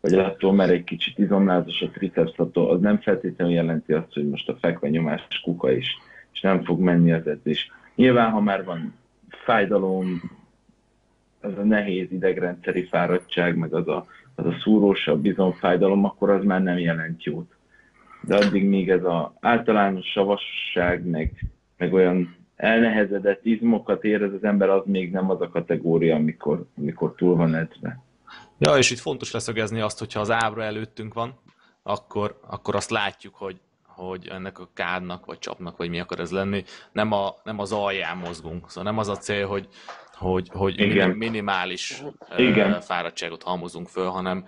Vagy 0.00 0.14
attól, 0.14 0.52
mert 0.52 0.70
egy 0.70 0.84
kicsit 0.84 1.18
izomlázos 1.18 1.80
a 1.80 1.90
triceps, 1.90 2.36
attól 2.36 2.70
az 2.70 2.80
nem 2.80 3.00
feltétlenül 3.00 3.54
jelenti 3.54 3.92
azt, 3.92 4.12
hogy 4.12 4.28
most 4.28 4.48
a 4.48 4.56
fekvenyomás 4.60 5.40
kuka 5.42 5.72
is, 5.72 5.96
és 6.32 6.40
nem 6.40 6.64
fog 6.64 6.80
menni 6.80 7.12
az 7.12 7.26
edzés 7.26 7.70
Nyilván, 7.94 8.30
ha 8.30 8.40
már 8.40 8.64
van 8.64 8.94
fájdalom, 9.28 10.22
az 11.40 11.58
a 11.58 11.64
nehéz 11.64 12.12
idegrendszeri 12.12 12.84
fáradtság, 12.84 13.56
meg 13.56 13.74
az 13.74 13.88
a, 13.88 14.06
az 14.34 14.46
a 14.46 14.56
szúrósabb 14.62 15.20
bizonfájdalom, 15.20 16.04
akkor 16.04 16.30
az 16.30 16.44
már 16.44 16.62
nem 16.62 16.78
jelent 16.78 17.24
jót. 17.24 17.54
De 18.20 18.36
addig 18.36 18.68
még 18.68 18.90
ez 18.90 19.04
az 19.04 19.26
általános 19.40 20.06
savasság, 20.06 21.06
meg, 21.06 21.44
meg 21.76 21.92
olyan 21.92 22.36
elnehezedett 22.56 23.44
izmokat 23.44 24.04
érez 24.04 24.32
az 24.32 24.44
ember, 24.44 24.68
az 24.68 24.82
még 24.86 25.10
nem 25.10 25.30
az 25.30 25.40
a 25.40 25.48
kategória, 25.48 26.14
amikor, 26.14 26.64
amikor 26.78 27.14
túl 27.14 27.36
van 27.36 27.54
edzve. 27.54 28.02
Ja, 28.58 28.76
és 28.76 28.90
itt 28.90 28.98
fontos 28.98 29.30
leszögezni 29.32 29.80
azt, 29.80 29.98
hogyha 29.98 30.20
az 30.20 30.30
ábra 30.30 30.62
előttünk 30.62 31.14
van, 31.14 31.38
akkor, 31.82 32.40
akkor 32.46 32.74
azt 32.74 32.90
látjuk, 32.90 33.34
hogy 33.34 33.60
hogy 33.94 34.28
ennek 34.28 34.58
a 34.58 34.68
kádnak, 34.74 35.26
vagy 35.26 35.38
csapnak, 35.38 35.76
vagy 35.76 35.88
mi 35.88 36.00
akar 36.00 36.20
ez 36.20 36.30
lenni, 36.30 36.64
nem, 36.92 37.12
a, 37.12 37.34
nem 37.44 37.58
az 37.58 37.72
alján 37.72 38.16
mozgunk. 38.16 38.70
Szóval 38.70 38.90
nem 38.90 38.98
az 38.98 39.08
a 39.08 39.16
cél, 39.16 39.46
hogy, 39.46 39.68
hogy, 40.12 40.48
hogy 40.52 40.80
Igen. 40.80 41.10
minimális 41.10 42.02
Igen. 42.36 42.80
fáradtságot 42.80 43.42
halmozunk 43.42 43.88
föl, 43.88 44.08
hanem 44.08 44.44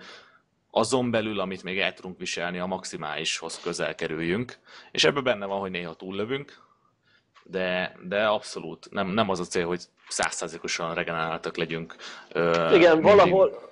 azon 0.71 1.11
belül, 1.11 1.39
amit 1.39 1.63
még 1.63 1.79
el 1.79 1.93
tudunk 1.93 2.19
viselni, 2.19 2.59
a 2.59 2.65
maximálishoz 2.65 3.59
közel 3.59 3.95
kerüljünk. 3.95 4.57
És 4.91 5.03
ebben 5.03 5.23
benne 5.23 5.45
van, 5.45 5.59
hogy 5.59 5.71
néha 5.71 5.93
túllövünk, 5.93 6.66
de, 7.49 7.95
de 8.07 8.25
abszolút 8.25 8.87
nem, 8.91 9.07
nem 9.07 9.29
az 9.29 9.39
a 9.39 9.43
cél, 9.43 9.65
hogy 9.65 9.83
százszázalékosan 10.07 10.93
regeneráltak 10.93 11.57
legyünk. 11.57 11.95
Igen, 12.73 13.01
valahol, 13.01 13.71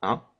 ha? 0.00 0.32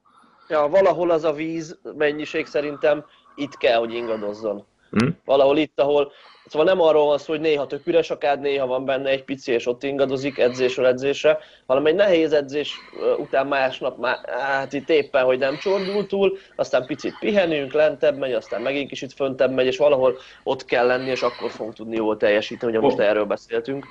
ja, 0.48 0.68
valahol 0.68 1.10
az 1.10 1.24
a 1.24 1.32
víz 1.32 1.78
mennyiség 1.96 2.46
szerintem 2.46 3.04
itt 3.34 3.56
kell, 3.56 3.78
hogy 3.78 3.94
ingadozzon. 3.94 4.66
Hmm. 4.90 5.16
Valahol 5.24 5.58
itt, 5.58 5.80
ahol, 5.80 6.12
szóval 6.46 6.66
nem 6.66 6.80
arról 6.80 7.06
van 7.06 7.18
szó, 7.18 7.32
hogy 7.32 7.40
néha 7.40 7.66
tök 7.66 7.86
üres 7.86 8.10
a 8.10 8.18
kád, 8.18 8.40
néha 8.40 8.66
van 8.66 8.84
benne 8.84 9.08
egy 9.08 9.24
pici, 9.24 9.52
és 9.52 9.66
ott 9.66 9.82
ingadozik 9.82 10.38
edzésről 10.38 10.86
edzésre, 10.86 11.38
hanem 11.66 11.86
egy 11.86 11.94
nehéz 11.94 12.32
edzés 12.32 12.74
után 13.18 13.46
másnap 13.46 13.98
már, 13.98 14.18
hát 14.28 14.72
itt 14.72 14.88
éppen, 14.88 15.24
hogy 15.24 15.38
nem 15.38 15.56
csordul 15.56 16.06
túl, 16.06 16.38
aztán 16.56 16.86
picit 16.86 17.18
pihenünk, 17.18 17.72
lentebb 17.72 18.18
megy, 18.18 18.32
aztán 18.32 18.62
megint 18.62 18.88
kicsit 18.88 19.12
föntebb 19.12 19.52
megy, 19.52 19.66
és 19.66 19.76
valahol 19.76 20.18
ott 20.42 20.64
kell 20.64 20.86
lenni, 20.86 21.10
és 21.10 21.22
akkor 21.22 21.50
fogunk 21.50 21.74
tudni 21.74 21.96
jól 21.96 22.16
teljesíteni, 22.16 22.72
ugye 22.72 22.80
most 22.80 22.98
oh. 22.98 23.04
erről 23.04 23.24
beszéltünk. 23.24 23.86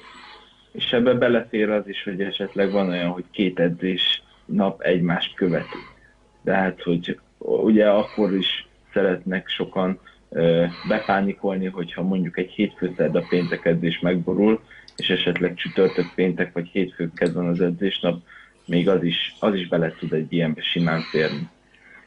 És 0.71 0.91
ebbe 0.91 1.13
belefér 1.13 1.69
az 1.69 1.87
is, 1.87 2.03
hogy 2.03 2.21
esetleg 2.21 2.71
van 2.71 2.89
olyan, 2.89 3.09
hogy 3.09 3.23
két 3.31 3.59
edzés 3.59 4.23
nap 4.45 4.81
egymást 4.81 5.35
követi. 5.35 5.77
De 6.41 6.53
hát, 6.53 6.81
hogy 6.81 7.19
ugye 7.37 7.89
akkor 7.89 8.33
is 8.33 8.67
szeretnek 8.93 9.47
sokan 9.47 9.99
bepánikolni, 10.87 11.65
hogyha 11.65 12.01
mondjuk 12.01 12.37
egy 12.37 12.49
hétfő 12.49 12.93
szerda 12.97 13.23
péntek 13.29 13.65
edzés 13.65 13.99
megborul, 13.99 14.61
és 14.95 15.09
esetleg 15.09 15.53
csütörtök 15.55 16.05
péntek 16.15 16.53
vagy 16.53 16.67
hétfő 16.67 17.11
kezd 17.15 17.37
az 17.37 17.61
edzésnap, 17.61 18.21
még 18.65 18.89
az 18.89 19.03
is, 19.03 19.35
az 19.39 19.53
is 19.53 19.67
bele 19.67 19.93
tud 19.99 20.13
egy 20.13 20.33
ilyenbe 20.33 20.61
simán 20.61 21.01
férni. 21.01 21.49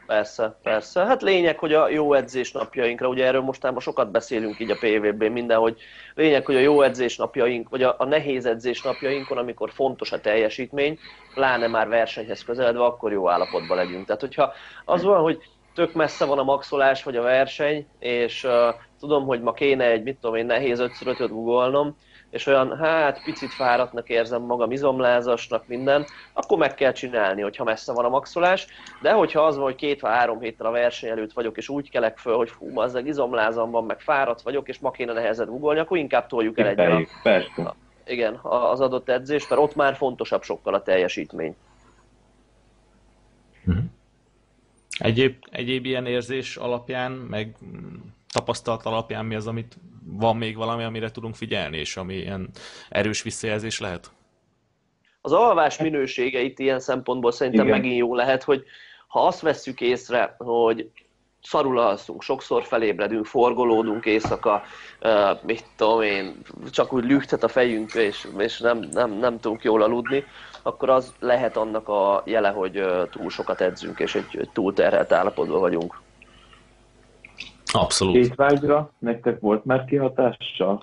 Persze, 0.07 0.59
persze. 0.63 1.05
Hát 1.05 1.23
lényeg, 1.23 1.59
hogy 1.59 1.73
a 1.73 1.89
jó 1.89 2.13
edzés 2.13 2.53
napjainkra, 2.53 3.09
ugye 3.09 3.27
erről 3.27 3.41
mostában 3.41 3.81
sokat 3.81 4.11
beszélünk 4.11 4.61
így 4.61 4.71
a 4.71 4.77
PVB-ben 4.81 5.33
minden, 5.33 5.59
hogy 5.59 5.81
lényeg, 6.15 6.45
hogy 6.45 6.55
a 6.55 6.61
jó 6.61 6.83
edzés 6.83 7.17
napjaink, 7.17 7.69
vagy 7.69 7.83
a, 7.83 7.95
a 7.99 8.05
nehéz 8.05 8.47
edzés 8.47 8.83
napjainkon, 8.83 9.39
amikor 9.39 9.71
fontos 9.71 10.13
a 10.13 10.21
teljesítmény, 10.21 10.99
pláne 11.35 11.67
már 11.67 11.89
versenyhez 11.89 12.45
közeledve, 12.45 12.85
akkor 12.85 13.13
jó 13.13 13.29
állapotban 13.29 13.77
legyünk. 13.77 14.07
Tehát, 14.07 14.21
hogyha 14.21 14.53
az 14.85 15.03
van, 15.03 15.23
hogy 15.23 15.43
tök 15.75 15.93
messze 15.93 16.25
van 16.25 16.39
a 16.39 16.43
maxolás 16.43 17.03
vagy 17.03 17.17
a 17.17 17.23
verseny, 17.23 17.87
és 17.99 18.45
uh, 18.45 18.75
tudom, 19.01 19.27
hogy 19.27 19.43
ma 19.43 19.53
kéne 19.53 19.85
egy, 19.85 20.03
mit 20.03 20.17
tudom 20.21 20.37
én, 20.37 20.47
nehéz 20.47 20.79
5 20.79 20.93
5 21.05 21.19
googolnom, 21.19 21.97
és 22.31 22.47
olyan, 22.47 22.77
hát 22.77 23.23
picit 23.25 23.53
fáradtnak 23.53 24.09
érzem 24.09 24.43
magam, 24.43 24.71
izomlázasnak, 24.71 25.67
minden, 25.67 26.05
akkor 26.33 26.59
meg 26.59 26.75
kell 26.75 26.93
csinálni, 26.93 27.43
hogyha 27.43 27.65
messze 27.65 27.93
van 27.93 28.05
a 28.05 28.09
maxolás, 28.09 28.67
de 29.03 29.13
hogyha 29.13 29.41
az 29.41 29.57
van, 29.57 29.65
hogy 29.65 29.75
két 29.75 30.01
vagy 30.01 30.11
három 30.11 30.41
héttel 30.41 30.67
a 30.67 30.71
verseny 30.71 31.11
előtt 31.11 31.33
vagyok, 31.33 31.57
és 31.57 31.69
úgy 31.69 31.91
kelek 31.91 32.19
föl, 32.19 32.37
hogy 32.37 32.51
fú, 32.51 32.81
az 32.81 32.95
egy 32.95 33.07
izomlázam 33.07 33.71
van, 33.71 33.85
meg 33.85 34.01
fáradt 34.01 34.43
vagyok, 34.43 34.69
és 34.69 34.79
ma 34.79 34.91
kéne 34.91 35.13
nehezed 35.13 35.49
googolni, 35.49 35.81
akkor 35.81 35.97
inkább 35.97 36.27
toljuk 36.27 36.59
el 36.59 36.67
egy 36.67 36.81
a, 36.81 37.75
igen, 38.07 38.35
az 38.43 38.81
adott 38.81 39.09
edzést, 39.09 39.51
mert 39.51 39.63
ott 39.63 39.75
már 39.75 39.95
fontosabb 39.95 40.43
sokkal 40.43 40.75
a 40.75 40.83
teljesítmény. 40.83 41.57
Mm-hmm. 43.71 43.85
Egyéb, 44.99 45.35
egyéb 45.51 45.85
ilyen 45.85 46.07
érzés 46.07 46.57
alapján, 46.57 47.13
meg 47.13 47.57
tapasztalat 48.33 48.87
alapján 48.87 49.25
mi 49.25 49.35
az, 49.35 49.47
amit 49.47 49.77
van 50.05 50.37
még 50.37 50.57
valami, 50.57 50.83
amire 50.83 51.11
tudunk 51.11 51.35
figyelni, 51.35 51.77
és 51.77 51.97
ami 51.97 52.15
ilyen 52.15 52.51
erős 52.89 53.23
visszajelzés 53.23 53.81
lehet? 53.81 54.11
Az 55.21 55.33
alvás 55.33 55.79
minősége 55.79 56.41
itt 56.41 56.59
ilyen 56.59 56.81
szempontból 56.81 57.33
szerintem 57.33 57.67
Igen. 57.67 57.79
megint 57.79 57.99
jó 57.99 58.15
lehet, 58.15 58.43
hogy 58.43 58.65
ha 59.07 59.27
azt 59.27 59.41
vesszük 59.41 59.81
észre, 59.81 60.35
hogy 60.39 60.91
szarul 61.43 61.79
alszunk, 61.79 62.23
sokszor 62.23 62.65
felébredünk, 62.65 63.27
forgolódunk 63.27 64.05
éjszaka, 64.05 64.63
uh, 65.01 65.39
mit 65.43 65.65
tudom 65.77 66.03
én, 66.03 66.43
csak 66.71 66.93
úgy 66.93 67.05
lügtet 67.05 67.43
a 67.43 67.49
fejünk, 67.49 67.95
és, 67.95 68.29
és 68.39 68.59
nem, 68.59 68.89
nem, 68.93 69.13
nem 69.13 69.41
tudunk 69.41 69.63
jól 69.63 69.83
aludni, 69.83 70.25
akkor 70.63 70.91
az 70.91 71.15
lehet 71.19 71.57
annak 71.57 71.89
a 71.89 72.23
jele, 72.27 72.49
hogy 72.49 72.85
túl 73.11 73.31
sokat 73.31 73.61
edzünk, 73.61 73.99
és 73.99 74.15
egy, 74.15 74.37
egy 74.39 74.51
túl 74.53 74.73
terhelt 74.73 75.13
állapotban 75.13 75.61
vagyunk. 75.61 76.01
Abszolút. 77.73 78.15
Étvágyra 78.17 78.91
nektek 78.99 79.41
volt 79.41 79.65
már 79.65 79.85
kihatással? 79.85 80.83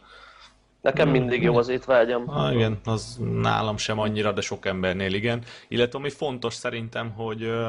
Nekem 0.81 1.09
mindig 1.09 1.43
jó 1.43 1.57
az 1.57 1.67
étvágyam. 1.67 2.23
Ah, 2.29 2.53
igen, 2.53 2.79
az 2.85 3.19
nálam 3.41 3.77
sem 3.77 3.99
annyira, 3.99 4.31
de 4.31 4.41
sok 4.41 4.65
embernél 4.65 5.13
igen. 5.13 5.43
Illetve 5.67 5.97
ami 5.97 6.09
fontos 6.09 6.53
szerintem, 6.53 7.11
hogy 7.11 7.43
uh, 7.43 7.67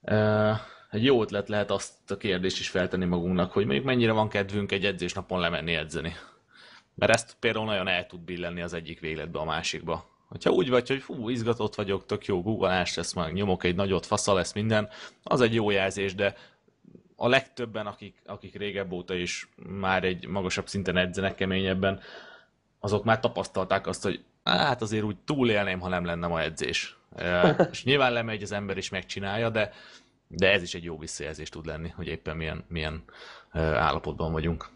uh, 0.00 0.56
egy 0.90 1.04
jó 1.04 1.22
ötlet 1.22 1.48
lehet 1.48 1.70
azt 1.70 2.10
a 2.10 2.16
kérdést 2.16 2.58
is 2.58 2.68
feltenni 2.68 3.04
magunknak, 3.04 3.52
hogy 3.52 3.64
mondjuk 3.64 3.86
mennyire 3.86 4.12
van 4.12 4.28
kedvünk 4.28 4.72
egy 4.72 4.84
edzésnapon 4.84 5.40
lemenni 5.40 5.74
edzeni. 5.74 6.14
Mert 6.94 7.12
ezt 7.12 7.36
például 7.40 7.64
nagyon 7.64 7.88
el 7.88 8.06
tud 8.06 8.20
billenni 8.20 8.62
az 8.62 8.74
egyik 8.74 9.00
végletbe 9.00 9.38
a 9.38 9.44
másikba. 9.44 10.04
Hogyha 10.32 10.50
úgy 10.50 10.68
vagy, 10.68 10.88
hogy 10.88 11.02
fú, 11.02 11.28
izgatott 11.28 11.74
vagyok, 11.74 12.06
tök 12.06 12.26
jó 12.26 12.42
googleás 12.42 12.94
lesz, 12.94 13.12
meg 13.12 13.32
nyomok 13.32 13.64
egy 13.64 13.74
nagyot, 13.74 14.06
fasza 14.06 14.32
lesz 14.32 14.52
minden, 14.52 14.88
az 15.22 15.40
egy 15.40 15.54
jó 15.54 15.70
jelzés, 15.70 16.14
de 16.14 16.36
a 17.16 17.28
legtöbben, 17.28 17.86
akik, 17.86 18.22
akik 18.26 18.54
régebb 18.54 18.92
óta 18.92 19.14
is 19.14 19.48
már 19.56 20.04
egy 20.04 20.26
magasabb 20.26 20.68
szinten 20.68 20.96
edzenek 20.96 21.34
keményebben, 21.34 22.00
azok 22.80 23.04
már 23.04 23.20
tapasztalták 23.20 23.86
azt, 23.86 24.02
hogy 24.02 24.24
hát 24.44 24.82
azért 24.82 25.04
úgy 25.04 25.16
túlélném, 25.24 25.80
ha 25.80 25.88
nem 25.88 26.04
lenne 26.04 26.26
ma 26.26 26.40
edzés. 26.40 26.96
És 27.70 27.84
nyilván 27.84 28.12
lemegy 28.12 28.42
az 28.42 28.52
ember 28.52 28.76
is 28.76 28.88
megcsinálja, 28.88 29.50
de 29.50 29.72
de 30.34 30.52
ez 30.52 30.62
is 30.62 30.74
egy 30.74 30.84
jó 30.84 30.98
visszajelzés 30.98 31.48
tud 31.48 31.66
lenni, 31.66 31.88
hogy 31.88 32.06
éppen 32.06 32.36
milyen, 32.36 32.64
milyen 32.68 33.04
állapotban 33.52 34.32
vagyunk. 34.32 34.68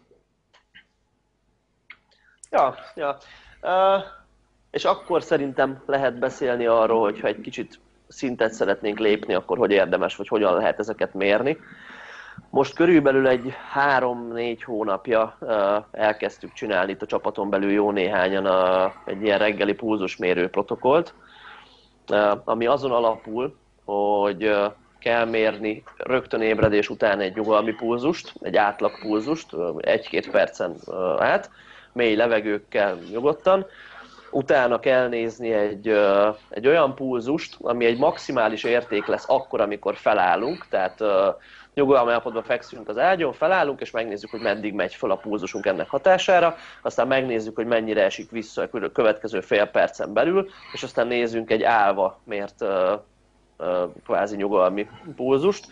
Ja, 2.51 2.75
ja. 2.95 3.17
És 4.71 4.85
akkor 4.85 5.23
szerintem 5.23 5.81
lehet 5.85 6.19
beszélni 6.19 6.65
arról, 6.65 7.01
hogyha 7.01 7.27
egy 7.27 7.41
kicsit 7.41 7.79
szintet 8.07 8.53
szeretnénk 8.53 8.99
lépni, 8.99 9.33
akkor 9.33 9.57
hogy 9.57 9.71
érdemes, 9.71 10.15
vagy 10.15 10.27
hogyan 10.27 10.53
lehet 10.53 10.79
ezeket 10.79 11.13
mérni. 11.13 11.57
Most 12.49 12.73
körülbelül 12.73 13.27
egy 13.27 13.53
három-négy 13.71 14.63
hónapja 14.63 15.37
elkezdtük 15.91 16.53
csinálni 16.53 16.91
itt 16.91 17.01
a 17.01 17.05
csapaton 17.05 17.49
belül 17.49 17.71
jó 17.71 17.91
néhányan 17.91 18.45
a, 18.45 18.93
egy 19.05 19.21
ilyen 19.21 19.37
reggeli 19.37 19.73
pulzusmérő 19.73 20.49
protokollt, 20.49 21.13
uh, 22.09 22.31
ami 22.43 22.65
azon 22.65 22.91
alapul, 22.91 23.55
hogy 23.85 24.55
kell 24.99 25.25
mérni 25.25 25.83
rögtön 25.97 26.41
ébredés 26.41 26.89
után 26.89 27.19
egy 27.19 27.35
nyugalmi 27.35 27.73
pulzust, 27.73 28.33
egy 28.41 28.55
átlag 28.55 28.91
pulzust, 28.99 29.55
egy-két 29.77 30.31
percen 30.31 30.75
át, 31.17 31.49
mély 31.93 32.15
levegőkkel 32.15 32.97
nyugodtan, 33.11 33.65
utána 34.31 34.79
kell 34.79 35.07
nézni 35.07 35.53
egy, 35.53 35.87
egy 36.49 36.67
olyan 36.67 36.95
pulzust, 36.95 37.57
ami 37.61 37.85
egy 37.85 37.97
maximális 37.97 38.63
érték 38.63 39.05
lesz 39.05 39.25
akkor, 39.27 39.61
amikor 39.61 39.95
felállunk, 39.95 40.65
tehát 40.69 41.03
nyugalmi 41.73 42.11
állapotban 42.11 42.43
fekszünk 42.43 42.89
az 42.89 42.97
ágyon, 42.97 43.33
felállunk, 43.33 43.81
és 43.81 43.91
megnézzük, 43.91 44.29
hogy 44.29 44.41
meddig 44.41 44.73
megy 44.73 44.93
fel 44.93 45.11
a 45.11 45.15
pulzusunk 45.15 45.65
ennek 45.65 45.89
hatására, 45.89 46.55
aztán 46.81 47.07
megnézzük, 47.07 47.55
hogy 47.55 47.65
mennyire 47.65 48.03
esik 48.03 48.31
vissza 48.31 48.69
a 48.71 48.91
következő 48.91 49.41
fél 49.41 49.65
percen 49.65 50.13
belül, 50.13 50.49
és 50.73 50.83
aztán 50.83 51.07
nézzünk 51.07 51.51
egy 51.51 51.63
állva 51.63 52.19
mért 52.23 52.65
kvázi 54.03 54.35
nyugalmi 54.35 54.89
pulzust, 55.15 55.65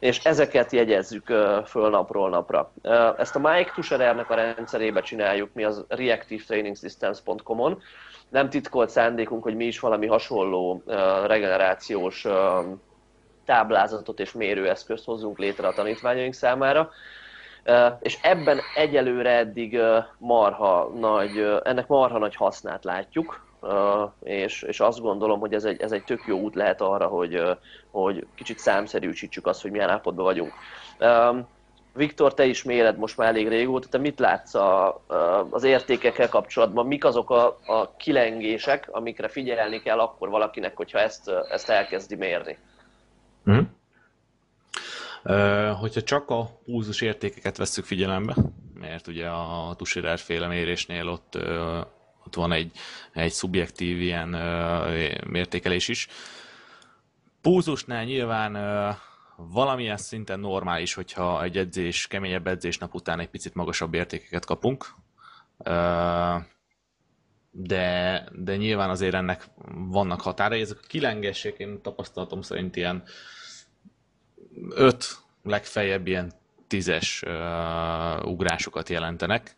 és 0.00 0.24
ezeket 0.24 0.72
jegyezzük 0.72 1.26
föl 1.66 1.90
napról 1.90 2.28
napra. 2.28 2.72
Ezt 3.18 3.36
a 3.36 3.38
Mike 3.38 3.70
Tusherernek 3.74 4.30
a 4.30 4.34
rendszerébe 4.34 5.00
csináljuk 5.00 5.50
mi 5.52 5.64
az 5.64 5.84
reactivetrainingssystems.com-on. 5.88 7.82
Nem 8.28 8.48
titkolt 8.50 8.90
szándékunk, 8.90 9.42
hogy 9.42 9.56
mi 9.56 9.64
is 9.64 9.80
valami 9.80 10.06
hasonló 10.06 10.82
regenerációs 11.26 12.26
táblázatot 13.44 14.20
és 14.20 14.32
mérőeszközt 14.32 15.04
hozzunk 15.04 15.38
létre 15.38 15.66
a 15.66 15.72
tanítványaink 15.72 16.34
számára. 16.34 16.90
És 18.00 18.18
ebben 18.22 18.60
egyelőre 18.74 19.30
eddig 19.30 19.80
marha 20.18 20.88
nagy, 20.98 21.60
ennek 21.64 21.86
marha 21.86 22.18
nagy 22.18 22.36
hasznát 22.36 22.84
látjuk, 22.84 23.49
és, 24.22 24.62
és 24.62 24.80
azt 24.80 25.00
gondolom, 25.00 25.40
hogy 25.40 25.54
ez 25.54 25.64
egy, 25.64 25.80
ez 25.80 25.92
egy 25.92 26.04
tök 26.04 26.22
jó 26.26 26.38
út 26.38 26.54
lehet 26.54 26.80
arra, 26.80 27.06
hogy, 27.06 27.42
hogy 27.90 28.26
kicsit 28.34 28.58
számszerűsítsük 28.58 29.46
azt, 29.46 29.62
hogy 29.62 29.70
milyen 29.70 29.88
állapotban 29.88 30.24
vagyunk. 30.24 30.52
Viktor, 31.94 32.34
te 32.34 32.44
is 32.44 32.62
méred 32.62 32.98
most 32.98 33.16
már 33.16 33.28
elég 33.28 33.48
régóta, 33.48 33.88
te 33.88 33.98
mit 33.98 34.18
látsz 34.18 34.54
a, 34.54 35.02
az 35.50 35.64
értékekkel 35.64 36.28
kapcsolatban? 36.28 36.86
Mik 36.86 37.04
azok 37.04 37.30
a, 37.30 37.58
a 37.66 37.96
kilengések, 37.96 38.88
amikre 38.90 39.28
figyelni 39.28 39.80
kell 39.80 39.98
akkor 39.98 40.28
valakinek, 40.28 40.76
hogyha 40.76 40.98
ezt, 40.98 41.28
ezt 41.50 41.68
elkezdi 41.68 42.14
mérni? 42.14 42.58
Hmm. 43.44 43.78
Uh, 45.24 45.70
hogyha 45.70 46.02
csak 46.02 46.30
a 46.30 46.50
pulzus 46.64 47.00
értékeket 47.00 47.56
vesszük 47.56 47.84
figyelembe, 47.84 48.34
mert 48.80 49.06
ugye 49.06 49.28
a 49.28 49.74
Tushirer 49.76 50.18
féle 50.18 50.46
mérésnél 50.46 51.08
ott 51.08 51.38
ott 52.26 52.34
van 52.34 52.52
egy, 52.52 52.72
egy 53.12 53.32
szubjektív 53.32 54.00
ilyen 54.00 54.28
mértékelés 55.26 55.88
is. 55.88 56.08
Púzusnál 57.40 58.04
nyilván 58.04 58.52
valamilyen 59.36 59.96
szinten 59.96 60.40
normális, 60.40 60.94
hogyha 60.94 61.42
egy 61.42 61.56
edzés, 61.56 62.06
keményebb 62.06 62.46
edzés 62.46 62.78
nap 62.78 62.94
után 62.94 63.20
egy 63.20 63.28
picit 63.28 63.54
magasabb 63.54 63.94
értékeket 63.94 64.44
kapunk. 64.44 64.94
De, 67.50 68.24
de 68.32 68.56
nyilván 68.56 68.90
azért 68.90 69.14
ennek 69.14 69.44
vannak 69.72 70.20
határai. 70.20 70.60
Ezek 70.60 70.78
a 70.82 70.86
kilengesség, 70.86 71.54
én 71.58 71.82
tapasztalatom 71.82 72.42
szerint 72.42 72.76
ilyen 72.76 73.02
öt 74.70 75.18
legfeljebb 75.42 76.06
ilyen 76.06 76.32
tízes 76.66 77.22
ugrásokat 78.22 78.88
jelentenek 78.88 79.56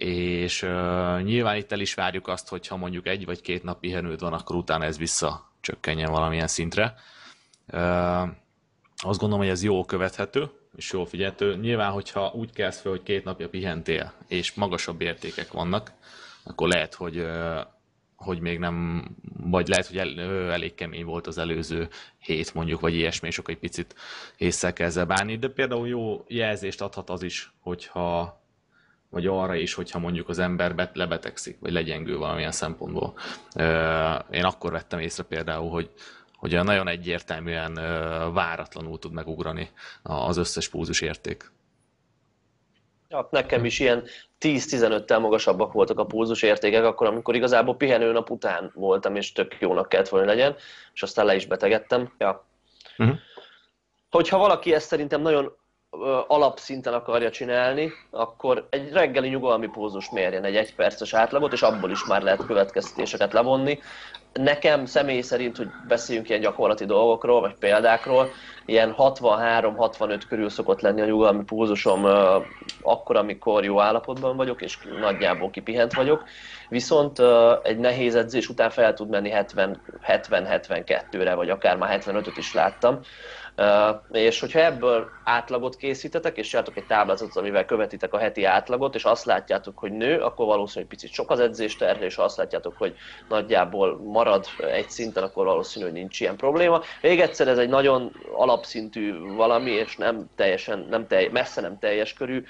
és 0.00 0.62
uh, 0.62 1.22
nyilván 1.22 1.56
itt 1.56 1.72
el 1.72 1.80
is 1.80 1.94
várjuk 1.94 2.28
azt, 2.28 2.48
hogy 2.48 2.66
ha 2.66 2.76
mondjuk 2.76 3.06
egy 3.06 3.24
vagy 3.24 3.40
két 3.40 3.62
nap 3.62 3.80
pihenőd 3.80 4.20
van, 4.20 4.32
akkor 4.32 4.56
utána 4.56 4.84
ez 4.84 4.98
visszacsökkenjen 4.98 6.10
valamilyen 6.10 6.46
szintre. 6.46 6.94
Uh, 7.72 8.22
azt 8.96 9.18
gondolom, 9.18 9.38
hogy 9.38 9.48
ez 9.48 9.62
jól 9.62 9.84
követhető, 9.84 10.50
és 10.76 10.92
jól 10.92 11.06
figyelhető. 11.06 11.56
Nyilván, 11.56 11.92
hogyha 11.92 12.32
úgy 12.34 12.52
kezd 12.52 12.80
fel, 12.80 12.90
hogy 12.90 13.02
két 13.02 13.24
napja 13.24 13.48
pihentél, 13.48 14.12
és 14.28 14.54
magasabb 14.54 15.00
értékek 15.00 15.52
vannak, 15.52 15.92
akkor 16.44 16.68
lehet, 16.68 16.94
hogy, 16.94 17.18
uh, 17.18 17.60
hogy 18.16 18.40
még 18.40 18.58
nem, 18.58 19.04
vagy 19.36 19.68
lehet, 19.68 19.86
hogy 19.86 19.98
el, 19.98 20.20
elég 20.50 20.74
kemény 20.74 21.04
volt 21.04 21.26
az 21.26 21.38
előző 21.38 21.88
hét 22.18 22.54
mondjuk, 22.54 22.80
vagy 22.80 22.94
ilyesmi, 22.94 23.28
és 23.28 23.38
akkor 23.38 23.54
egy 23.54 23.60
picit 23.60 23.94
észre 24.36 24.72
kell 24.72 25.04
bánni, 25.04 25.36
de 25.36 25.48
például 25.48 25.88
jó 25.88 26.24
jelzést 26.28 26.80
adhat 26.80 27.10
az 27.10 27.22
is, 27.22 27.52
hogyha 27.60 28.39
vagy 29.10 29.26
arra 29.26 29.54
is, 29.54 29.74
hogyha 29.74 29.98
mondjuk 29.98 30.28
az 30.28 30.38
ember 30.38 30.90
lebetegszik, 30.94 31.58
vagy 31.60 31.72
legyengül 31.72 32.18
valamilyen 32.18 32.52
szempontból. 32.52 33.14
Én 34.30 34.44
akkor 34.44 34.72
vettem 34.72 34.98
észre 34.98 35.22
például, 35.22 35.70
hogy, 35.70 35.90
hogy 36.34 36.64
nagyon 36.64 36.88
egyértelműen 36.88 37.74
váratlanul 38.32 38.98
tud 38.98 39.12
megugrani 39.12 39.70
az 40.02 40.36
összes 40.36 40.68
púzus 40.68 41.00
érték. 41.00 41.50
Ja, 43.08 43.28
nekem 43.30 43.64
is 43.64 43.78
ilyen 43.78 44.04
10-15-tel 44.40 45.20
magasabbak 45.20 45.72
voltak 45.72 45.98
a 45.98 46.06
pulzus 46.06 46.42
értékek, 46.42 46.84
akkor 46.84 47.06
amikor 47.06 47.34
igazából 47.34 47.76
pihenő 47.76 48.12
nap 48.12 48.30
után 48.30 48.70
voltam, 48.74 49.16
és 49.16 49.32
tök 49.32 49.56
jónak 49.60 49.88
kellett 49.88 50.08
volna 50.08 50.26
legyen, 50.26 50.56
és 50.94 51.02
aztán 51.02 51.26
le 51.26 51.34
is 51.34 51.46
betegedtem. 51.46 52.12
Ja. 52.18 52.46
Uh-huh. 52.98 53.16
Hogyha 54.10 54.38
valaki 54.38 54.74
ezt 54.74 54.86
szerintem 54.86 55.20
nagyon 55.20 55.56
alapszinten 56.26 56.94
akarja 56.94 57.30
csinálni, 57.30 57.92
akkor 58.10 58.66
egy 58.70 58.92
reggeli 58.92 59.28
nyugalmi 59.28 59.66
pózus 59.68 60.10
mérjen 60.10 60.44
egy 60.44 60.56
egyperces 60.56 61.14
átlagot, 61.14 61.52
és 61.52 61.62
abból 61.62 61.90
is 61.90 62.04
már 62.04 62.22
lehet 62.22 62.46
következtetéseket 62.46 63.32
levonni. 63.32 63.78
nekem 64.32 64.86
személy 64.86 65.20
szerint, 65.20 65.56
hogy 65.56 65.68
beszéljünk 65.88 66.28
ilyen 66.28 66.40
gyakorlati 66.40 66.84
dolgokról, 66.84 67.40
vagy 67.40 67.54
példákról, 67.58 68.28
ilyen 68.66 68.94
63-65 68.98 70.22
körül 70.28 70.48
szokott 70.48 70.80
lenni 70.80 71.00
a 71.00 71.04
nyugalmi 71.04 71.44
pulzusom 71.44 72.04
akkor, 72.82 73.16
amikor 73.16 73.64
jó 73.64 73.80
állapotban 73.80 74.36
vagyok, 74.36 74.62
és 74.62 74.78
nagyjából 75.00 75.50
kipihent 75.50 75.94
vagyok. 75.94 76.24
Viszont 76.68 77.18
egy 77.62 77.78
nehéz 77.78 78.14
edzés 78.14 78.48
után 78.48 78.70
fel 78.70 78.94
tud 78.94 79.08
menni 79.08 79.32
70-72-re, 80.06 81.34
vagy 81.34 81.50
akár 81.50 81.76
már 81.76 82.00
75-öt 82.00 82.36
is 82.36 82.54
láttam. 82.54 83.00
És 84.10 84.40
hogyha 84.40 84.58
ebből 84.58 85.08
átlagot 85.24 85.76
készítetek, 85.76 86.36
és 86.36 86.48
csináltok 86.48 86.76
egy 86.76 86.86
táblázatot, 86.86 87.36
amivel 87.36 87.64
követitek 87.64 88.12
a 88.12 88.18
heti 88.18 88.44
átlagot, 88.44 88.94
és 88.94 89.04
azt 89.04 89.24
látjátok, 89.24 89.78
hogy 89.78 89.92
nő, 89.92 90.20
akkor 90.20 90.46
valószínűleg 90.46 90.88
picit 90.88 91.12
sok 91.12 91.30
az 91.30 91.40
edzésterhe, 91.40 92.04
és 92.04 92.14
ha 92.14 92.22
azt 92.22 92.36
látjátok, 92.36 92.74
hogy 92.76 92.96
nagyjából 93.28 94.00
marad 94.02 94.46
egy 94.58 94.90
szinten, 94.90 95.22
akkor 95.22 95.44
valószínű, 95.44 95.84
hogy 95.84 95.94
nincs 95.94 96.20
ilyen 96.20 96.36
probléma. 96.36 96.80
Még 97.02 97.20
egyszer 97.20 97.48
ez 97.48 97.58
egy 97.58 97.68
nagyon 97.68 98.12
alapszintű 98.34 99.18
valami, 99.18 99.70
és 99.70 99.96
nem 99.96 100.30
teljesen, 100.34 100.86
nem 100.90 101.06
telj, 101.06 101.28
messze 101.28 101.60
nem 101.60 101.78
teljes 101.78 102.12
körű 102.12 102.44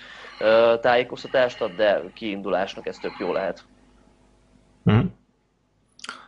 tájékoztatást 0.81 1.61
ad, 1.61 1.73
de 1.73 2.03
kiindulásnak 2.15 2.87
ez 2.87 2.97
tök 2.97 3.15
jó 3.19 3.33
lehet. 3.33 3.65
Mm. 4.91 5.01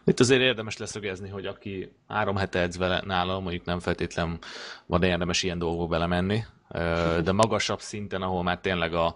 Itt 0.05 0.21
azért 0.21 0.41
érdemes 0.41 0.77
leszögezni, 0.77 1.29
hogy 1.29 1.47
aki 1.47 1.93
három 2.09 2.37
hete 2.37 2.59
edz 2.59 2.77
vele 2.77 3.03
nálam, 3.05 3.43
mondjuk 3.43 3.65
nem 3.65 3.81
feltétlen 3.81 4.39
van 4.87 5.03
érdemes 5.03 5.43
ilyen 5.43 5.59
dolgokba 5.59 5.87
belemenni, 5.87 6.45
de 7.23 7.33
magasabb 7.33 7.81
szinten, 7.81 8.23
ahol 8.23 8.43
már 8.43 8.61
tényleg 8.61 8.95
a, 8.95 9.15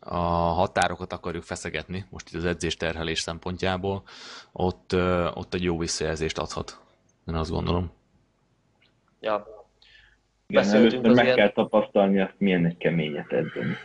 a 0.00 0.18
határokat 0.52 1.12
akarjuk 1.12 1.42
feszegetni, 1.42 2.06
most 2.10 2.28
itt 2.28 2.34
az 2.34 2.44
edzés 2.44 2.76
terhelés 2.76 3.20
szempontjából, 3.20 4.02
ott, 4.52 4.94
ott 5.34 5.54
egy 5.54 5.62
jó 5.62 5.78
visszajelzést 5.78 6.38
adhat. 6.38 6.80
Én 7.26 7.34
azt 7.34 7.50
gondolom. 7.50 7.92
Ja, 9.20 9.59
igen, 10.50 10.74
először 10.74 11.00
meg 11.00 11.24
ilyen... 11.24 11.36
kell 11.36 11.50
tapasztalni 11.50 12.20
azt, 12.20 12.34
milyen 12.38 12.64
egy 12.64 12.76
keményet 12.76 13.32
edzeni. 13.32 13.76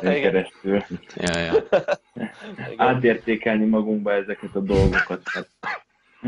keresztül. 0.22 0.82
Ja, 1.16 1.38
ja. 1.38 1.52
Átértékelni 2.76 3.64
magunkba 3.64 4.12
ezeket 4.12 4.54
a 4.54 4.60
dolgokat. 4.60 5.20
Hát, 5.24 5.48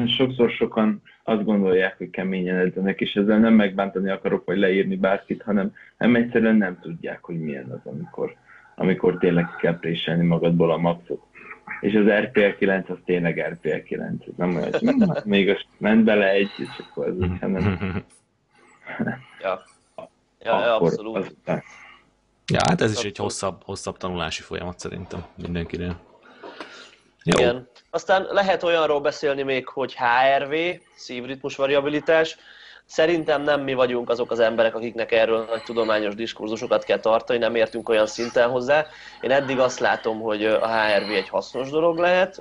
sokszor 0.07 0.51
sokan 0.51 1.03
azt 1.25 1.45
gondolják, 1.45 1.97
hogy 1.97 2.11
keményen 2.11 2.57
edzenek, 2.57 3.01
és 3.01 3.15
ezzel 3.15 3.39
nem 3.39 3.55
megbántani 3.55 4.11
akarok, 4.11 4.45
vagy 4.45 4.59
leírni 4.59 4.97
bárkit, 4.97 5.43
hanem 5.43 5.73
nem 5.99 6.15
egyszerűen 6.15 6.57
nem 6.57 6.79
tudják, 6.81 7.25
hogy 7.25 7.41
milyen 7.41 7.71
az, 7.71 7.93
amikor, 7.93 8.35
amikor 8.75 9.19
tényleg 9.19 9.47
kell 9.61 9.79
préselni 9.79 10.27
magadból 10.27 10.71
a 10.71 10.77
maxot. 10.77 11.23
És 11.81 11.95
az 11.95 12.07
RPL 12.07 12.59
9 12.59 12.91
az 12.91 12.97
tényleg 13.05 13.47
RPL 13.51 13.77
9, 13.85 14.27
ez 14.27 14.33
nem 14.37 14.57
olyan, 14.57 14.73
hogy 14.73 15.25
még 15.25 15.49
az 15.49 15.61
ment 15.79 16.05
bele 16.05 16.31
egy, 16.31 16.51
és 16.57 16.85
akkor 16.89 17.07
az 17.07 17.17
úgy, 17.17 17.39
hanem 17.41 17.79
Ja, 19.45 19.63
ja, 20.39 20.61
ja 20.61 20.77
abszolút. 20.77 21.17
Aztán... 21.17 21.63
Ja, 22.47 22.61
hát 22.67 22.81
ez 22.81 22.93
is 22.93 23.05
egy 23.05 23.17
hosszabb, 23.17 23.63
hosszabb 23.65 23.97
tanulási 23.97 24.43
folyamat 24.43 24.79
szerintem 24.79 25.25
mindenkinél. 25.43 26.01
Jó. 27.23 27.39
Igen. 27.39 27.69
Aztán 27.91 28.27
lehet 28.31 28.63
olyanról 28.63 29.01
beszélni 29.01 29.43
még, 29.43 29.69
hogy 29.69 29.95
HRV, 29.95 30.55
szívritmus 30.97 31.57
variabilitás, 31.57 32.37
Szerintem 32.87 33.43
nem 33.43 33.61
mi 33.61 33.75
vagyunk 33.75 34.11
azok 34.11 34.31
az 34.31 34.41
emberek, 34.41 34.75
akiknek 34.75 35.13
erről 35.13 35.45
nagy 35.51 35.63
tudományos 35.63 36.15
diskurzusokat 36.15 36.85
kell 36.85 36.99
tartani, 36.99 37.39
nem 37.39 37.55
értünk 37.55 37.89
olyan 37.89 38.07
szinten 38.07 38.51
hozzá. 38.51 38.87
Én 39.21 39.31
eddig 39.31 39.59
azt 39.59 39.79
látom, 39.79 40.21
hogy 40.21 40.45
a 40.45 40.67
HRV 40.67 41.11
egy 41.11 41.29
hasznos 41.29 41.71
dolog 41.71 41.99
lehet. 41.99 42.37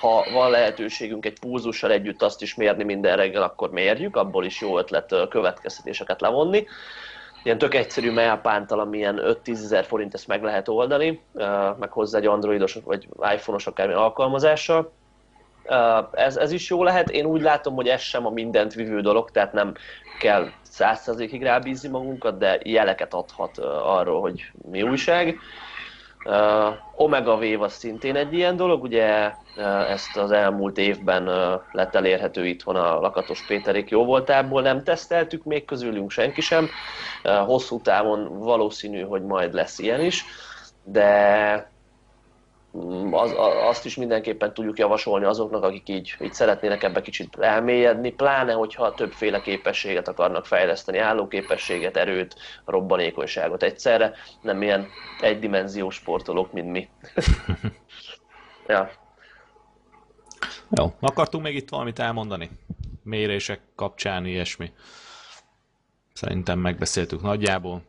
Ha 0.00 0.24
van 0.32 0.50
lehetőségünk 0.50 1.26
egy 1.26 1.38
pulzussal 1.38 1.90
együtt 1.90 2.22
azt 2.22 2.42
is 2.42 2.54
mérni 2.54 2.84
minden 2.84 3.16
reggel, 3.16 3.42
akkor 3.42 3.70
mérjük, 3.70 4.16
abból 4.16 4.44
is 4.44 4.60
jó 4.60 4.78
ötlet 4.78 5.14
következtetéseket 5.28 6.20
levonni. 6.20 6.66
Ilyen 7.42 7.58
tök 7.58 7.74
egyszerű 7.74 8.12
mailpántal, 8.12 8.80
amilyen 8.80 9.20
5-10 9.22 9.50
ezer 9.50 9.84
forint 9.84 10.14
ezt 10.14 10.26
meg 10.26 10.42
lehet 10.42 10.68
oldani, 10.68 11.22
meg 11.78 11.92
hozzá 11.92 12.18
egy 12.18 12.26
androidos 12.26 12.78
vagy 12.84 13.08
iPhone-os 13.34 13.66
akármilyen 13.66 14.00
alkalmazással 14.00 14.92
ez, 16.12 16.36
ez 16.36 16.52
is 16.52 16.70
jó 16.70 16.82
lehet. 16.82 17.10
Én 17.10 17.24
úgy 17.24 17.42
látom, 17.42 17.74
hogy 17.74 17.88
ez 17.88 18.00
sem 18.00 18.26
a 18.26 18.30
mindent 18.30 18.74
vívő 18.74 19.00
dolog, 19.00 19.30
tehát 19.30 19.52
nem 19.52 19.74
kell 20.18 20.50
százszerzékig 20.62 21.42
rábízni 21.42 21.88
magunkat, 21.88 22.38
de 22.38 22.58
jeleket 22.62 23.14
adhat 23.14 23.58
arról, 23.84 24.20
hogy 24.20 24.50
mi 24.70 24.82
újság. 24.82 25.38
Uh, 26.24 26.74
Omega 26.94 27.32
Wave 27.32 27.64
az 27.64 27.72
szintén 27.72 28.16
egy 28.16 28.32
ilyen 28.32 28.56
dolog, 28.56 28.82
ugye 28.82 29.32
uh, 29.56 29.90
ezt 29.90 30.16
az 30.16 30.30
elmúlt 30.30 30.78
évben 30.78 31.28
uh, 31.28 31.60
lett 31.72 31.94
elérhető 31.94 32.46
itthon 32.46 32.76
a 32.76 33.00
Lakatos 33.00 33.46
Péterék 33.46 33.90
jó 33.90 34.04
voltából, 34.04 34.62
nem 34.62 34.84
teszteltük 34.84 35.44
még 35.44 35.64
közülünk 35.64 36.10
senki 36.10 36.40
sem. 36.40 36.68
Uh, 37.24 37.36
hosszú 37.36 37.80
távon 37.80 38.38
valószínű, 38.38 39.02
hogy 39.02 39.22
majd 39.22 39.54
lesz 39.54 39.78
ilyen 39.78 40.00
is, 40.00 40.24
de 40.84 41.71
az, 43.10 43.34
azt 43.68 43.84
is 43.84 43.96
mindenképpen 43.96 44.54
tudjuk 44.54 44.78
javasolni 44.78 45.24
azoknak, 45.24 45.62
akik 45.62 45.88
így, 45.88 46.16
így 46.20 46.32
szeretnének 46.32 46.82
ebbe 46.82 47.00
kicsit 47.00 47.36
elmélyedni, 47.38 48.12
pláne, 48.12 48.52
hogyha 48.52 48.94
többféle 48.94 49.40
képességet 49.40 50.08
akarnak 50.08 50.46
fejleszteni, 50.46 50.98
állóképességet, 50.98 51.96
erőt, 51.96 52.36
robbanékonyságot 52.64 53.62
egyszerre, 53.62 54.12
nem 54.40 54.62
ilyen 54.62 54.88
egydimenziós 55.20 55.94
sportolók, 55.94 56.52
mint 56.52 56.70
mi. 56.70 56.88
ja. 58.68 58.90
Jó, 60.70 60.92
akartunk 61.00 61.44
még 61.44 61.54
itt 61.54 61.70
valamit 61.70 61.98
elmondani? 61.98 62.50
Mérések 63.02 63.60
kapcsán, 63.76 64.26
ilyesmi. 64.26 64.72
Szerintem 66.12 66.58
megbeszéltük 66.58 67.22
nagyjából. 67.22 67.82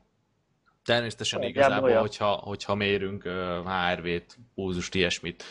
Természetesen 0.86 1.40
Olyan, 1.40 1.52
igazából, 1.52 1.90
olyan. 1.90 2.02
hogyha, 2.02 2.32
hogyha 2.32 2.76
mérünk 2.76 3.24
HRV-t, 3.66 4.38
pulzust, 4.56 4.96
ilyesmit, 4.96 5.44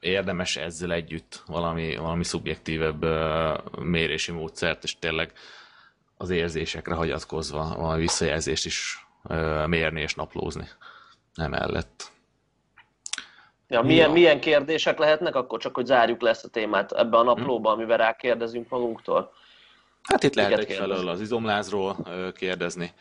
érdemes 0.00 0.56
ezzel 0.56 0.92
együtt 0.92 1.42
valami, 1.46 1.96
valami 1.96 2.24
szubjektívebb 2.24 3.04
mérési 3.78 4.32
módszert, 4.32 4.84
és 4.84 4.98
tényleg 4.98 5.32
az 6.16 6.30
érzésekre 6.30 6.94
hagyatkozva 6.94 7.74
valami 7.76 8.00
visszajelzést 8.00 8.66
is 8.66 9.06
mérni 9.66 10.00
és 10.00 10.14
naplózni 10.14 10.68
emellett. 11.34 12.12
Ja, 13.68 13.82
milyen, 13.82 14.06
ja. 14.06 14.12
milyen 14.12 14.40
kérdések 14.40 14.98
lehetnek 14.98 15.34
akkor, 15.34 15.60
csak 15.60 15.74
hogy 15.74 15.86
zárjuk 15.86 16.20
le 16.20 16.30
ezt 16.30 16.44
a 16.44 16.48
témát 16.48 16.92
ebbe 16.92 17.16
a 17.16 17.22
naplóba, 17.22 17.70
hmm. 17.70 17.78
amivel 17.78 17.96
rákérdezünk 17.96 18.68
magunktól? 18.68 19.32
Hát 20.02 20.22
itt 20.22 20.34
lehet 20.34 20.58
egyfelől 20.58 21.08
az 21.08 21.20
izomlázról 21.20 21.96
kérdezni, 22.34 22.92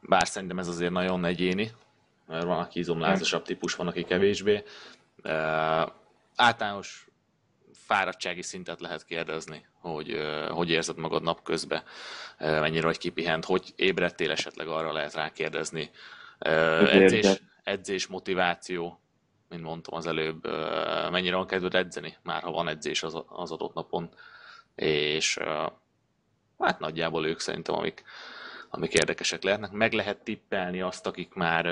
bár 0.00 0.26
szerintem 0.26 0.58
ez 0.58 0.68
azért 0.68 0.92
nagyon 0.92 1.24
egyéni, 1.24 1.72
mert 2.26 2.44
van, 2.44 2.58
aki 2.58 2.78
izomlázasabb 2.78 3.42
típus, 3.42 3.74
van, 3.74 3.86
aki 3.86 4.04
kevésbé. 4.04 4.62
Uh, 5.24 5.32
általános 6.36 7.08
fáradtsági 7.72 8.42
szintet 8.42 8.80
lehet 8.80 9.04
kérdezni, 9.04 9.66
hogy 9.80 10.20
hogy 10.48 10.70
érzed 10.70 10.96
magad 10.96 11.22
napközben, 11.22 11.82
mennyire 12.38 12.86
vagy 12.86 12.98
kipihent, 12.98 13.44
hogy 13.44 13.72
ébredtél 13.76 14.30
esetleg 14.30 14.68
arra 14.68 14.92
lehet 14.92 15.14
rákérdezni. 15.14 15.90
Uh, 16.46 16.94
edzés, 16.94 17.42
edzés, 17.62 18.06
motiváció, 18.06 19.00
mint 19.48 19.62
mondtam 19.62 19.94
az 19.94 20.06
előbb, 20.06 20.46
mennyire 21.10 21.36
van 21.36 21.46
kedved 21.46 21.74
edzeni, 21.74 22.16
már 22.22 22.42
ha 22.42 22.50
van 22.50 22.68
edzés 22.68 23.02
az, 23.02 23.22
az 23.28 23.50
adott 23.50 23.74
napon, 23.74 24.10
és 24.74 25.38
hát 26.58 26.78
nagyjából 26.78 27.26
ők 27.26 27.40
szerintem, 27.40 27.74
amik, 27.74 28.02
amik 28.70 28.92
érdekesek 28.92 29.42
lehetnek. 29.42 29.70
Meg 29.70 29.92
lehet 29.92 30.24
tippelni 30.24 30.80
azt, 30.80 31.06
akik 31.06 31.34
már, 31.34 31.66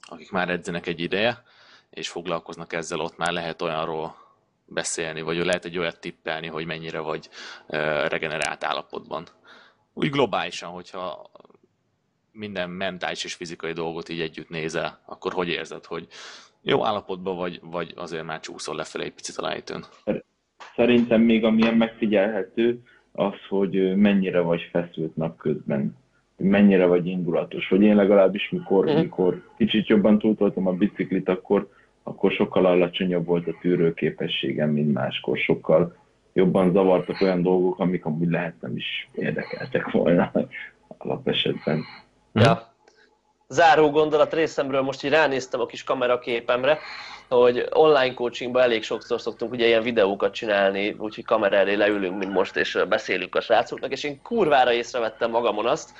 akik 0.00 0.30
már 0.30 0.48
edzenek 0.48 0.86
egy 0.86 1.00
ideje, 1.00 1.42
és 1.90 2.08
foglalkoznak 2.08 2.72
ezzel, 2.72 3.00
ott 3.00 3.16
már 3.16 3.32
lehet 3.32 3.62
olyanról 3.62 4.16
beszélni, 4.64 5.20
vagy 5.20 5.36
lehet 5.36 5.64
egy 5.64 5.78
olyat 5.78 6.00
tippelni, 6.00 6.46
hogy 6.46 6.66
mennyire 6.66 6.98
vagy 6.98 7.28
regenerált 8.08 8.64
állapotban. 8.64 9.26
Úgy 9.92 10.10
globálisan, 10.10 10.70
hogyha 10.70 11.30
minden 12.32 12.70
mentális 12.70 13.24
és 13.24 13.34
fizikai 13.34 13.72
dolgot 13.72 14.08
így 14.08 14.20
együtt 14.20 14.48
nézel, 14.48 15.02
akkor 15.06 15.32
hogy 15.32 15.48
érzed, 15.48 15.84
hogy 15.84 16.06
jó 16.62 16.86
állapotban 16.86 17.36
vagy, 17.36 17.58
vagy 17.62 17.92
azért 17.96 18.24
már 18.24 18.40
csúszol 18.40 18.76
lefelé 18.76 19.04
egy 19.04 19.12
picit 19.12 19.36
a 19.36 19.42
lejtőn? 19.42 19.84
Szerintem 20.74 21.20
még 21.20 21.44
amilyen 21.44 21.74
megfigyelhető, 21.74 22.82
az, 23.12 23.34
hogy 23.48 23.96
mennyire 23.96 24.40
vagy 24.40 24.68
feszült 24.70 25.16
napközben, 25.16 25.96
mennyire 26.36 26.86
vagy 26.86 27.06
indulatos. 27.06 27.68
Hogy 27.68 27.82
én 27.82 27.96
legalábbis, 27.96 28.50
mikor, 28.50 28.90
mm. 28.90 28.94
mikor 28.94 29.42
kicsit 29.56 29.86
jobban 29.86 30.18
túltoltam 30.18 30.66
a 30.66 30.72
biciklit, 30.72 31.28
akkor, 31.28 31.68
akkor 32.02 32.32
sokkal 32.32 32.66
alacsonyabb 32.66 33.26
volt 33.26 33.46
a 33.46 33.56
tűrőképességem, 33.60 34.70
mint 34.70 34.92
máskor. 34.92 35.38
Sokkal 35.38 35.96
jobban 36.32 36.72
zavartak 36.72 37.20
olyan 37.20 37.42
dolgok, 37.42 37.78
amik 37.78 38.04
amúgy 38.04 38.30
lehet 38.30 38.54
nem 38.60 38.76
is 38.76 39.08
érdekeltek 39.14 39.90
volna 39.90 40.32
alapesetben. 40.98 41.84
Ja. 42.32 42.69
Záró 43.52 43.90
gondolat 43.90 44.32
részemről 44.32 44.82
most 44.82 45.04
így 45.04 45.10
ránéztem 45.10 45.60
a 45.60 45.66
kis 45.66 45.84
kameraképemre, 45.84 46.78
hogy 47.28 47.66
online 47.70 48.14
coachingban 48.14 48.62
elég 48.62 48.82
sokszor 48.82 49.20
szoktunk 49.20 49.52
ugye 49.52 49.66
ilyen 49.66 49.82
videókat 49.82 50.34
csinálni, 50.34 50.96
úgyhogy 50.98 51.24
kamera 51.24 51.56
elé 51.56 51.74
leülünk, 51.74 52.18
mint 52.18 52.32
most, 52.32 52.56
és 52.56 52.78
beszélünk 52.88 53.34
a 53.34 53.40
srácoknak, 53.40 53.90
és 53.90 54.04
én 54.04 54.22
kurvára 54.22 54.72
észrevettem 54.72 55.30
magamon 55.30 55.66
azt, 55.66 55.90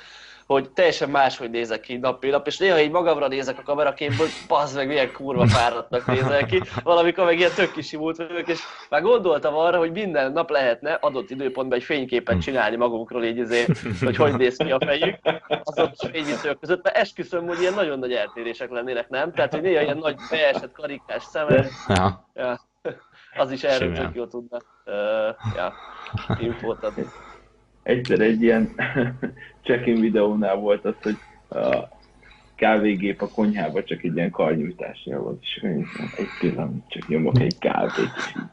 hogy 0.51 0.69
teljesen 0.69 1.09
máshogy 1.09 1.49
nézek 1.49 1.79
ki 1.79 1.97
nap 1.97 2.25
nap, 2.25 2.47
és 2.47 2.57
néha 2.57 2.79
így 2.79 2.91
magamra 2.91 3.27
nézek 3.27 3.59
a 3.59 3.63
kameraképből, 3.63 4.17
hogy 4.17 4.47
bazd 4.47 4.75
meg, 4.75 4.87
milyen 4.87 5.11
kurva 5.11 5.47
fáradtnak 5.47 6.05
nézek 6.05 6.45
ki, 6.45 6.61
valamikor 6.83 7.25
meg 7.25 7.37
ilyen 7.37 7.51
tök 7.55 7.71
kisimult 7.71 8.17
vagyok, 8.17 8.47
és 8.47 8.59
már 8.89 9.01
gondoltam 9.01 9.55
arra, 9.55 9.77
hogy 9.77 9.91
minden 9.91 10.31
nap 10.31 10.49
lehetne 10.49 10.93
adott 10.93 11.29
időpontban 11.29 11.77
egy 11.77 11.83
fényképet 11.83 12.35
hm. 12.35 12.41
csinálni 12.41 12.75
magunkról, 12.75 13.23
így 13.23 13.39
azért, 13.39 13.79
hogy 13.99 14.15
hogy 14.15 14.35
néz 14.35 14.57
ki 14.57 14.71
a 14.71 14.79
fejük 14.85 15.15
az 15.63 15.79
ott 15.79 16.09
fényítők 16.11 16.59
között, 16.59 16.83
mert 16.83 16.95
esküszöm, 16.95 17.47
hogy 17.47 17.59
ilyen 17.59 17.73
nagyon 17.73 17.99
nagy 17.99 18.13
eltérések 18.13 18.69
lennének, 18.69 19.09
nem? 19.09 19.31
Tehát, 19.33 19.51
hogy 19.51 19.61
néha 19.61 19.81
ilyen 19.81 19.97
nagy 19.97 20.15
beesett 20.29 20.71
karikás 20.71 21.23
szemed, 21.23 21.67
ja. 21.87 22.27
Ja. 22.33 22.59
az 23.35 23.51
is 23.51 23.63
erről 23.63 23.93
tök 23.93 24.15
jó 24.15 24.25
tudna 24.25 24.57
uh, 24.85 25.55
ja, 25.55 25.73
infót 26.39 26.83
adni 26.83 27.05
egyszer 27.83 28.19
egy 28.19 28.41
ilyen 28.41 28.75
check-in 29.63 29.99
videónál 29.99 30.55
volt 30.55 30.85
az, 30.85 30.95
hogy 31.01 31.17
a 31.59 31.99
kávégép 32.55 33.21
a 33.21 33.27
konyhába 33.27 33.83
csak 33.83 34.03
egy 34.03 34.15
ilyen 34.15 34.31
karnyújtásnál 34.31 35.19
volt, 35.19 35.41
és 35.41 35.65
egy 36.17 36.27
pillanat 36.39 36.89
csak 36.89 37.07
nyomok 37.07 37.39
egy 37.39 37.57
kávét, 37.57 38.09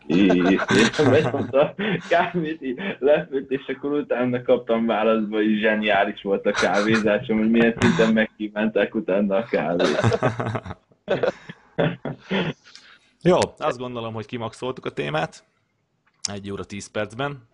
és 0.06 1.02
megmondta 1.10 1.60
a 1.60 1.74
kávét, 2.09 2.80
lefőtt, 2.98 3.50
és 3.50 3.66
akkor 3.66 3.92
utána 3.92 4.42
kaptam 4.42 4.86
válaszba, 4.86 5.36
hogy 5.36 5.59
zseniális 5.59 6.22
volt 6.22 6.46
a 6.46 6.50
kávézásom, 6.50 7.38
hogy 7.38 7.50
milyen 7.50 7.74
szinten 7.78 8.12
megkívánták 8.12 8.94
utána 8.94 9.36
a 9.36 9.44
kávét. 9.44 10.18
Jó, 13.22 13.38
azt 13.59 13.78
gondolom, 13.78 14.14
hogy 14.14 14.26
kimaxoltuk 14.26 14.84
a 14.84 14.90
témát. 14.90 15.44
Egy 16.32 16.50
óra 16.50 16.64
tíz 16.64 16.90
percben 16.90 17.48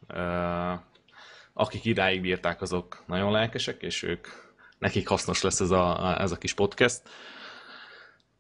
akik 1.55 1.85
idáig 1.85 2.21
bírták, 2.21 2.63
azok 2.63 3.03
nagyon 3.07 3.33
lelkesek, 3.33 3.83
és 3.83 4.03
ők, 4.03 4.27
nekik 4.79 5.09
hasznos 5.09 5.43
lesz 5.43 5.61
ez 5.61 5.71
a, 5.71 6.15
ez 6.21 6.33
a 6.33 6.37
kis 6.37 6.55
podcast. 6.55 7.03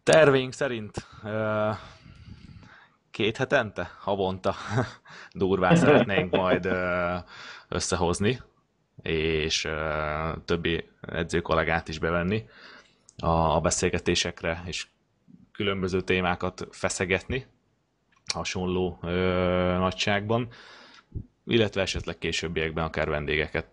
Terveink 0.02 0.52
szerint 0.52 1.06
két 3.10 3.36
hetente, 3.36 3.90
havonta 4.00 4.54
durván 5.32 5.76
szeretnénk 5.76 6.36
majd 6.36 6.68
összehozni, 7.68 8.40
és 9.02 9.68
többi 10.44 10.88
edző 11.00 11.40
kollégát 11.40 11.88
is 11.88 11.98
bevenni 11.98 12.48
a 13.18 13.60
beszélgetésekre, 13.60 14.62
és 14.66 14.86
különböző 15.52 16.00
témákat 16.00 16.66
feszegetni 16.70 17.46
hasonló 18.32 18.98
nagyságban 19.78 20.48
illetve 21.46 21.80
esetleg 21.80 22.18
későbbiekben 22.18 22.84
akár 22.84 23.08
vendégeket 23.08 23.66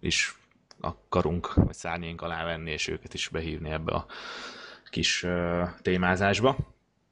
is 0.00 0.38
akarunk, 0.80 1.54
vagy 1.54 1.74
szárnyénk 1.74 2.22
alá 2.22 2.44
venni, 2.44 2.70
és 2.70 2.88
őket 2.88 3.14
is 3.14 3.28
behívni 3.28 3.70
ebbe 3.70 3.92
a 3.92 4.06
kis 4.90 5.22
uh, 5.22 5.68
témázásba. 5.82 6.56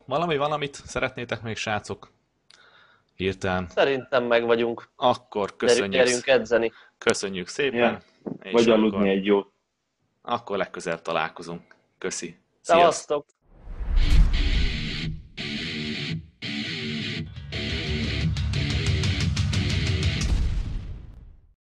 Valami, 0.06 0.36
valamit 0.36 0.74
szeretnétek 0.74 1.42
még, 1.42 1.56
srácok? 1.56 2.10
Hirtelen. 3.14 3.68
Szerintem 3.68 4.24
meg 4.24 4.44
vagyunk. 4.44 4.88
Akkor 4.96 5.56
köszönjük. 5.56 6.04
Gyerünk 6.04 6.26
edzeni. 6.26 6.72
Köszönjük 6.98 7.48
szépen. 7.48 7.78
Ja. 7.78 8.00
Vagy 8.52 8.68
aludni 8.68 9.08
egy 9.08 9.24
jót. 9.24 9.52
Akkor 10.22 10.56
legközelebb 10.56 11.02
találkozunk. 11.02 11.74
Köszi. 11.98 12.36
Sziasztok. 12.60 12.82
Sziasztok. 12.82 13.26